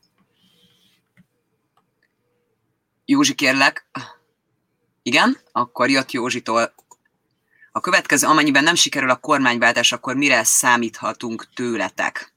Józsi, 3.04 3.34
kérlek. 3.34 3.86
Igen, 5.02 5.36
akkor 5.52 5.90
jött 5.90 6.12
Józsitól. 6.12 6.74
A 7.72 7.80
következő, 7.80 8.26
amennyiben 8.26 8.64
nem 8.64 8.74
sikerül 8.74 9.10
a 9.10 9.16
kormányváltás, 9.16 9.92
akkor 9.92 10.16
mire 10.16 10.44
számíthatunk 10.44 11.46
tőletek? 11.54 12.34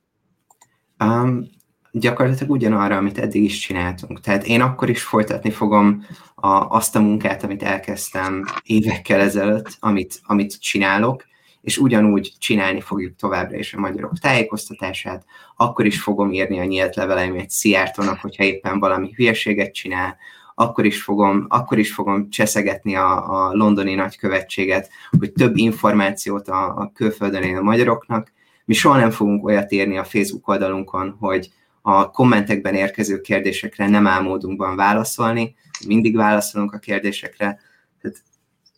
Um, 1.00 1.50
gyakorlatilag 1.92 2.52
ugyanarra, 2.52 2.98
amit 2.98 3.18
eddig 3.18 3.44
is 3.44 3.60
csináltunk. 3.60 4.20
Tehát 4.20 4.46
én 4.46 4.62
akkor 4.62 4.90
is 4.90 5.04
folytatni 5.04 5.52
fogom 5.52 6.06
a, 6.36 6.48
azt 6.48 6.96
a 6.96 7.00
munkát, 7.00 7.44
amit 7.44 7.64
elkezdtem 7.64 8.46
évekkel 8.64 9.20
ezelőtt, 9.20 9.78
amit, 9.80 10.20
amit 10.24 10.62
csinálok, 10.62 11.24
és 11.62 11.78
ugyanúgy 11.78 12.34
csinálni 12.38 12.82
fogjuk 12.82 13.16
továbbra 13.16 13.58
is 13.58 13.74
a 13.74 13.80
magyarok 13.80 14.18
tájékoztatását, 14.20 15.26
akkor 15.56 15.86
is 15.86 16.02
fogom 16.02 16.32
írni 16.32 16.60
a 16.60 16.64
nyílt 16.64 16.96
leveleim 16.96 17.36
egy 17.36 17.50
Szijjártónak, 17.50 18.20
hogyha 18.20 18.44
éppen 18.44 18.80
valami 18.80 19.14
hülyeséget 19.16 19.74
csinál, 19.74 20.18
akkor 20.56 20.86
is 20.86 21.02
fogom, 21.02 21.46
akkor 21.50 21.78
is 21.78 21.94
fogom 21.94 22.30
cseszegetni 22.30 22.96
a, 22.96 23.48
a 23.48 23.54
londoni 23.54 23.96
nagykövetséget, 23.96 24.90
hogy 25.20 25.32
több 25.32 25.58
információt 25.58 26.48
a, 26.48 26.78
a 26.78 26.92
külföldön 26.94 27.44
élő 27.44 27.62
magyaroknak. 27.62 28.32
Mi 28.66 28.74
soha 28.74 28.98
nem 28.98 29.12
fogunk 29.12 29.46
olyat 29.46 29.72
írni 29.72 29.98
a 29.98 30.04
Facebook 30.04 30.48
oldalunkon, 30.48 31.16
hogy 31.20 31.50
a 31.82 32.12
kommentekben 32.12 32.76
érkező 32.76 33.22
kérdésekre 33.22 33.88
nem 33.88 34.08
álmódunkban 34.08 34.76
válaszolni, 34.76 35.56
mindig 35.88 36.16
válaszolunk 36.16 36.74
a 36.74 36.78
kérdésekre, 36.78 37.60
tehát 38.02 38.18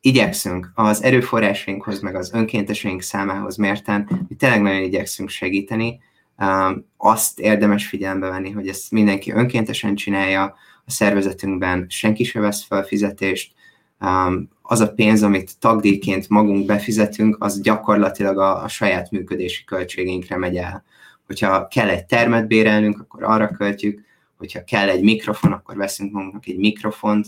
igyekszünk 0.01 0.71
az 0.73 1.03
erőforrásainkhoz, 1.03 1.99
meg 1.99 2.15
az 2.15 2.33
önkénteseink 2.33 3.01
számához 3.01 3.55
mérten, 3.55 4.25
mi 4.27 4.35
tényleg 4.35 4.61
nagyon 4.61 4.83
igyekszünk 4.83 5.29
segíteni. 5.29 5.99
Um, 6.37 6.85
azt 6.97 7.39
érdemes 7.39 7.87
figyelembe 7.87 8.27
venni, 8.27 8.49
hogy 8.49 8.67
ezt 8.67 8.91
mindenki 8.91 9.31
önkéntesen 9.31 9.95
csinálja, 9.95 10.43
a 10.85 10.91
szervezetünkben 10.91 11.85
senki 11.89 12.23
se 12.23 12.39
vesz 12.39 12.63
fel 12.63 12.83
fizetést, 12.83 13.53
um, 13.99 14.49
az 14.61 14.79
a 14.79 14.93
pénz, 14.93 15.23
amit 15.23 15.59
tagdíjként 15.59 16.29
magunk 16.29 16.65
befizetünk, 16.65 17.35
az 17.39 17.61
gyakorlatilag 17.61 18.37
a, 18.37 18.63
a 18.63 18.67
saját 18.67 19.11
működési 19.11 19.63
költségeinkre 19.63 20.37
megy 20.37 20.57
el. 20.57 20.83
Hogyha 21.27 21.67
kell 21.67 21.89
egy 21.89 22.05
termet 22.05 22.47
bérelnünk, 22.47 22.99
akkor 22.99 23.23
arra 23.23 23.47
költjük, 23.47 24.03
hogyha 24.37 24.63
kell 24.63 24.89
egy 24.89 25.03
mikrofon, 25.03 25.51
akkor 25.51 25.75
veszünk 25.75 26.11
magunknak 26.11 26.47
egy 26.47 26.57
mikrofont, 26.57 27.27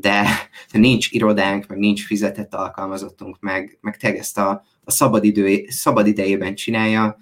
de 0.00 0.48
nincs 0.72 1.10
irodánk, 1.10 1.66
meg 1.66 1.78
nincs 1.78 2.06
fizetett 2.06 2.54
alkalmazottunk, 2.54 3.36
meg, 3.40 3.78
meg 3.80 3.96
te 3.96 4.14
ezt 4.14 4.38
a, 4.38 4.64
a 4.84 4.90
szabad, 4.90 5.24
idő, 5.24 5.66
szabad 5.68 6.06
idejében 6.06 6.54
csinálja, 6.54 7.18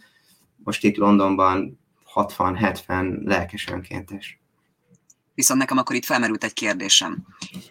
most 0.64 0.84
itt 0.84 0.96
Londonban 0.96 1.78
60-70 2.14 3.24
lelkes 3.24 3.68
önkéntes. 3.68 4.40
Viszont 5.36 5.60
nekem 5.60 5.78
akkor 5.78 5.96
itt 5.96 6.04
felmerült 6.04 6.44
egy 6.44 6.52
kérdésem. 6.52 7.26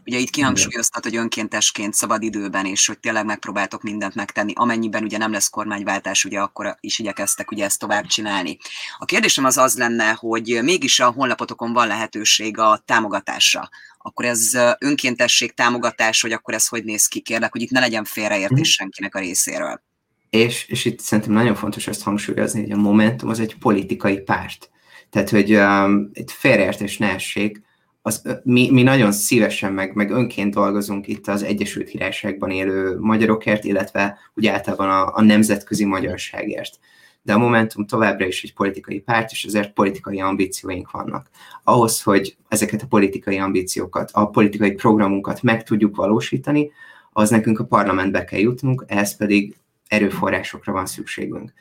Ugye 0.06 0.18
itt 0.18 0.30
kihangsúlyoztat, 0.30 1.04
hogy 1.04 1.16
önkéntesként 1.16 1.94
szabad 1.94 2.24
időben, 2.24 2.66
és 2.66 2.88
hogy 2.88 3.00
tényleg 3.00 3.26
megpróbáltok 3.26 3.82
mindent 3.82 4.16
megtenni, 4.16 4.54
amennyiben 4.56 5.04
ugye 5.04 5.18
nem 5.18 5.32
lesz 5.32 5.50
kormányváltás, 5.50 6.26
ugye 6.26 6.40
akkor 6.40 6.78
is 6.80 7.00
igyekeztek 7.00 7.52
ugye 7.52 7.66
ezt 7.66 7.80
tovább 7.80 8.06
csinálni. 8.06 8.58
A 8.98 9.06
kérdésem 9.06 9.46
az 9.46 9.58
az 9.58 9.78
lenne, 9.78 10.12
hogy 10.12 10.60
mégis 10.64 11.00
a 11.00 11.12
honlapotokon 11.12 11.74
van 11.74 11.88
lehetőség 11.88 12.58
a 12.58 12.82
támogatásra. 12.86 13.70
Akkor 14.06 14.26
ez 14.26 14.52
önkéntesség 14.80 15.54
támogatás, 15.54 16.22
vagy 16.22 16.32
akkor 16.32 16.54
ez 16.54 16.68
hogy 16.68 16.84
néz 16.84 17.08
ki? 17.08 17.20
Kérlek, 17.20 17.52
hogy 17.52 17.62
itt 17.62 17.70
ne 17.70 17.80
legyen 17.80 18.04
félreértés 18.04 18.58
mhm. 18.78 18.84
senkinek 18.84 19.16
a 19.16 19.20
részéről. 19.20 19.82
És, 20.30 20.66
és 20.68 20.86
itt 20.86 21.00
szerintem 21.00 21.34
nagyon 21.34 21.56
fontos 21.56 21.88
ezt 21.88 22.04
hangsúlyozni, 22.04 22.62
hogy 22.62 22.72
a 22.72 22.76
Momentum 22.76 23.30
az 23.30 23.40
egy 23.40 23.56
politikai 23.58 24.18
párt 24.18 24.70
tehát, 25.16 25.30
hogy 25.30 25.56
um, 25.56 26.10
itt 26.14 26.32
félreértés 26.32 26.98
ne 26.98 27.14
essék, 27.14 27.62
az, 28.02 28.22
mi, 28.44 28.72
mi 28.72 28.84
nagyon 28.84 29.12
szívesen, 29.12 29.74
meg, 29.74 29.94
meg 29.94 30.12
önként 30.12 30.54
dolgozunk 30.54 31.08
itt 31.08 31.28
az 31.28 31.44
Egyesült 31.44 31.90
Királyságban 31.90 32.52
élő 32.52 33.00
magyarokért, 33.00 33.64
illetve 33.64 34.18
úgy 34.34 34.48
általában 34.48 34.90
a, 34.90 35.16
a 35.16 35.22
nemzetközi 35.22 35.86
magyarságért. 35.86 36.80
De 37.26 37.34
a 37.34 37.38
Momentum 37.38 37.86
továbbra 37.86 38.26
is 38.26 38.44
egy 38.44 38.54
politikai 38.54 39.00
párt, 39.00 39.32
és 39.32 39.46
ezért 39.46 39.74
politikai 39.74 40.20
ambícióink 40.20 40.92
vannak. 40.92 41.30
Ahhoz, 41.64 42.02
hogy 42.02 42.38
ezeket 42.48 42.82
a 42.82 42.88
politikai 42.88 43.38
ambíciókat, 43.38 44.10
a 44.14 44.30
politikai 44.30 44.72
programunkat 44.72 45.42
meg 45.42 45.64
tudjuk 45.64 45.96
valósítani, 45.96 46.72
az 47.12 47.30
nekünk 47.30 47.60
a 47.60 47.66
parlamentbe 47.66 48.24
kell 48.24 48.40
jutnunk, 48.40 48.84
ehhez 48.88 49.18
pedig 49.18 49.56
erőforrásokra 49.88 50.72
van 50.72 50.86
szükségünk 50.86 51.54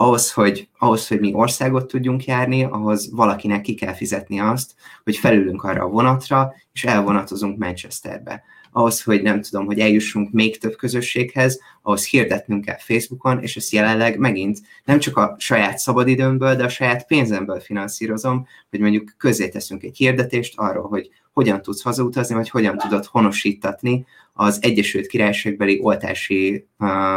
ahhoz, 0.00 0.32
hogy, 0.32 0.68
ahhoz, 0.78 1.08
hogy 1.08 1.20
mi 1.20 1.32
országot 1.34 1.86
tudjunk 1.86 2.24
járni, 2.24 2.64
ahhoz 2.64 3.12
valakinek 3.12 3.60
ki 3.60 3.74
kell 3.74 3.94
fizetni 3.94 4.40
azt, 4.40 4.74
hogy 5.04 5.16
felülünk 5.16 5.62
arra 5.62 5.84
a 5.84 5.88
vonatra, 5.88 6.54
és 6.72 6.84
elvonatozunk 6.84 7.58
Manchesterbe. 7.58 8.42
Ahhoz, 8.72 9.02
hogy 9.02 9.22
nem 9.22 9.40
tudom, 9.40 9.66
hogy 9.66 9.78
eljussunk 9.78 10.30
még 10.30 10.58
több 10.58 10.76
közösséghez, 10.76 11.60
ahhoz 11.82 12.06
hirdetnünk 12.06 12.64
kell 12.64 12.78
Facebookon, 12.78 13.42
és 13.42 13.56
ezt 13.56 13.72
jelenleg 13.72 14.18
megint 14.18 14.58
nem 14.84 14.98
csak 14.98 15.16
a 15.16 15.36
saját 15.38 15.78
szabadidőmből, 15.78 16.54
de 16.54 16.64
a 16.64 16.68
saját 16.68 17.06
pénzemből 17.06 17.60
finanszírozom, 17.60 18.46
hogy 18.70 18.80
mondjuk 18.80 19.14
közé 19.16 19.48
teszünk 19.48 19.82
egy 19.82 19.96
hirdetést 19.96 20.52
arról, 20.56 20.88
hogy 20.88 21.10
hogyan 21.32 21.62
tudsz 21.62 21.82
hazautazni, 21.82 22.34
vagy 22.34 22.50
hogyan 22.50 22.78
tudod 22.78 23.04
honosítatni 23.04 24.06
az 24.32 24.58
Egyesült 24.62 25.06
Királyságbeli 25.06 25.78
oltási, 25.82 26.66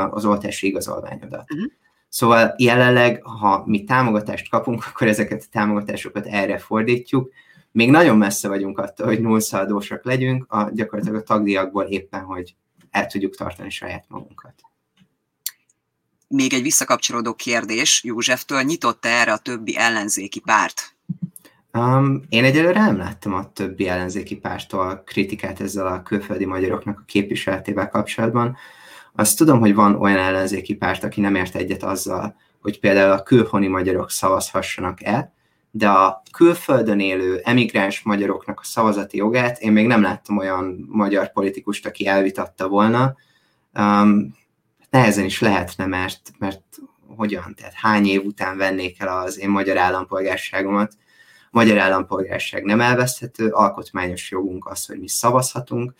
az 0.09 0.25
oltási 0.25 0.67
igazolványodat. 0.67 1.51
Uh-huh. 1.51 1.71
Szóval 2.09 2.53
jelenleg, 2.57 3.23
ha 3.23 3.63
mi 3.65 3.83
támogatást 3.83 4.49
kapunk, 4.49 4.83
akkor 4.89 5.07
ezeket 5.07 5.41
a 5.41 5.51
támogatásokat 5.51 6.25
erre 6.25 6.57
fordítjuk. 6.57 7.31
Még 7.73 7.89
nagyon 7.89 8.17
messze 8.17 8.47
vagyunk 8.47 8.77
attól, 8.77 9.07
hogy 9.07 9.21
nullszaldósak 9.21 10.05
legyünk, 10.05 10.51
a, 10.51 10.69
gyakorlatilag 10.73 11.19
a 11.19 11.23
tagdíjakból 11.23 11.83
éppen, 11.83 12.21
hogy 12.21 12.55
el 12.91 13.07
tudjuk 13.07 13.35
tartani 13.35 13.69
saját 13.69 14.05
magunkat. 14.07 14.53
Még 16.27 16.53
egy 16.53 16.61
visszakapcsolódó 16.61 17.33
kérdés 17.33 18.03
Józseftől, 18.03 18.61
nyitott 18.61 19.05
erre 19.05 19.31
a 19.31 19.37
többi 19.37 19.77
ellenzéki 19.77 20.39
párt? 20.39 20.95
Um, 21.73 22.23
én 22.29 22.43
egyelőre 22.43 22.79
nem 22.79 22.97
láttam 22.97 23.33
a 23.33 23.51
többi 23.51 23.87
ellenzéki 23.87 24.35
pártól 24.35 25.03
kritikát 25.05 25.59
ezzel 25.59 25.87
a 25.87 26.03
külföldi 26.03 26.45
magyaroknak 26.45 26.99
a 26.99 27.03
képviseletével 27.05 27.89
kapcsolatban. 27.89 28.57
Azt 29.13 29.37
tudom, 29.37 29.59
hogy 29.59 29.73
van 29.75 29.95
olyan 29.95 30.17
ellenzéki 30.17 30.75
párt, 30.75 31.03
aki 31.03 31.21
nem 31.21 31.35
ért 31.35 31.55
egyet 31.55 31.83
azzal, 31.83 32.35
hogy 32.61 32.79
például 32.79 33.11
a 33.11 33.23
külhoni 33.23 33.67
magyarok 33.67 34.11
szavazhassanak-e, 34.11 35.33
de 35.75 35.89
a 35.89 36.21
külföldön 36.31 36.99
élő 36.99 37.41
emigráns 37.43 38.01
magyaroknak 38.01 38.59
a 38.59 38.63
szavazati 38.63 39.17
jogát 39.17 39.59
én 39.59 39.71
még 39.71 39.87
nem 39.87 40.01
láttam 40.01 40.37
olyan 40.37 40.85
magyar 40.89 41.31
politikust, 41.31 41.85
aki 41.85 42.07
elvitatta 42.07 42.67
volna. 42.67 43.15
Um, 43.73 44.35
nehezen 44.89 45.25
is 45.25 45.39
lehetne, 45.39 45.85
mert, 45.85 46.31
mert 46.39 46.61
hogyan, 47.15 47.53
tehát 47.55 47.73
hány 47.73 48.05
év 48.05 48.25
után 48.25 48.57
vennék 48.57 48.99
el 48.99 49.19
az 49.19 49.39
én 49.39 49.49
magyar 49.49 49.77
állampolgárságomat. 49.77 50.93
Magyar 51.51 51.77
állampolgárság 51.77 52.63
nem 52.63 52.81
elveszthető, 52.81 53.49
alkotmányos 53.49 54.31
jogunk 54.31 54.67
az, 54.67 54.85
hogy 54.85 54.99
mi 54.99 55.07
szavazhatunk, 55.07 55.93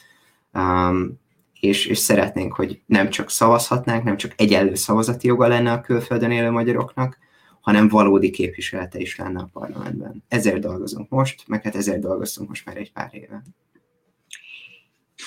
um, 0.54 1.20
és, 1.60 1.86
és 1.86 1.98
szeretnénk, 1.98 2.54
hogy 2.54 2.82
nem 2.86 3.10
csak 3.10 3.30
szavazhatnánk, 3.30 4.04
nem 4.04 4.18
csak 4.18 4.32
egyenlő 4.38 4.76
szavazati 4.76 5.28
joga 5.28 5.48
lenne 5.48 5.72
a 5.72 5.82
külföldön 5.82 6.32
élő 6.32 6.50
magyaroknak, 6.50 7.18
hanem 7.64 7.88
valódi 7.88 8.30
képviselete 8.30 9.00
is 9.00 9.16
lenne 9.16 9.40
a 9.40 9.50
parlamentben. 9.54 10.24
Ezért 10.28 10.60
dolgozunk 10.60 11.10
most, 11.10 11.48
meg 11.48 11.64
hát 11.64 11.76
ezért 11.76 12.00
dolgoztunk 12.00 12.50
most 12.50 12.66
már 12.66 12.78
egy 12.78 12.92
pár 12.92 13.10
éve. 13.12 13.44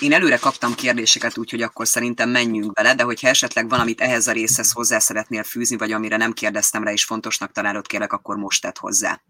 Én 0.01 0.13
előre 0.13 0.37
kaptam 0.37 0.75
kérdéseket, 0.75 1.39
úgyhogy 1.39 1.63
akkor 1.63 1.87
szerintem 1.87 2.31
menjünk 2.31 2.73
bele, 2.73 2.95
de 2.95 3.03
hogyha 3.03 3.29
esetleg 3.29 3.69
valamit 3.69 4.01
ehhez 4.01 4.27
a 4.27 4.33
részhez 4.33 4.73
hozzá 4.73 4.99
szeretnél 4.99 5.43
fűzni, 5.43 5.77
vagy 5.77 5.93
amire 5.93 6.17
nem 6.17 6.33
kérdeztem 6.33 6.85
rá, 6.85 6.93
és 6.93 7.05
fontosnak 7.05 7.53
találod, 7.53 7.87
kérlek, 7.87 8.13
akkor 8.13 8.37
most 8.37 8.63
tedd 8.63 8.79
hozzá. 8.79 9.21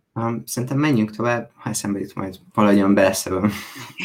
Szerintem 0.45 0.79
menjünk 0.79 1.17
tovább, 1.17 1.51
ha 1.55 1.71
eszembe 1.71 1.99
jut 1.99 2.15
majd 2.15 2.37
valahogyan 2.55 2.95
beleszövöm. 2.95 3.53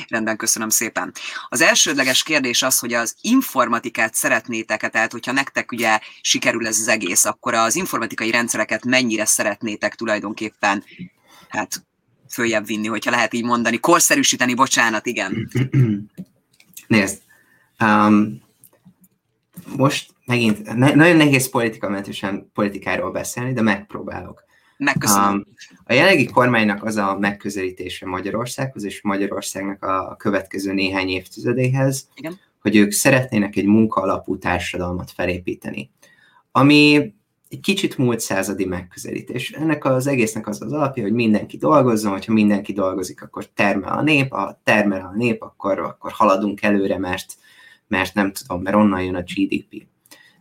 Rendben, 0.07 0.37
köszönöm 0.37 0.69
szépen. 0.69 1.13
Az 1.49 1.61
elsődleges 1.61 2.23
kérdés 2.23 2.63
az, 2.63 2.79
hogy 2.79 2.93
az 2.93 3.15
informatikát 3.21 4.13
szeretnétek, 4.13 4.89
tehát 4.89 5.11
hogyha 5.11 5.31
nektek 5.31 5.71
ugye 5.71 5.99
sikerül 6.21 6.67
ez 6.67 6.79
az 6.79 6.87
egész, 6.87 7.25
akkor 7.25 7.53
az 7.53 7.75
informatikai 7.75 8.31
rendszereket 8.31 8.85
mennyire 8.85 9.25
szeretnétek 9.25 9.95
tulajdonképpen 9.95 10.83
hát 11.49 11.85
följebb 12.29 12.65
vinni, 12.65 12.87
hogyha 12.87 13.11
lehet 13.11 13.33
így 13.33 13.43
mondani, 13.43 13.79
korszerűsíteni, 13.79 14.53
bocsánat, 14.53 15.05
igen. 15.05 15.49
Nézd, 16.91 17.21
um, 17.79 18.41
most 19.77 20.13
megint 20.25 20.75
ne, 20.75 20.93
nagyon 20.93 21.15
nehéz 21.15 21.49
politikamentősen 21.49 22.49
politikáról 22.53 23.11
beszélni, 23.11 23.53
de 23.53 23.61
megpróbálok. 23.61 24.43
Megköszönöm. 24.77 25.33
Um, 25.33 25.43
a 25.83 25.93
jelenlegi 25.93 26.25
kormánynak 26.25 26.83
az 26.83 26.95
a 26.95 27.17
megközelítése 27.19 28.05
Magyarországhoz 28.05 28.83
és 28.83 29.01
Magyarországnak 29.01 29.83
a 29.83 30.15
következő 30.15 30.73
néhány 30.73 31.09
évtizedéhez, 31.09 32.07
Igen. 32.15 32.39
hogy 32.61 32.75
ők 32.75 32.91
szeretnének 32.91 33.55
egy 33.55 33.65
munkaalapú 33.65 34.37
társadalmat 34.37 35.11
felépíteni, 35.11 35.91
ami 36.51 37.13
egy 37.51 37.59
kicsit 37.59 37.97
múlt 37.97 38.19
századi 38.19 38.65
megközelítés. 38.65 39.51
Ennek 39.51 39.85
az 39.85 40.07
egésznek 40.07 40.47
az 40.47 40.61
az 40.61 40.71
alapja, 40.71 41.03
hogy 41.03 41.13
mindenki 41.13 41.57
dolgozzon, 41.57 42.11
hogyha 42.11 42.33
mindenki 42.33 42.73
dolgozik, 42.73 43.21
akkor 43.21 43.45
termel 43.45 43.97
a 43.97 44.01
nép, 44.01 44.29
ha 44.29 44.59
termel 44.63 45.11
a 45.13 45.17
nép, 45.17 45.41
akkor, 45.41 45.79
akkor 45.79 46.11
haladunk 46.11 46.61
előre, 46.61 46.97
mert, 46.97 47.33
mert 47.87 48.13
nem 48.13 48.31
tudom, 48.31 48.61
mert 48.61 48.75
onnan 48.75 49.03
jön 49.03 49.15
a 49.15 49.21
GDP. 49.21 49.85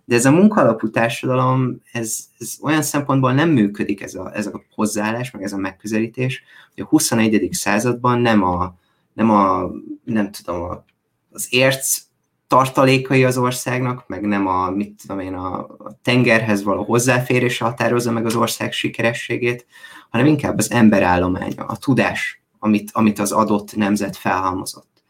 De 0.04 0.14
ez 0.14 0.24
a 0.24 0.30
munkalapú 0.30 0.90
társadalom, 0.90 1.80
ez, 1.92 2.18
ez 2.38 2.58
olyan 2.61 2.82
szempontból 2.82 3.32
nem 3.32 3.50
működik 3.50 4.02
ez 4.02 4.14
a, 4.14 4.34
ez 4.34 4.46
a 4.46 4.62
hozzáállás, 4.74 5.30
meg 5.30 5.42
ez 5.42 5.52
a 5.52 5.56
megközelítés, 5.56 6.42
hogy 6.74 6.82
a 6.82 6.86
21. 6.86 7.48
században 7.52 8.20
nem 8.20 8.42
a, 8.42 8.74
nem 9.12 9.30
a 9.30 9.70
nem 10.04 10.30
tudom, 10.30 10.84
az 11.32 11.46
érc 11.50 12.02
tartalékai 12.51 13.24
az 13.24 13.38
országnak, 13.38 14.05
meg 14.07 14.26
nem 14.26 14.46
a, 14.46 14.70
mit 14.70 15.01
tudom 15.01 15.20
én, 15.20 15.34
a, 15.34 15.66
tengerhez 16.03 16.62
való 16.62 16.82
hozzáférés 16.82 17.59
határozza 17.59 18.11
meg 18.11 18.26
az 18.26 18.34
ország 18.34 18.72
sikerességét, 18.72 19.66
hanem 20.09 20.26
inkább 20.26 20.59
az 20.59 20.70
emberállománya, 20.70 21.64
a 21.64 21.76
tudás, 21.76 22.42
amit, 22.59 22.90
amit 22.92 23.18
az 23.18 23.32
adott 23.32 23.76
nemzet 23.76 24.16
felhalmozott. 24.16 25.03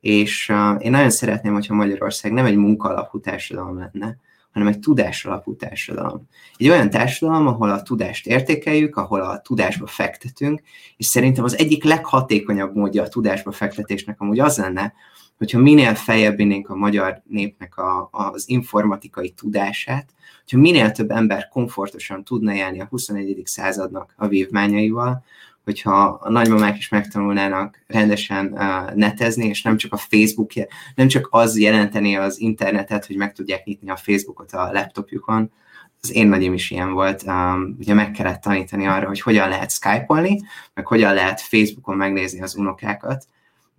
És 0.00 0.48
uh, 0.48 0.84
én 0.84 0.90
nagyon 0.90 1.10
szeretném, 1.10 1.52
hogyha 1.52 1.74
Magyarország 1.74 2.32
nem 2.32 2.44
egy 2.44 2.56
munkaalapú 2.56 3.20
társadalom 3.20 3.78
lenne, 3.78 4.16
hanem 4.52 4.68
egy 4.68 4.78
tudás 4.78 5.24
alapú 5.24 5.56
társadalom. 5.56 6.28
Egy 6.56 6.68
olyan 6.68 6.90
társadalom, 6.90 7.46
ahol 7.46 7.70
a 7.70 7.82
tudást 7.82 8.26
értékeljük, 8.26 8.96
ahol 8.96 9.20
a 9.20 9.40
tudásba 9.40 9.86
fektetünk, 9.86 10.60
és 10.96 11.06
szerintem 11.06 11.44
az 11.44 11.58
egyik 11.58 11.84
leghatékonyabb 11.84 12.74
módja 12.74 13.02
a 13.02 13.08
tudásba 13.08 13.52
fektetésnek 13.52 14.20
amúgy 14.20 14.38
az 14.40 14.58
lenne, 14.58 14.92
hogyha 15.38 15.58
minél 15.58 15.94
feljebb 15.94 16.36
vinnénk 16.36 16.68
a 16.68 16.76
magyar 16.76 17.22
népnek 17.28 17.76
a, 17.76 18.08
az 18.10 18.48
informatikai 18.48 19.30
tudását, 19.30 20.14
hogyha 20.40 20.58
minél 20.58 20.90
több 20.90 21.10
ember 21.10 21.48
komfortosan 21.48 22.24
tudna 22.24 22.54
élni 22.54 22.80
a 22.80 22.86
21. 22.90 23.42
századnak 23.44 24.14
a 24.16 24.28
vívmányaival, 24.28 25.24
hogyha 25.64 26.04
a 26.04 26.30
nagymamák 26.30 26.76
is 26.76 26.88
megtanulnának 26.88 27.84
rendesen 27.86 28.52
uh, 28.52 28.94
netezni, 28.94 29.46
és 29.46 29.62
nem 29.62 29.76
csak 29.76 29.92
a 29.92 29.96
Facebook, 29.96 30.52
nem 30.94 31.08
csak 31.08 31.28
az 31.30 31.58
jelenteni 31.58 32.16
az 32.16 32.40
internetet, 32.40 33.06
hogy 33.06 33.16
meg 33.16 33.32
tudják 33.32 33.64
nyitni 33.64 33.90
a 33.90 33.96
Facebookot 33.96 34.52
a 34.52 34.70
laptopjukon, 34.72 35.50
az 36.02 36.14
én 36.14 36.28
nagyim 36.28 36.52
is 36.52 36.70
ilyen 36.70 36.92
volt, 36.92 37.22
um, 37.26 37.76
ugye 37.78 37.94
meg 37.94 38.10
kellett 38.10 38.40
tanítani 38.40 38.86
arra, 38.86 39.06
hogy 39.06 39.20
hogyan 39.20 39.48
lehet 39.48 39.70
Skype-olni, 39.70 40.40
meg 40.74 40.86
hogyan 40.86 41.14
lehet 41.14 41.40
Facebookon 41.40 41.96
megnézni 41.96 42.42
az 42.42 42.56
unokákat, 42.56 43.24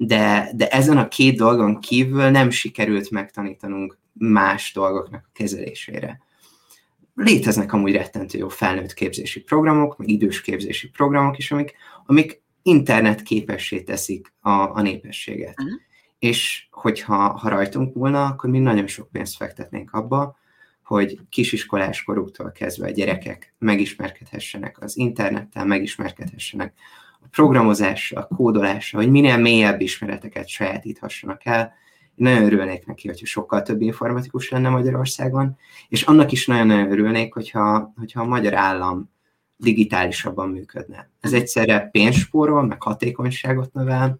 de, 0.02 0.52
de 0.56 0.68
ezen 0.68 0.97
a 0.97 1.08
két 1.08 1.38
dolgon 1.38 1.80
kívül 1.80 2.30
nem 2.30 2.50
sikerült 2.50 3.10
megtanítanunk 3.10 3.97
más 4.14 4.72
dolgoknak 4.74 5.24
a 5.26 5.32
kezelésére. 5.34 6.22
Léteznek 7.16 7.74
amúgy 7.74 7.91
rettentő 7.91 8.38
jó 8.38 8.47
felnőtt 8.47 8.93
képzési 8.93 9.41
programok, 9.41 9.97
meg 9.97 10.10
idős 10.10 10.41
képzési 10.41 10.89
programok 10.89 11.38
is, 11.38 11.52
amik, 11.52 11.74
amik 12.06 12.41
internet 12.62 13.22
képessé 13.22 13.82
teszik 13.82 14.34
a, 14.41 14.50
a 14.52 14.82
népességet. 14.82 15.60
Uh-huh. 15.62 15.80
És 16.20 16.68
hogyha 16.72 17.16
ha 17.16 17.50
rajtunk 17.50 17.93
volna, 17.93 18.26
akkor 18.26 18.50
mi 18.50 18.60
nagyon 18.60 18.88
sok 18.88 19.12
pénzt 19.12 19.36
fektetnénk 19.36 19.91
abba, 19.91 20.38
hogy 20.84 21.20
kisiskolás 21.30 22.04
koruktól 22.04 22.52
kezdve 22.52 22.88
a 22.88 22.91
gyerekek 22.91 23.54
megismerkedhessenek 23.58 24.82
az 24.82 24.97
internettel, 24.97 25.66
megismerkedhessenek 25.66 26.74
a 27.22 27.28
programozással, 27.32 28.28
a 28.30 28.36
kódolással, 28.36 29.01
hogy 29.01 29.11
minél 29.11 29.38
mélyebb 29.38 29.82
ismereteket 29.82 30.47
sajátíthassanak 30.47 31.45
el. 31.45 31.74
Én 32.15 32.28
nagyon 32.28 32.43
örülnék 32.43 32.86
neki, 32.86 33.07
hogyha 33.07 33.26
sokkal 33.26 33.61
több 33.61 33.82
informatikus 33.82 34.49
lenne 34.49 34.70
Magyarországon, 34.70 35.57
és 35.89 36.01
annak 36.01 36.32
is 36.32 36.47
nagyon-nagyon 36.47 36.91
örülnék, 36.91 37.34
hogyha, 37.34 37.93
hogyha 37.97 38.22
a 38.22 38.28
magyar 38.28 38.53
állam 38.53 39.09
digitálisabban 39.57 40.49
működne. 40.49 41.09
Ez 41.20 41.34
egyszerre 41.34 41.80
pénzspórol, 41.91 42.65
meg 42.65 42.82
hatékonyságot 42.82 43.74
növel, 43.74 44.20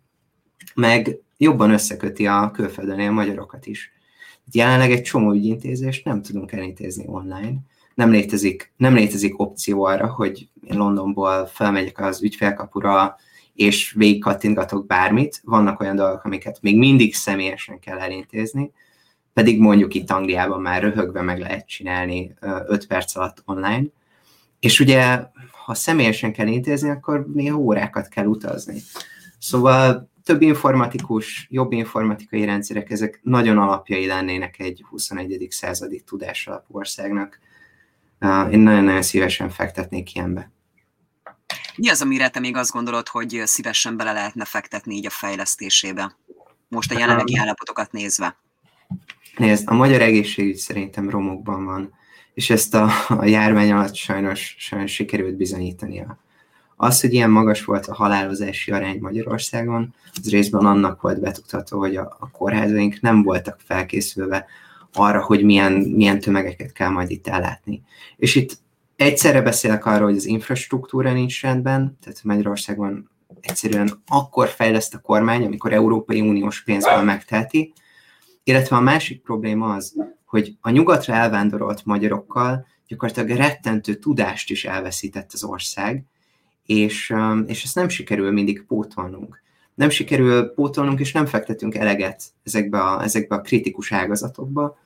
meg 0.76 1.18
jobban 1.38 1.72
összeköti 1.72 2.28
a 2.28 2.52
külföldön 2.52 3.00
a 3.00 3.12
magyarokat 3.12 3.66
is. 3.66 3.92
Jelenleg 4.52 4.92
egy 4.92 5.02
csomó 5.02 5.32
ügyintézést 5.32 6.06
nem 6.06 6.22
tudunk 6.22 6.52
elintézni 6.52 7.04
online, 7.08 7.54
nem 7.96 8.12
létezik, 8.12 8.74
nem 8.78 8.94
létezik 8.94 9.40
opció 9.40 9.84
arra, 9.84 10.08
hogy 10.08 10.50
én 10.70 10.78
Londonból 10.78 11.46
felmegyek 11.46 12.00
az 12.00 12.24
ügyfélkapura, 12.24 13.16
és 13.54 13.92
végig 13.92 14.22
kattintgatok 14.22 14.86
bármit. 14.86 15.42
Vannak 15.44 15.80
olyan 15.80 15.96
dolgok, 15.96 16.24
amiket 16.24 16.62
még 16.62 16.78
mindig 16.78 17.16
személyesen 17.16 17.80
kell 17.80 18.00
elintézni, 18.00 18.72
pedig 19.34 19.60
mondjuk 19.60 19.94
itt 19.94 20.12
Angliában 20.12 20.62
már 20.62 20.82
röhögve 20.82 21.22
meg 21.22 21.40
lehet 21.40 21.68
csinálni 21.68 22.34
5 22.68 22.88
perc 22.88 23.16
alatt 23.16 23.44
online. 23.46 23.86
és 24.60 24.80
ugye, 24.80 25.24
ha 25.66 25.74
személyesen 25.74 26.34
kell 26.34 26.48
intézni, 26.48 26.90
akkor 26.90 27.26
néha 27.34 27.58
órákat 27.58 28.08
kell 28.08 28.26
utazni. 28.26 28.82
Szóval 29.40 30.10
több 30.24 30.42
informatikus, 30.42 31.48
jobb 31.50 31.72
informatikai 31.72 32.46
rendszerek, 32.46 32.90
ezek 32.92 33.20
nagyon 33.24 33.58
alapjai 33.58 34.06
lennének 34.06 34.60
egy 34.60 34.84
21. 34.90 35.48
századi 35.50 36.02
tudásalapú 36.02 36.78
országnak. 36.78 37.40
Én 38.52 38.60
nagyon-nagyon 38.60 39.02
szívesen 39.02 39.50
fektetnék 39.50 40.16
ilyenbe. 40.16 40.52
Mi 41.80 41.90
az, 41.90 42.02
amire 42.02 42.30
te 42.30 42.40
még 42.40 42.56
azt 42.56 42.72
gondolod, 42.72 43.08
hogy 43.08 43.42
szívesen 43.46 43.98
bele 43.98 44.12
lehetne 44.12 44.46
fektetni 44.46 44.96
így 44.96 45.06
a 45.06 45.10
fejlesztésébe? 45.10 46.16
Most 46.68 46.92
a 46.92 47.00
jelenlegi 47.00 47.38
állapotokat 47.38 47.92
nézve. 47.92 48.38
Nézd, 49.38 49.70
a 49.70 49.74
magyar 49.74 50.02
egészségügy 50.02 50.56
szerintem 50.56 51.10
romokban 51.10 51.66
van, 51.66 51.94
és 52.34 52.50
ezt 52.50 52.76
a, 52.76 52.90
a 53.08 53.26
járvány 53.26 53.72
alatt 53.72 53.96
sajnos, 53.96 54.56
sajnos 54.58 54.92
sikerült 54.92 55.36
bizonyítania. 55.36 56.18
Az, 56.76 57.02
hogy 57.02 57.14
ilyen 57.14 57.30
magas 57.30 57.66
volt 57.66 57.86
a 57.86 57.96
halálozási 57.96 58.72
arány 58.72 59.00
Magyarországon, 59.00 59.94
az 60.14 60.30
részben 60.30 60.66
annak 60.66 61.02
volt 61.02 61.20
betudható, 61.20 61.80
hogy 61.80 61.96
a, 61.96 62.18
a 62.20 62.32
kórházaink 62.32 63.02
nem 63.02 63.24
voltak 63.24 63.60
felkészülve 63.66 64.46
arra, 64.94 65.24
hogy 65.24 65.44
milyen, 65.44 65.74
milyen 65.74 66.20
tömegeket 66.20 66.72
kell 66.72 66.90
majd 66.90 67.10
itt 67.10 67.28
ellátni. 67.28 67.82
És 68.18 68.36
itt 68.36 68.58
egyszerre 69.00 69.42
beszélek 69.42 69.86
arról, 69.86 70.08
hogy 70.08 70.18
az 70.18 70.26
infrastruktúra 70.26 71.14
nincs 71.14 71.42
rendben, 71.42 71.98
tehát 72.02 72.24
Magyarországon 72.24 73.10
egyszerűen 73.42 74.04
akkor 74.08 74.48
fejleszt 74.48 74.94
a 74.94 75.00
kormány, 75.00 75.46
amikor 75.46 75.74
Európai 75.74 76.22
Uniós 76.22 76.64
pénzből 76.64 77.02
megteheti, 77.02 77.74
illetve 78.44 78.76
a 78.76 78.80
másik 78.82 79.22
probléma 79.22 79.74
az, 79.74 79.96
hogy 80.26 80.58
a 80.62 80.70
nyugatra 80.70 81.14
elvándorolt 81.14 81.86
magyarokkal 81.86 82.66
gyakorlatilag 82.88 83.38
rettentő 83.38 83.96
tudást 83.96 84.50
is 84.50 84.66
elveszített 84.66 85.34
az 85.34 85.44
ország, 85.44 86.04
és, 86.66 87.10
um, 87.10 87.44
és 87.48 87.64
ezt 87.64 87.76
nem 87.76 87.90
sikerül 87.90 88.32
mindig 88.32 88.66
pótolnunk. 88.66 89.42
Nem 89.76 89.90
sikerül 89.90 90.54
pótolnunk, 90.54 91.00
és 91.00 91.12
nem 91.12 91.26
fektetünk 91.26 91.76
eleget 91.76 92.24
ezekbe 92.44 92.80
a, 92.80 93.04
ezekbe 93.04 93.36
a 93.36 93.42
kritikus 93.42 93.92
ágazatokba, 93.92 94.78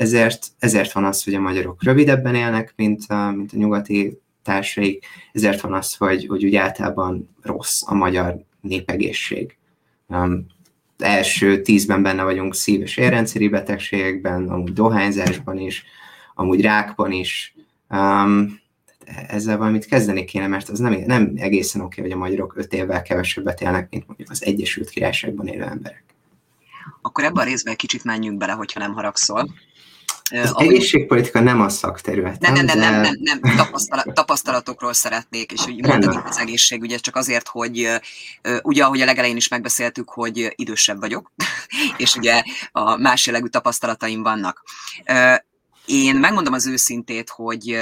ezért, 0.00 0.46
ezért 0.58 0.92
van 0.92 1.04
az, 1.04 1.24
hogy 1.24 1.34
a 1.34 1.40
magyarok 1.40 1.82
rövidebben 1.82 2.34
élnek, 2.34 2.72
mint 2.76 3.04
a, 3.08 3.30
mint 3.30 3.52
a 3.52 3.56
nyugati 3.56 4.18
társaik, 4.42 5.06
ezért 5.32 5.60
van 5.60 5.72
az, 5.72 5.94
hogy, 5.94 6.26
hogy 6.26 6.44
úgy 6.44 6.54
általában 6.54 7.34
rossz 7.42 7.82
a 7.86 7.94
magyar 7.94 8.44
népegészség. 8.60 9.56
Um, 10.06 10.46
első 10.98 11.62
tízben 11.62 12.02
benne 12.02 12.22
vagyunk 12.22 12.54
szív- 12.54 12.82
és 12.82 12.96
érrendszeri 12.96 13.48
betegségekben, 13.48 14.48
amúgy 14.48 14.72
dohányzásban 14.72 15.58
is, 15.58 15.84
amúgy 16.34 16.60
rákban 16.60 17.12
is. 17.12 17.54
Um, 17.90 18.60
ezzel 19.26 19.58
valamit 19.58 19.86
kezdeni 19.86 20.24
kéne, 20.24 20.46
mert 20.46 20.68
az 20.68 20.78
nem, 20.78 20.92
nem 21.06 21.32
egészen 21.36 21.80
oké, 21.80 22.00
hogy 22.00 22.10
a 22.12 22.16
magyarok 22.16 22.56
öt 22.56 22.72
évvel 22.72 23.02
kevesebbet 23.02 23.60
élnek, 23.60 23.90
mint 23.90 24.06
mondjuk 24.06 24.30
az 24.30 24.44
Egyesült 24.44 24.88
Királyságban 24.88 25.46
élő 25.46 25.62
emberek. 25.62 26.04
Akkor 27.02 27.24
ebben 27.24 27.44
a 27.44 27.48
részben 27.48 27.76
kicsit 27.76 28.04
menjünk 28.04 28.38
bele, 28.38 28.52
hogyha 28.52 28.80
nem 28.80 28.92
haragszol. 28.92 29.50
Az 30.30 30.50
ahogy... 30.50 30.66
egészségpolitika 30.66 31.40
nem 31.40 31.60
a 31.60 31.68
szakterület. 31.68 32.40
Nem, 32.40 32.52
nem, 32.52 32.64
nem, 32.64 32.78
de... 32.78 32.90
nem, 32.90 33.00
nem, 33.00 33.38
nem. 33.42 33.56
Tapasztalat, 33.56 34.14
tapasztalatokról 34.14 34.92
szeretnék, 34.92 35.52
és 35.52 35.66
úgy 35.66 35.86
mondani 35.86 36.18
az 36.24 36.38
egészségügyet, 36.38 37.00
csak 37.00 37.16
azért, 37.16 37.48
hogy 37.48 37.88
ugye, 38.62 38.84
ahogy 38.84 39.00
a 39.00 39.04
legelején 39.04 39.36
is 39.36 39.48
megbeszéltük, 39.48 40.10
hogy 40.10 40.52
idősebb 40.56 41.00
vagyok, 41.00 41.32
és 41.96 42.14
ugye 42.14 42.42
a 42.72 42.96
más 42.96 43.26
jellegű 43.26 43.46
tapasztalataim 43.46 44.22
vannak. 44.22 44.62
Én 45.86 46.16
megmondom 46.16 46.52
az 46.52 46.66
őszintét, 46.66 47.28
hogy 47.28 47.78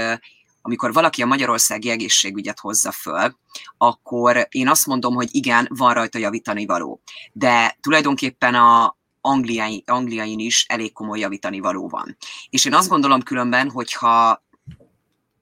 amikor 0.62 0.92
valaki 0.92 1.22
a 1.22 1.26
magyarországi 1.26 1.90
egészségügyet 1.90 2.59
hozza 2.59 2.92
föl, 2.92 3.36
akkor 3.78 4.46
én 4.51 4.68
azt 4.68 4.86
mondom, 4.86 5.14
hogy 5.14 5.28
igen, 5.30 5.68
van 5.70 5.94
rajta 5.94 6.18
javítani 6.18 6.66
való. 6.66 7.01
De 7.32 7.76
tulajdonképpen 7.80 8.55
a, 8.55 8.96
Angliai, 9.29 9.83
Angliain 9.87 10.39
is 10.39 10.64
elég 10.68 10.93
komoly 10.93 11.18
javítani 11.18 11.61
való 11.61 11.89
van. 11.89 12.16
És 12.51 12.64
én 12.64 12.74
azt 12.74 12.89
gondolom 12.89 13.22
különben, 13.22 13.70
hogyha 13.70 14.43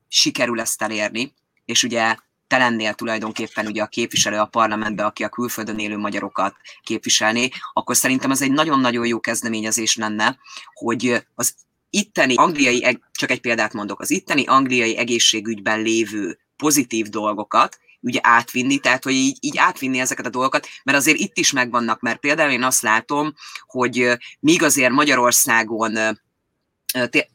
sikerül 0.08 0.60
ezt 0.60 0.82
elérni, 0.82 1.34
és 1.64 1.82
ugye 1.82 2.16
te 2.46 2.58
lennél 2.58 2.94
tulajdonképpen 2.94 3.66
ugye 3.66 3.82
a 3.82 3.86
képviselő 3.86 4.38
a 4.38 4.46
parlamentbe, 4.46 5.04
aki 5.04 5.24
a 5.24 5.28
külföldön 5.28 5.78
élő 5.78 5.96
magyarokat 5.96 6.54
képviselné, 6.82 7.48
akkor 7.72 7.96
szerintem 7.96 8.30
ez 8.30 8.42
egy 8.42 8.52
nagyon-nagyon 8.52 9.06
jó 9.06 9.20
kezdeményezés 9.20 9.96
lenne, 9.96 10.38
hogy 10.72 11.26
az 11.34 11.54
itteni 11.90 12.34
angliai, 12.34 12.98
csak 13.12 13.30
egy 13.30 13.40
példát 13.40 13.72
mondok, 13.72 14.00
az 14.00 14.10
itteni 14.10 14.44
angliai 14.44 14.96
egészségügyben 14.96 15.82
lévő 15.82 16.38
pozitív 16.56 17.06
dolgokat 17.06 17.78
ugye 18.00 18.20
átvinni, 18.22 18.78
tehát 18.78 19.04
hogy 19.04 19.12
így, 19.12 19.36
így 19.40 19.58
átvinni 19.58 19.98
ezeket 19.98 20.26
a 20.26 20.30
dolgokat, 20.30 20.68
mert 20.84 20.98
azért 20.98 21.18
itt 21.18 21.36
is 21.36 21.52
megvannak, 21.52 22.00
mert 22.00 22.18
például 22.18 22.50
én 22.50 22.62
azt 22.62 22.82
látom, 22.82 23.34
hogy 23.66 24.18
míg 24.40 24.62
azért 24.62 24.92
Magyarországon 24.92 25.98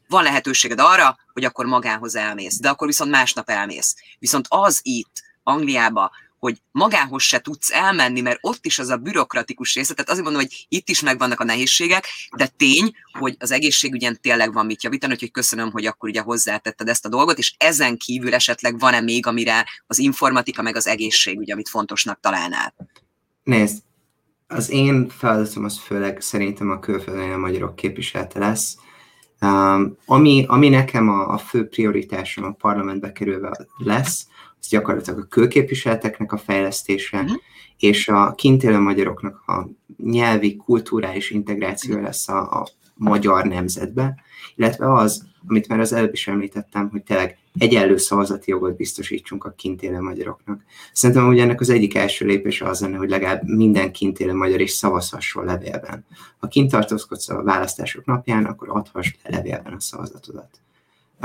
van 0.08 0.22
lehetőséged 0.22 0.80
arra, 0.80 1.16
hogy 1.32 1.44
akkor 1.44 1.66
magához 1.66 2.16
elmész, 2.16 2.58
de 2.58 2.68
akkor 2.68 2.86
viszont 2.86 3.10
másnap 3.10 3.50
elmész. 3.50 3.96
Viszont 4.18 4.46
az 4.48 4.80
itt, 4.82 5.22
Angliába, 5.42 6.10
hogy 6.42 6.62
magához 6.70 7.22
se 7.22 7.40
tudsz 7.40 7.70
elmenni, 7.72 8.20
mert 8.20 8.38
ott 8.40 8.66
is 8.66 8.78
az 8.78 8.88
a 8.88 8.96
bürokratikus 8.96 9.74
része, 9.74 9.94
tehát 9.94 10.10
azért 10.10 10.24
mondom, 10.24 10.42
hogy 10.42 10.66
itt 10.68 10.88
is 10.88 11.00
megvannak 11.00 11.40
a 11.40 11.44
nehézségek, 11.44 12.06
de 12.36 12.46
tény, 12.46 12.92
hogy 13.18 13.36
az 13.38 13.50
egészségügyen 13.50 14.18
tényleg 14.20 14.52
van 14.52 14.66
mit 14.66 14.82
javítani, 14.82 15.12
úgyhogy 15.12 15.30
köszönöm, 15.30 15.70
hogy 15.70 15.86
akkor 15.86 16.08
ugye 16.08 16.20
hozzátetted 16.20 16.88
ezt 16.88 17.04
a 17.04 17.08
dolgot, 17.08 17.38
és 17.38 17.54
ezen 17.58 17.96
kívül 17.96 18.34
esetleg 18.34 18.78
van-e 18.78 19.00
még, 19.00 19.26
amire 19.26 19.66
az 19.86 19.98
informatika 19.98 20.62
meg 20.62 20.76
az 20.76 20.86
egészségügy, 20.86 21.52
amit 21.52 21.68
fontosnak 21.68 22.20
találnál? 22.20 22.74
Nézd, 23.42 23.78
az 24.46 24.70
én 24.70 25.08
feladatom 25.08 25.64
az 25.64 25.78
főleg 25.78 26.20
szerintem 26.20 26.70
a 26.70 26.78
külföldön 26.78 27.32
a 27.32 27.36
magyarok 27.36 27.76
képviselete 27.76 28.38
lesz. 28.38 28.76
Um, 29.40 29.96
ami, 30.06 30.44
ami 30.48 30.68
nekem 30.68 31.08
a, 31.08 31.28
a 31.28 31.38
fő 31.38 31.68
prioritásom 31.68 32.44
a 32.44 32.52
parlamentbe 32.52 33.12
kerülve 33.12 33.66
lesz, 33.76 34.26
ez 34.62 34.68
gyakorlatilag 34.68 35.18
a 35.18 35.26
külképviseleteknek 35.26 36.32
a 36.32 36.36
fejlesztése, 36.36 37.20
uh-huh. 37.20 37.36
és 37.78 38.08
a 38.08 38.32
kint 38.34 38.62
élő 38.62 38.78
magyaroknak 38.78 39.42
a 39.46 39.68
nyelvi, 39.96 40.56
kulturális 40.56 41.30
integráció 41.30 41.94
mhm. 41.94 42.04
lesz 42.04 42.28
a, 42.28 42.60
a 42.60 42.68
magyar 42.94 43.44
nemzetbe, 43.44 44.14
illetve 44.56 44.92
az, 44.92 45.26
amit 45.46 45.68
már 45.68 45.80
az 45.80 45.92
előbb 45.92 46.12
is 46.12 46.28
említettem, 46.28 46.88
hogy 46.88 47.02
tényleg 47.02 47.38
egyenlő 47.58 47.96
szavazati 47.96 48.50
jogot 48.50 48.76
biztosítsunk 48.76 49.44
a 49.44 49.50
kint 49.50 49.82
élő 49.82 50.00
magyaroknak. 50.00 50.62
Szerintem, 50.92 51.26
hogy 51.26 51.38
ennek 51.38 51.60
az 51.60 51.70
egyik 51.70 51.94
első 51.94 52.26
lépése 52.26 52.68
az 52.68 52.80
lenne, 52.80 52.96
hogy 52.96 53.08
legalább 53.08 53.42
minden 53.44 53.92
kint 53.92 54.20
élő 54.20 54.34
magyar 54.34 54.60
is 54.60 54.70
szavazhasson 54.70 55.44
levélben. 55.44 56.04
Ha 56.38 56.46
kint 56.46 56.70
tartózkodsz 56.70 57.28
a 57.28 57.42
választások 57.42 58.04
napján, 58.04 58.44
akkor 58.44 58.68
adhass 58.70 59.12
le 59.22 59.36
levélben 59.36 59.72
a 59.72 59.80
szavazatodat. 59.80 60.60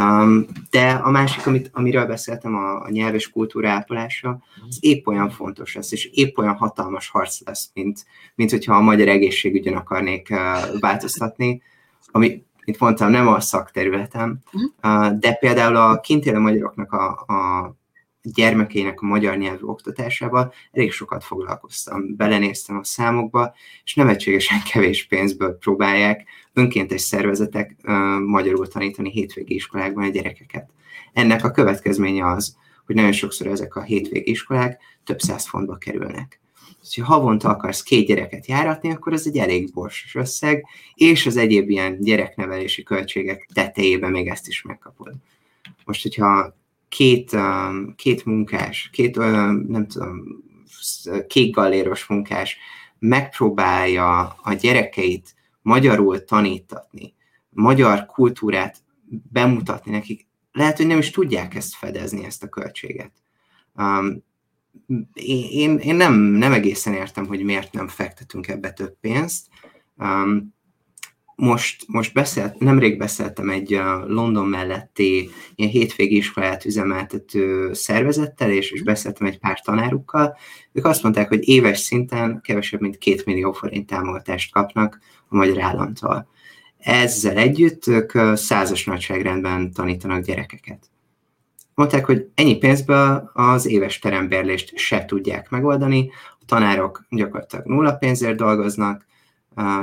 Um, 0.01 0.45
de 0.69 0.89
a 0.89 1.09
másik, 1.09 1.47
amit, 1.47 1.69
amiről 1.73 2.05
beszéltem, 2.05 2.55
a, 2.55 2.81
a 2.81 2.89
nyelv 2.89 3.13
és 3.13 3.29
kultúra 3.29 3.69
ápolása, 3.69 4.39
az 4.69 4.77
épp 4.79 5.07
olyan 5.07 5.29
fontos 5.29 5.75
lesz, 5.75 5.91
és 5.91 6.05
épp 6.05 6.37
olyan 6.37 6.55
hatalmas 6.55 7.09
harc 7.09 7.45
lesz, 7.45 7.69
mint, 7.73 8.05
mint 8.35 8.51
hogyha 8.51 8.75
a 8.75 8.81
magyar 8.81 9.07
egészségügyen 9.07 9.73
akarnék 9.73 10.27
uh, 10.31 10.79
változtatni, 10.79 11.61
ami, 12.11 12.43
mint 12.65 12.79
mondtam, 12.79 13.09
nem 13.11 13.27
a 13.27 13.39
szakterületem, 13.39 14.39
uh, 14.83 15.07
de 15.07 15.33
például 15.33 15.75
a 15.75 15.99
kint 15.99 16.25
élő 16.25 16.39
magyaroknak 16.39 16.91
a, 16.91 17.09
a 17.11 17.75
gyermekének 18.33 19.01
a 19.01 19.05
magyar 19.05 19.37
nyelvű 19.37 19.65
oktatásával 19.65 20.53
elég 20.71 20.91
sokat 20.91 21.23
foglalkoztam. 21.23 22.15
Belenéztem 22.15 22.77
a 22.77 22.83
számokba, 22.83 23.55
és 23.83 23.95
nevetségesen 23.95 24.61
kevés 24.71 25.07
pénzből 25.07 25.57
próbálják 25.57 26.25
önkéntes 26.53 27.01
szervezetek 27.01 27.75
magyarul 28.25 28.67
tanítani 28.67 29.09
hétvégi 29.09 29.53
iskolákban 29.53 30.03
a 30.03 30.09
gyerekeket. 30.09 30.69
Ennek 31.13 31.43
a 31.43 31.51
következménye 31.51 32.27
az, 32.27 32.55
hogy 32.85 32.95
nagyon 32.95 33.11
sokszor 33.11 33.47
ezek 33.47 33.75
a 33.75 33.81
hétvégi 33.81 34.29
iskolák 34.29 34.79
több 35.03 35.19
száz 35.19 35.47
fontba 35.47 35.75
kerülnek. 35.75 36.39
Ha 36.95 37.03
havonta 37.03 37.49
akarsz 37.49 37.83
két 37.83 38.07
gyereket 38.07 38.45
járatni, 38.45 38.91
akkor 38.91 39.13
ez 39.13 39.23
egy 39.25 39.37
elég 39.37 39.73
borsos 39.73 40.15
összeg, 40.15 40.65
és 40.93 41.25
az 41.25 41.37
egyéb 41.37 41.69
ilyen 41.69 41.99
gyereknevelési 41.99 42.83
költségek 42.83 43.49
tetejében 43.53 44.11
még 44.11 44.27
ezt 44.27 44.47
is 44.47 44.61
megkapod. 44.61 45.13
Most, 45.85 46.01
hogyha 46.01 46.55
két, 46.97 47.37
két 47.95 48.25
munkás, 48.25 48.89
két, 48.91 49.15
nem 49.67 49.87
tudom, 49.87 50.43
kék 51.27 51.55
galléros 51.55 52.05
munkás 52.05 52.57
megpróbálja 52.99 54.27
a 54.27 54.53
gyerekeit 54.53 55.35
magyarul 55.61 56.23
tanítatni, 56.23 57.13
magyar 57.49 58.05
kultúrát 58.05 58.77
bemutatni 59.31 59.91
nekik, 59.91 60.27
lehet, 60.51 60.77
hogy 60.77 60.87
nem 60.87 60.97
is 60.97 61.11
tudják 61.11 61.55
ezt 61.55 61.75
fedezni, 61.75 62.25
ezt 62.25 62.43
a 62.43 62.49
költséget. 62.49 63.11
Um, 63.75 64.23
én, 65.13 65.77
én 65.77 65.95
nem, 65.95 66.13
nem 66.13 66.53
egészen 66.53 66.93
értem, 66.93 67.25
hogy 67.25 67.43
miért 67.43 67.73
nem 67.73 67.87
fektetünk 67.87 68.47
ebbe 68.47 68.71
több 68.71 68.97
pénzt. 68.99 69.47
Um, 69.97 70.55
most, 71.39 71.83
most 71.87 72.13
beszélt, 72.13 72.59
nemrég 72.59 72.97
beszéltem 72.97 73.49
egy 73.49 73.69
London 74.07 74.45
melletti 74.47 75.29
ilyen 75.55 75.71
hétvégi 75.71 76.15
iskolát 76.15 76.65
üzemeltető 76.65 77.73
szervezettel, 77.73 78.51
és, 78.51 78.71
és 78.71 78.83
beszéltem 78.83 79.27
egy 79.27 79.39
pár 79.39 79.61
tanárukkal. 79.61 80.37
Ők 80.71 80.85
azt 80.85 81.03
mondták, 81.03 81.27
hogy 81.27 81.47
éves 81.47 81.79
szinten 81.79 82.41
kevesebb, 82.43 82.81
mint 82.81 82.97
két 82.97 83.25
millió 83.25 83.51
forint 83.51 83.87
támogatást 83.87 84.51
kapnak 84.51 84.99
a 85.29 85.35
magyar 85.35 85.61
államtól. 85.61 86.27
Ezzel 86.77 87.37
együtt 87.37 87.87
ők 87.87 88.11
százas 88.35 88.85
nagyságrendben 88.85 89.71
tanítanak 89.71 90.23
gyerekeket. 90.23 90.89
Mondták, 91.73 92.05
hogy 92.05 92.27
ennyi 92.35 92.57
pénzből 92.57 93.31
az 93.33 93.65
éves 93.65 93.99
terembérlést 93.99 94.77
se 94.77 95.05
tudják 95.05 95.49
megoldani, 95.49 96.09
a 96.39 96.43
tanárok 96.45 97.05
gyakorlatilag 97.09 97.65
nulla 97.65 97.93
pénzért 97.93 98.37
dolgoznak, 98.37 99.05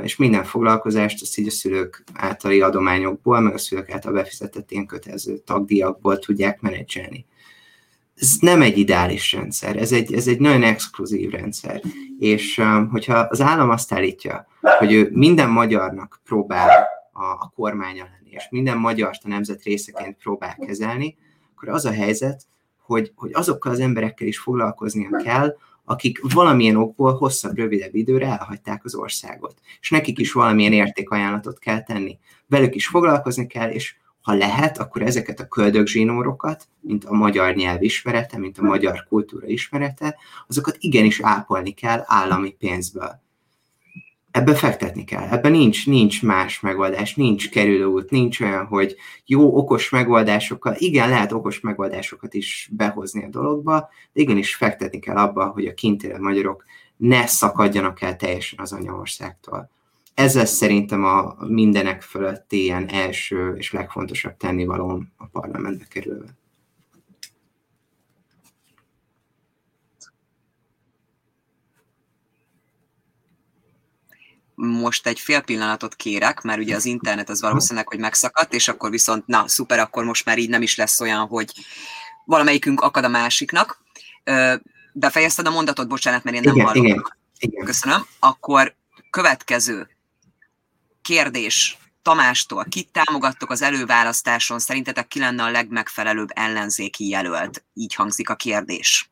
és 0.03 0.17
minden 0.17 0.45
foglalkozást 0.45 1.23
azt 1.23 1.39
így 1.39 1.47
a 1.47 1.51
szülők 1.51 2.05
általi 2.15 2.61
adományokból, 2.61 3.41
meg 3.41 3.55
a 3.55 3.59
szülők 3.59 3.91
által 3.91 4.13
befizetett 4.13 4.71
ilyen 4.71 4.87
kötelező 4.87 5.39
tagdíjakból 5.39 6.19
tudják 6.19 6.61
menedzselni. 6.61 7.27
Ez 8.17 8.33
nem 8.41 8.63
egy 8.63 8.79
ideális 8.79 9.33
rendszer, 9.33 9.77
ez 9.77 9.93
egy, 9.93 10.15
ez 10.15 10.29
egy 10.29 10.41
nagyon 10.41 10.63
exkluzív 10.63 11.31
rendszer. 11.31 11.83
És 12.19 12.63
hogyha 12.91 13.19
az 13.19 13.41
állam 13.41 13.71
azt 13.71 13.93
állítja, 13.93 14.47
hogy 14.61 14.93
ő 14.93 15.11
minden 15.13 15.51
magyarnak 15.51 16.21
próbál 16.25 16.89
a, 17.13 17.25
a 17.25 17.53
kormánya 17.55 18.05
lenni, 18.05 18.31
és 18.31 18.47
minden 18.51 18.79
magyar 18.79 19.11
a 19.23 19.29
nemzet 19.29 19.63
részeként 19.63 20.17
próbál 20.17 20.57
kezelni, 20.67 21.17
akkor 21.55 21.69
az 21.69 21.85
a 21.85 21.93
helyzet, 21.93 22.43
hogy, 22.79 23.13
hogy 23.15 23.31
azokkal 23.33 23.73
az 23.73 23.81
emberekkel 23.81 24.27
is 24.27 24.39
foglalkoznia 24.39 25.11
kell, 25.25 25.57
akik 25.85 26.33
valamilyen 26.33 26.77
okból 26.77 27.13
hosszabb, 27.13 27.57
rövidebb 27.57 27.95
időre 27.95 28.27
elhagyták 28.27 28.85
az 28.85 28.95
országot. 28.95 29.55
És 29.81 29.91
nekik 29.91 30.19
is 30.19 30.33
valamilyen 30.33 30.73
értékajánlatot 30.73 31.59
kell 31.59 31.83
tenni. 31.83 32.19
Velük 32.47 32.75
is 32.75 32.87
foglalkozni 32.87 33.47
kell, 33.47 33.71
és 33.71 33.97
ha 34.21 34.33
lehet, 34.33 34.79
akkor 34.79 35.03
ezeket 35.03 35.41
a 35.41 35.49
köldögzsinórokat, 35.49 36.69
mint 36.81 37.05
a 37.05 37.13
magyar 37.13 37.55
nyelv 37.55 37.83
ismerete, 37.83 38.39
mint 38.39 38.59
a 38.59 38.63
magyar 38.63 39.07
kultúra 39.09 39.47
ismerete, 39.47 40.17
azokat 40.47 40.77
igenis 40.79 41.21
ápolni 41.21 41.71
kell 41.71 42.03
állami 42.07 42.51
pénzből 42.51 43.24
ebbe 44.35 44.55
fektetni 44.55 45.05
kell. 45.05 45.29
Ebben 45.29 45.51
nincs, 45.51 45.87
nincs 45.87 46.23
más 46.23 46.61
megoldás, 46.61 47.15
nincs 47.15 47.51
kerülőút, 47.51 48.11
nincs 48.11 48.41
olyan, 48.41 48.67
hogy 48.67 48.97
jó, 49.27 49.57
okos 49.57 49.91
megoldásokkal, 49.91 50.75
igen, 50.79 51.09
lehet 51.09 51.33
okos 51.33 51.61
megoldásokat 51.61 52.35
is 52.35 52.69
behozni 52.73 53.25
a 53.25 53.29
dologba, 53.29 53.89
de 54.13 54.21
igenis 54.21 54.55
fektetni 54.55 54.99
kell 54.99 55.17
abba, 55.17 55.47
hogy 55.47 55.67
a 55.67 55.75
kintélő 55.75 56.19
magyarok 56.19 56.65
ne 56.97 57.27
szakadjanak 57.27 58.03
el 58.03 58.17
teljesen 58.17 58.59
az 58.59 58.73
anyaországtól. 58.73 59.71
Ez 60.15 60.35
lesz 60.35 60.55
szerintem 60.57 61.05
a 61.05 61.37
mindenek 61.49 62.03
fölötti 62.03 62.63
ilyen 62.63 62.89
első 62.89 63.55
és 63.57 63.73
legfontosabb 63.73 64.37
tennivalóm 64.37 65.13
a 65.17 65.27
parlamentbe 65.27 65.85
kerülve. 65.91 66.27
Most 74.55 75.07
egy 75.07 75.21
fél 75.21 75.41
pillanatot 75.41 75.95
kérek, 75.95 76.41
mert 76.41 76.59
ugye 76.59 76.77
az 76.77 76.85
internet 76.85 77.29
az 77.29 77.41
valószínűleg, 77.41 77.89
hogy 77.89 77.99
megszakadt, 77.99 78.55
és 78.55 78.69
akkor 78.69 78.91
viszont, 78.91 79.27
na, 79.27 79.49
szuper, 79.49 79.79
akkor 79.79 80.05
most 80.05 80.25
már 80.25 80.39
így 80.39 80.49
nem 80.49 80.63
is 80.63 80.77
lesz 80.77 81.01
olyan, 81.01 81.27
hogy 81.27 81.53
valamelyikünk 82.25 82.81
akad 82.81 83.05
a 83.05 83.09
másiknak. 83.09 83.83
Befejezted 84.93 85.47
a 85.47 85.51
mondatot, 85.51 85.89
bocsánat, 85.89 86.25
mert 86.25 86.37
én 86.37 86.43
nem 86.43 86.55
igen, 86.55 86.67
hallom. 86.67 86.85
Igen, 86.85 87.03
igen. 87.39 87.65
Köszönöm. 87.65 88.07
Akkor 88.19 88.75
következő 89.11 89.89
kérdés 91.03 91.79
Tamástól. 92.03 92.65
Kit 92.69 92.93
támogattok 92.93 93.51
az 93.51 93.63
előválasztáson? 93.63 94.59
Szerintetek 94.59 95.09
ki 95.09 95.19
lenne 95.19 95.43
a 95.43 95.51
legmegfelelőbb 95.51 96.29
ellenzéki 96.35 97.09
jelölt? 97.09 97.65
Így 97.75 97.95
hangzik 97.95 98.31
a 98.31 98.35
kérdés. 98.35 99.11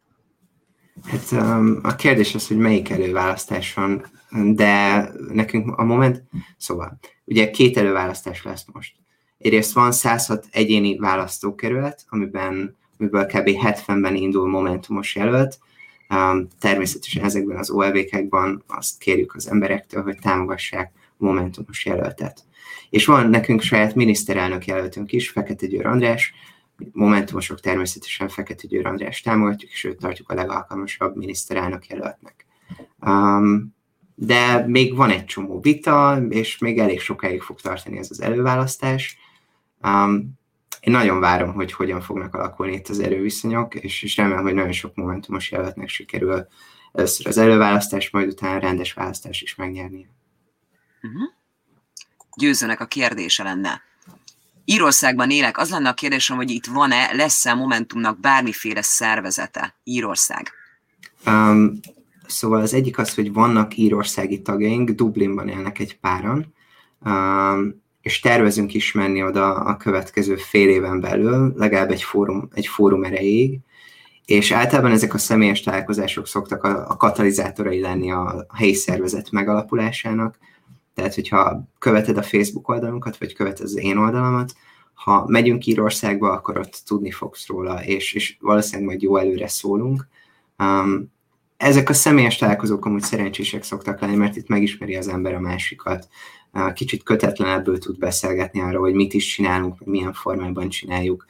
Hát 1.07 1.31
um, 1.33 1.79
a 1.83 1.95
kérdés 1.95 2.35
az, 2.35 2.47
hogy 2.47 2.57
melyik 2.57 2.91
előválasztáson 2.91 4.03
de 4.33 5.09
nekünk 5.29 5.77
a 5.79 5.85
moment, 5.85 6.23
szóval, 6.57 6.99
ugye 7.25 7.51
két 7.51 7.77
előválasztás 7.77 8.43
lesz 8.43 8.65
most. 8.73 8.95
Egyrészt 9.39 9.73
van 9.73 9.93
106 9.93 10.47
egyéni 10.51 10.97
választókerület, 10.97 12.05
amiben, 12.09 12.77
amiből 12.99 13.27
kb. 13.27 13.49
70-ben 13.63 14.15
indul 14.15 14.49
momentumos 14.49 15.15
jelölt, 15.15 15.59
um, 16.09 16.49
természetesen 16.61 17.25
ezekben 17.25 17.57
az 17.57 17.71
OLV-kekben 17.71 18.63
azt 18.67 18.99
kérjük 18.99 19.35
az 19.35 19.51
emberektől, 19.51 20.03
hogy 20.03 20.19
támogassák 20.19 20.93
a 21.19 21.25
momentumos 21.25 21.85
jelöltet. 21.85 22.45
És 22.91 23.07
van 23.07 23.31
nekünk 23.31 23.63
saját 23.63 23.95
miniszterelnök 23.95 24.65
jelöltünk 24.65 25.13
is, 25.13 25.31
Fekete 25.31 25.67
Győr 25.67 25.87
András, 25.87 26.35
momentumosok 26.93 27.61
természetesen 27.61 28.29
Fekete 28.29 28.67
Győr 28.67 28.87
András 28.87 29.21
támogatjuk, 29.21 29.71
és 29.71 29.85
őt 29.85 29.99
tartjuk 29.99 30.31
a 30.31 30.35
legalkalmasabb 30.35 31.17
miniszterelnök 31.17 31.87
jelöltnek. 31.87 32.47
Um, 33.01 33.75
de 34.15 34.67
még 34.67 34.97
van 34.97 35.11
egy 35.11 35.25
csomó 35.25 35.61
vita, 35.61 36.23
és 36.29 36.59
még 36.59 36.79
elég 36.79 37.01
sokáig 37.01 37.43
fog 37.43 37.61
tartani 37.61 37.99
ez 37.99 38.11
az 38.11 38.23
előválasztás. 38.23 39.19
Um, 39.83 40.41
én 40.81 40.93
nagyon 40.93 41.21
várom, 41.21 41.53
hogy 41.53 41.73
hogyan 41.73 42.01
fognak 42.01 42.35
alakulni 42.35 42.73
itt 42.73 42.89
az 42.89 43.01
erőviszonyok, 43.01 43.75
és, 43.75 44.03
és 44.03 44.17
remélem, 44.17 44.43
hogy 44.43 44.55
nagyon 44.55 44.73
sok 44.73 44.95
momentumos 44.95 45.51
jelöltnek 45.51 45.89
sikerül 45.89 46.47
először 46.93 47.27
az 47.27 47.39
előválasztás, 47.39 48.11
majd 48.11 48.29
utána 48.29 48.59
rendes 48.59 48.93
választás 48.93 49.43
is 49.43 49.55
megnyerni. 49.55 50.09
Uh-huh. 51.03 51.31
Győzőnek 52.37 52.81
a 52.81 52.87
kérdése 52.87 53.43
lenne. 53.43 53.83
Írországban 54.65 55.31
élek, 55.31 55.59
az 55.59 55.71
lenne 55.71 55.89
a 55.89 55.95
kérdésem, 55.95 56.37
hogy 56.37 56.51
itt 56.51 56.67
van-e, 56.67 57.13
lesz-e 57.13 57.51
a 57.51 57.55
Momentumnak 57.55 58.21
bármiféle 58.21 58.83
szervezete 58.83 59.77
Írország? 59.85 60.51
Um, 61.27 61.81
Szóval 62.33 62.61
az 62.61 62.75
egyik 62.75 62.99
az, 62.99 63.15
hogy 63.15 63.33
vannak 63.33 63.77
írországi 63.77 64.43
tagjaink, 64.43 64.91
Dublinban 64.91 65.49
élnek 65.49 65.79
egy 65.79 65.99
páran, 65.99 66.55
um, 67.05 67.83
és 68.03 68.21
tervezünk 68.21 68.75
is 68.75 68.93
menni 68.93 69.25
oda 69.25 69.55
a 69.55 69.77
következő 69.77 70.37
fél 70.37 70.69
éven 70.69 71.01
belül, 71.01 71.53
legalább 71.57 71.91
egy 71.91 72.03
fórum, 72.03 72.49
egy 72.55 72.67
fórum 72.67 73.05
erejéig, 73.05 73.59
és 74.25 74.51
általában 74.51 74.91
ezek 74.91 75.15
a 75.15 75.19
személyes 75.19 75.61
találkozások 75.61 76.27
szoktak 76.27 76.65
a, 76.65 76.91
a 76.91 76.97
katalizátorai 76.97 77.81
lenni 77.81 78.11
a 78.11 78.47
helyi 78.55 78.75
szervezet 78.75 79.31
megalapulásának, 79.31 80.39
tehát 80.95 81.15
hogyha 81.15 81.63
követed 81.79 82.17
a 82.17 82.23
Facebook 82.23 82.69
oldalunkat, 82.69 83.17
vagy 83.19 83.35
követed 83.35 83.65
az 83.65 83.79
én 83.79 83.97
oldalamat, 83.97 84.55
ha 84.95 85.25
megyünk 85.27 85.67
Írországba, 85.67 86.33
akkor 86.33 86.59
ott 86.59 86.83
tudni 86.87 87.11
fogsz 87.11 87.47
róla, 87.47 87.85
és, 87.85 88.13
és 88.13 88.37
valószínűleg 88.41 88.87
majd 88.87 89.03
jó 89.03 89.17
előre 89.17 89.49
szólunk. 89.49 90.09
Um, 90.59 91.13
ezek 91.63 91.89
a 91.89 91.93
személyes 91.93 92.37
találkozók 92.37 92.85
amúgy 92.85 93.03
szerencsések 93.03 93.63
szoktak 93.63 94.01
lenni, 94.01 94.17
mert 94.17 94.37
itt 94.37 94.49
megismeri 94.49 94.97
az 94.97 95.09
ember 95.09 95.35
a 95.35 95.41
másikat. 95.41 96.09
Kicsit 96.75 97.03
kötetlenebből 97.03 97.79
tud 97.79 97.99
beszélgetni 97.99 98.61
arról, 98.61 98.81
hogy 98.81 98.95
mit 98.95 99.15
is 99.15 99.27
csinálunk, 99.27 99.85
milyen 99.85 100.13
formában 100.13 100.69
csináljuk. 100.69 101.27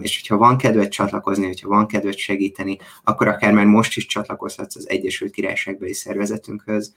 És 0.00 0.20
hogyha 0.20 0.36
van 0.36 0.56
kedved 0.56 0.88
csatlakozni, 0.88 1.46
hogyha 1.46 1.68
van 1.68 1.86
kedved 1.86 2.16
segíteni, 2.16 2.78
akkor 3.04 3.28
akár 3.28 3.52
már 3.52 3.66
most 3.66 3.96
is 3.96 4.06
csatlakozhatsz 4.06 4.76
az 4.76 4.88
Egyesült 4.88 5.32
Királyságbeli 5.32 5.92
szervezetünkhöz, 5.92 6.94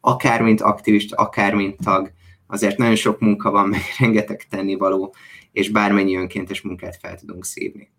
akár 0.00 0.42
mint 0.42 0.60
aktivista, 0.60 1.16
akár 1.16 1.54
mint 1.54 1.76
tag, 1.84 2.12
azért 2.46 2.76
nagyon 2.76 2.96
sok 2.96 3.20
munka 3.20 3.50
van, 3.50 3.68
meg 3.68 3.80
rengeteg 3.98 4.46
tennivaló, 4.50 5.14
és 5.52 5.68
bármennyi 5.68 6.16
önkéntes 6.16 6.60
munkát 6.60 6.98
fel 7.00 7.16
tudunk 7.16 7.44
szívni. 7.44 7.90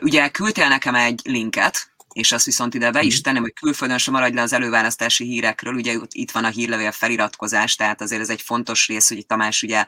Ugye 0.00 0.28
küldtél 0.28 0.68
nekem 0.68 0.94
egy 0.94 1.20
linket, 1.24 1.92
és 2.12 2.32
azt 2.32 2.44
viszont 2.44 2.74
ide 2.74 2.90
be 2.90 3.02
is 3.02 3.14
mhm. 3.14 3.22
tenném, 3.22 3.42
hogy 3.42 3.52
külföldön 3.52 3.98
sem 3.98 4.14
maradj 4.14 4.34
le 4.34 4.42
az 4.42 4.52
előválasztási 4.52 5.24
hírekről, 5.24 5.74
ugye 5.74 5.94
itt 6.08 6.30
van 6.30 6.44
a 6.44 6.48
hírlevél 6.48 6.92
feliratkozás, 6.92 7.74
tehát 7.74 8.00
azért 8.00 8.20
ez 8.20 8.30
egy 8.30 8.42
fontos 8.42 8.88
rész, 8.88 9.08
hogy 9.08 9.26
Tamás 9.26 9.62
ugye 9.62 9.84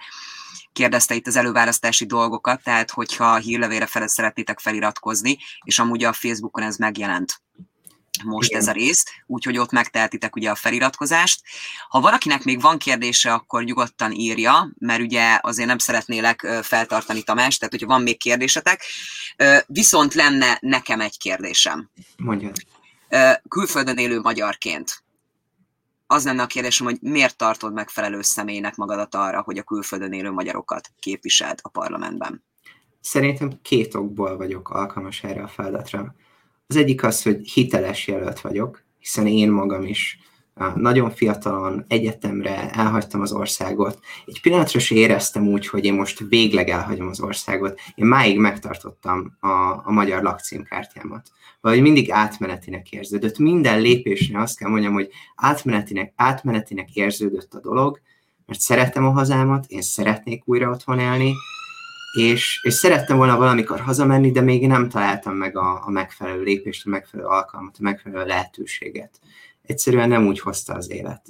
kérdezte 0.72 1.14
itt 1.14 1.26
az 1.26 1.36
előválasztási 1.36 2.06
dolgokat, 2.06 2.62
tehát 2.62 2.90
hogyha 2.90 3.24
a 3.24 3.36
hírlevélre 3.36 3.86
fel 3.86 4.06
szeretnétek 4.06 4.58
feliratkozni, 4.58 5.38
és 5.64 5.78
amúgy 5.78 6.04
a 6.04 6.12
Facebookon 6.12 6.64
ez 6.64 6.76
megjelent 6.76 7.42
most 8.24 8.48
Igen. 8.48 8.60
ez 8.60 8.68
a 8.68 8.72
rész, 8.72 9.04
úgyhogy 9.26 9.58
ott 9.58 9.70
megtehetitek 9.70 10.36
ugye 10.36 10.50
a 10.50 10.54
feliratkozást. 10.54 11.42
Ha 11.88 12.00
valakinek 12.00 12.44
még 12.44 12.60
van 12.60 12.78
kérdése, 12.78 13.32
akkor 13.32 13.64
nyugodtan 13.64 14.12
írja, 14.12 14.72
mert 14.78 15.00
ugye 15.00 15.38
azért 15.42 15.68
nem 15.68 15.78
szeretnélek 15.78 16.46
feltartani 16.62 17.22
Tamás, 17.22 17.58
tehát 17.58 17.74
hogyha 17.74 17.88
van 17.88 18.02
még 18.02 18.18
kérdésetek. 18.18 18.82
Viszont 19.66 20.14
lenne 20.14 20.58
nekem 20.60 21.00
egy 21.00 21.18
kérdésem. 21.18 21.90
Mondjad. 22.16 22.56
Külföldön 23.48 23.96
élő 23.96 24.20
magyarként. 24.20 25.02
Az 26.06 26.24
lenne 26.24 26.42
a 26.42 26.46
kérdésem, 26.46 26.86
hogy 26.86 26.98
miért 27.00 27.36
tartod 27.36 27.72
megfelelő 27.72 28.22
személynek 28.22 28.76
magadat 28.76 29.14
arra, 29.14 29.42
hogy 29.42 29.58
a 29.58 29.62
külföldön 29.62 30.12
élő 30.12 30.30
magyarokat 30.30 30.90
képviseld 30.98 31.58
a 31.62 31.68
parlamentben? 31.68 32.44
Szerintem 33.00 33.58
két 33.62 33.94
okból 33.94 34.36
vagyok 34.36 34.70
alkalmas 34.70 35.22
erre 35.22 35.42
a 35.42 35.48
feladatra. 35.48 36.14
Az 36.70 36.76
egyik 36.76 37.02
az, 37.02 37.22
hogy 37.22 37.48
hiteles 37.48 38.06
jelölt 38.06 38.40
vagyok, 38.40 38.82
hiszen 38.98 39.26
én 39.26 39.50
magam 39.50 39.84
is 39.84 40.18
nagyon 40.74 41.10
fiatalon 41.10 41.84
egyetemre 41.88 42.70
elhagytam 42.70 43.20
az 43.20 43.32
országot. 43.32 43.98
Egy 44.26 44.40
pillanatra 44.40 44.78
se 44.78 44.94
éreztem 44.94 45.48
úgy, 45.48 45.66
hogy 45.66 45.84
én 45.84 45.94
most 45.94 46.24
végleg 46.28 46.68
elhagyom 46.68 47.08
az 47.08 47.20
országot. 47.20 47.80
Én 47.94 48.06
máig 48.06 48.38
megtartottam 48.38 49.36
a, 49.40 49.48
a 49.84 49.90
magyar 49.90 50.22
lakcímkártyámat. 50.22 51.30
Vagy 51.60 51.80
mindig 51.80 52.10
átmenetinek 52.10 52.90
érződött. 52.90 53.38
Minden 53.38 53.80
lépésre 53.80 54.40
azt 54.40 54.58
kell 54.58 54.70
mondjam, 54.70 54.92
hogy 54.92 55.08
átmenetinek, 55.34 56.12
átmenetinek 56.16 56.94
érződött 56.94 57.54
a 57.54 57.60
dolog, 57.60 58.00
mert 58.46 58.60
szeretem 58.60 59.06
a 59.06 59.10
hazámat, 59.10 59.64
én 59.68 59.82
szeretnék 59.82 60.42
újra 60.44 60.70
otthon 60.70 60.98
élni, 60.98 61.34
és, 62.12 62.60
és 62.62 62.74
szerettem 62.74 63.16
volna 63.16 63.36
valamikor 63.36 63.80
hazamenni, 63.80 64.30
de 64.30 64.40
még 64.40 64.66
nem 64.66 64.88
találtam 64.88 65.34
meg 65.34 65.56
a, 65.56 65.86
a 65.86 65.90
megfelelő 65.90 66.42
lépést, 66.42 66.86
a 66.86 66.90
megfelelő 66.90 67.28
alkalmat, 67.28 67.76
a 67.78 67.82
megfelelő 67.82 68.26
lehetőséget. 68.26 69.20
Egyszerűen 69.62 70.08
nem 70.08 70.26
úgy 70.26 70.40
hozta 70.40 70.74
az 70.74 70.90
élet. 70.90 71.26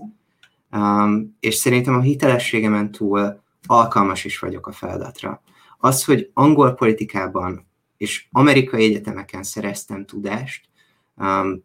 Um, 0.72 1.36
és 1.40 1.54
szerintem 1.54 1.94
a 1.94 2.00
hitelességemen 2.00 2.90
túl 2.90 3.42
alkalmas 3.66 4.24
is 4.24 4.38
vagyok 4.38 4.66
a 4.66 4.72
feladatra. 4.72 5.42
Az, 5.78 6.04
hogy 6.04 6.30
angol 6.34 6.74
politikában 6.74 7.66
és 7.96 8.26
amerikai 8.32 8.84
egyetemeken 8.84 9.42
szereztem 9.42 10.06
tudást, 10.06 10.68
um, 11.16 11.64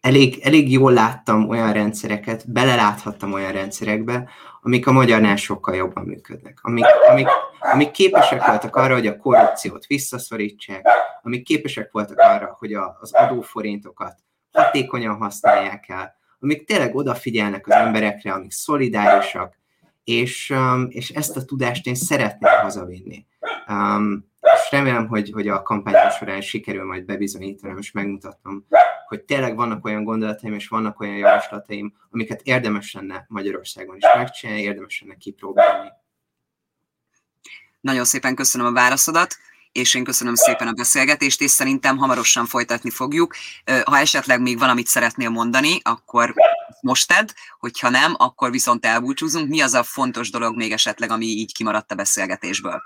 elég, 0.00 0.38
elég 0.42 0.72
jól 0.72 0.92
láttam 0.92 1.48
olyan 1.48 1.72
rendszereket, 1.72 2.52
beleláthattam 2.52 3.32
olyan 3.32 3.52
rendszerekbe, 3.52 4.28
amik 4.62 4.86
a 4.86 4.92
magyarnál 4.92 5.36
sokkal 5.36 5.74
jobban 5.74 6.04
működnek, 6.04 6.58
amik, 6.62 6.84
amik, 7.10 7.26
amik 7.72 7.90
képesek 7.90 8.46
voltak 8.46 8.76
arra, 8.76 8.94
hogy 8.94 9.06
a 9.06 9.16
korrupciót 9.16 9.86
visszaszorítsák, 9.86 10.86
amik 11.22 11.44
képesek 11.44 11.92
voltak 11.92 12.18
arra, 12.18 12.56
hogy 12.58 12.72
a, 12.72 12.98
az 13.00 13.12
adóforintokat 13.12 14.18
hatékonyan 14.52 15.16
használják 15.16 15.88
el, 15.88 16.16
amik 16.40 16.64
tényleg 16.64 16.94
odafigyelnek 16.94 17.66
az 17.66 17.72
emberekre, 17.72 18.32
amik 18.32 18.50
szolidárisak, 18.50 19.58
és, 20.04 20.50
um, 20.50 20.86
és 20.88 21.10
ezt 21.10 21.36
a 21.36 21.44
tudást 21.44 21.86
én 21.86 21.94
szeretném 21.94 22.52
hazavinni. 22.60 23.26
Um, 23.68 24.32
és 24.40 24.70
remélem, 24.70 25.06
hogy, 25.06 25.30
hogy 25.30 25.48
a 25.48 25.62
kampányom 25.62 26.10
során 26.10 26.40
sikerül 26.40 26.84
majd 26.84 27.04
bebizonyítanom 27.04 27.78
és 27.78 27.92
megmutatnom, 27.92 28.66
hogy 29.06 29.22
tényleg 29.22 29.56
vannak 29.56 29.84
olyan 29.84 30.04
gondolataim 30.04 30.54
és 30.54 30.68
vannak 30.68 31.00
olyan 31.00 31.16
javaslataim, 31.16 31.94
amiket 32.10 32.40
érdemes 32.42 32.92
lenne 32.92 33.24
Magyarországon 33.28 33.96
is 33.96 34.04
megcsinálni, 34.14 34.62
érdemes 34.62 35.00
lenne 35.00 35.16
kipróbálni. 35.16 35.92
Nagyon 37.84 38.04
szépen 38.04 38.34
köszönöm 38.34 38.66
a 38.66 38.72
válaszodat 38.72 39.36
és 39.72 39.94
én 39.94 40.04
köszönöm 40.04 40.34
szépen 40.34 40.68
a 40.68 40.72
beszélgetést, 40.72 41.40
és 41.40 41.50
szerintem 41.50 41.96
hamarosan 41.96 42.46
folytatni 42.46 42.90
fogjuk. 42.90 43.34
Ha 43.84 43.98
esetleg 43.98 44.40
még 44.40 44.58
valamit 44.58 44.86
szeretnél 44.86 45.28
mondani, 45.28 45.80
akkor 45.82 46.34
most 46.80 47.08
tedd, 47.08 47.28
hogyha 47.58 47.88
nem, 47.88 48.14
akkor 48.16 48.50
viszont 48.50 48.86
elbúcsúzunk. 48.86 49.48
Mi 49.48 49.60
az 49.60 49.74
a 49.74 49.82
fontos 49.82 50.30
dolog 50.30 50.56
még 50.56 50.72
esetleg, 50.72 51.10
ami 51.10 51.24
így 51.24 51.54
kimaradt 51.54 51.92
a 51.92 51.94
beszélgetésből? 51.94 52.82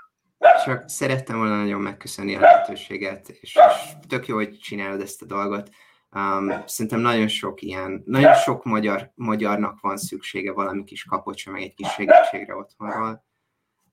Csak 0.65 0.89
szerettem 0.89 1.37
volna 1.37 1.55
nagyon 1.55 1.81
megköszönni 1.81 2.35
a 2.35 2.39
lehetőséget, 2.39 3.29
és, 3.29 3.39
és 3.41 3.57
tök 4.07 4.27
jó, 4.27 4.35
hogy 4.35 4.57
csinálod 4.59 5.01
ezt 5.01 5.21
a 5.21 5.25
dolgot. 5.25 5.69
Um, 6.11 6.63
szerintem 6.65 6.99
nagyon 6.99 7.27
sok 7.27 7.61
ilyen, 7.61 8.03
nagyon 8.05 8.33
sok 8.33 8.63
magyar, 8.63 9.11
magyarnak 9.15 9.79
van 9.81 9.97
szüksége 9.97 10.51
valami 10.51 10.83
kis 10.83 11.03
kapocsra, 11.03 11.51
meg 11.51 11.61
egy 11.61 11.73
kis 11.73 11.87
segítségre 11.87 12.55
otthonról, 12.55 13.27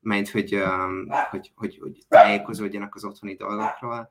mert 0.06 0.30
hogy, 0.30 0.54
um, 0.54 1.08
hogy, 1.30 1.52
hogy, 1.54 1.78
hogy 1.80 1.98
tájékozódjanak 2.08 2.94
az 2.94 3.04
otthoni 3.04 3.34
dolgokról, 3.34 4.10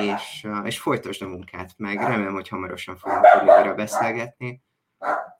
és, 0.00 0.44
uh, 0.44 0.66
és 0.66 0.78
folytasd 0.78 1.22
a 1.22 1.28
munkát, 1.28 1.70
meg 1.76 1.98
remélem, 1.98 2.32
hogy 2.32 2.48
hamarosan 2.48 2.96
fogunk 2.96 3.26
tudni 3.26 3.74
beszélgetni. 3.74 4.62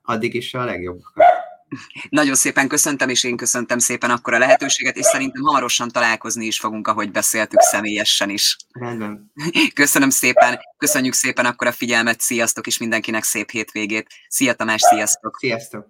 Addig 0.03 0.35
is 0.35 0.55
a 0.55 0.65
legjobbakat. 0.65 1.25
Nagyon 2.09 2.35
szépen 2.35 2.69
köszöntem, 2.69 3.09
és 3.09 3.25
én 3.25 3.37
köszöntem 3.37 3.79
szépen 3.79 4.11
akkor 4.11 4.35
a 4.35 4.39
lehetőséget, 4.39 4.97
és 4.97 5.05
szerintem 5.05 5.43
hamarosan 5.43 5.89
találkozni 5.89 6.47
is 6.47 6.59
fogunk, 6.59 6.89
ahogy 6.89 7.11
beszéltük 7.11 7.61
személyesen 7.61 8.31
is. 8.31 8.57
Rendben. 8.73 9.33
Köszönöm 9.75 10.11
szépen, 10.11 10.59
köszönjük 10.77 11.15
szépen 11.15 11.45
akkor 11.45 11.67
a 11.67 11.73
figyelmet, 11.73 12.21
sziasztok, 12.21 12.67
és 12.67 12.79
mindenkinek 12.79 13.23
szép 13.23 13.51
hétvégét. 13.51 14.09
Szia 14.29 14.55
Tamás, 14.55 14.81
sziasztok! 14.81 15.37
Sziasztok! 15.39 15.87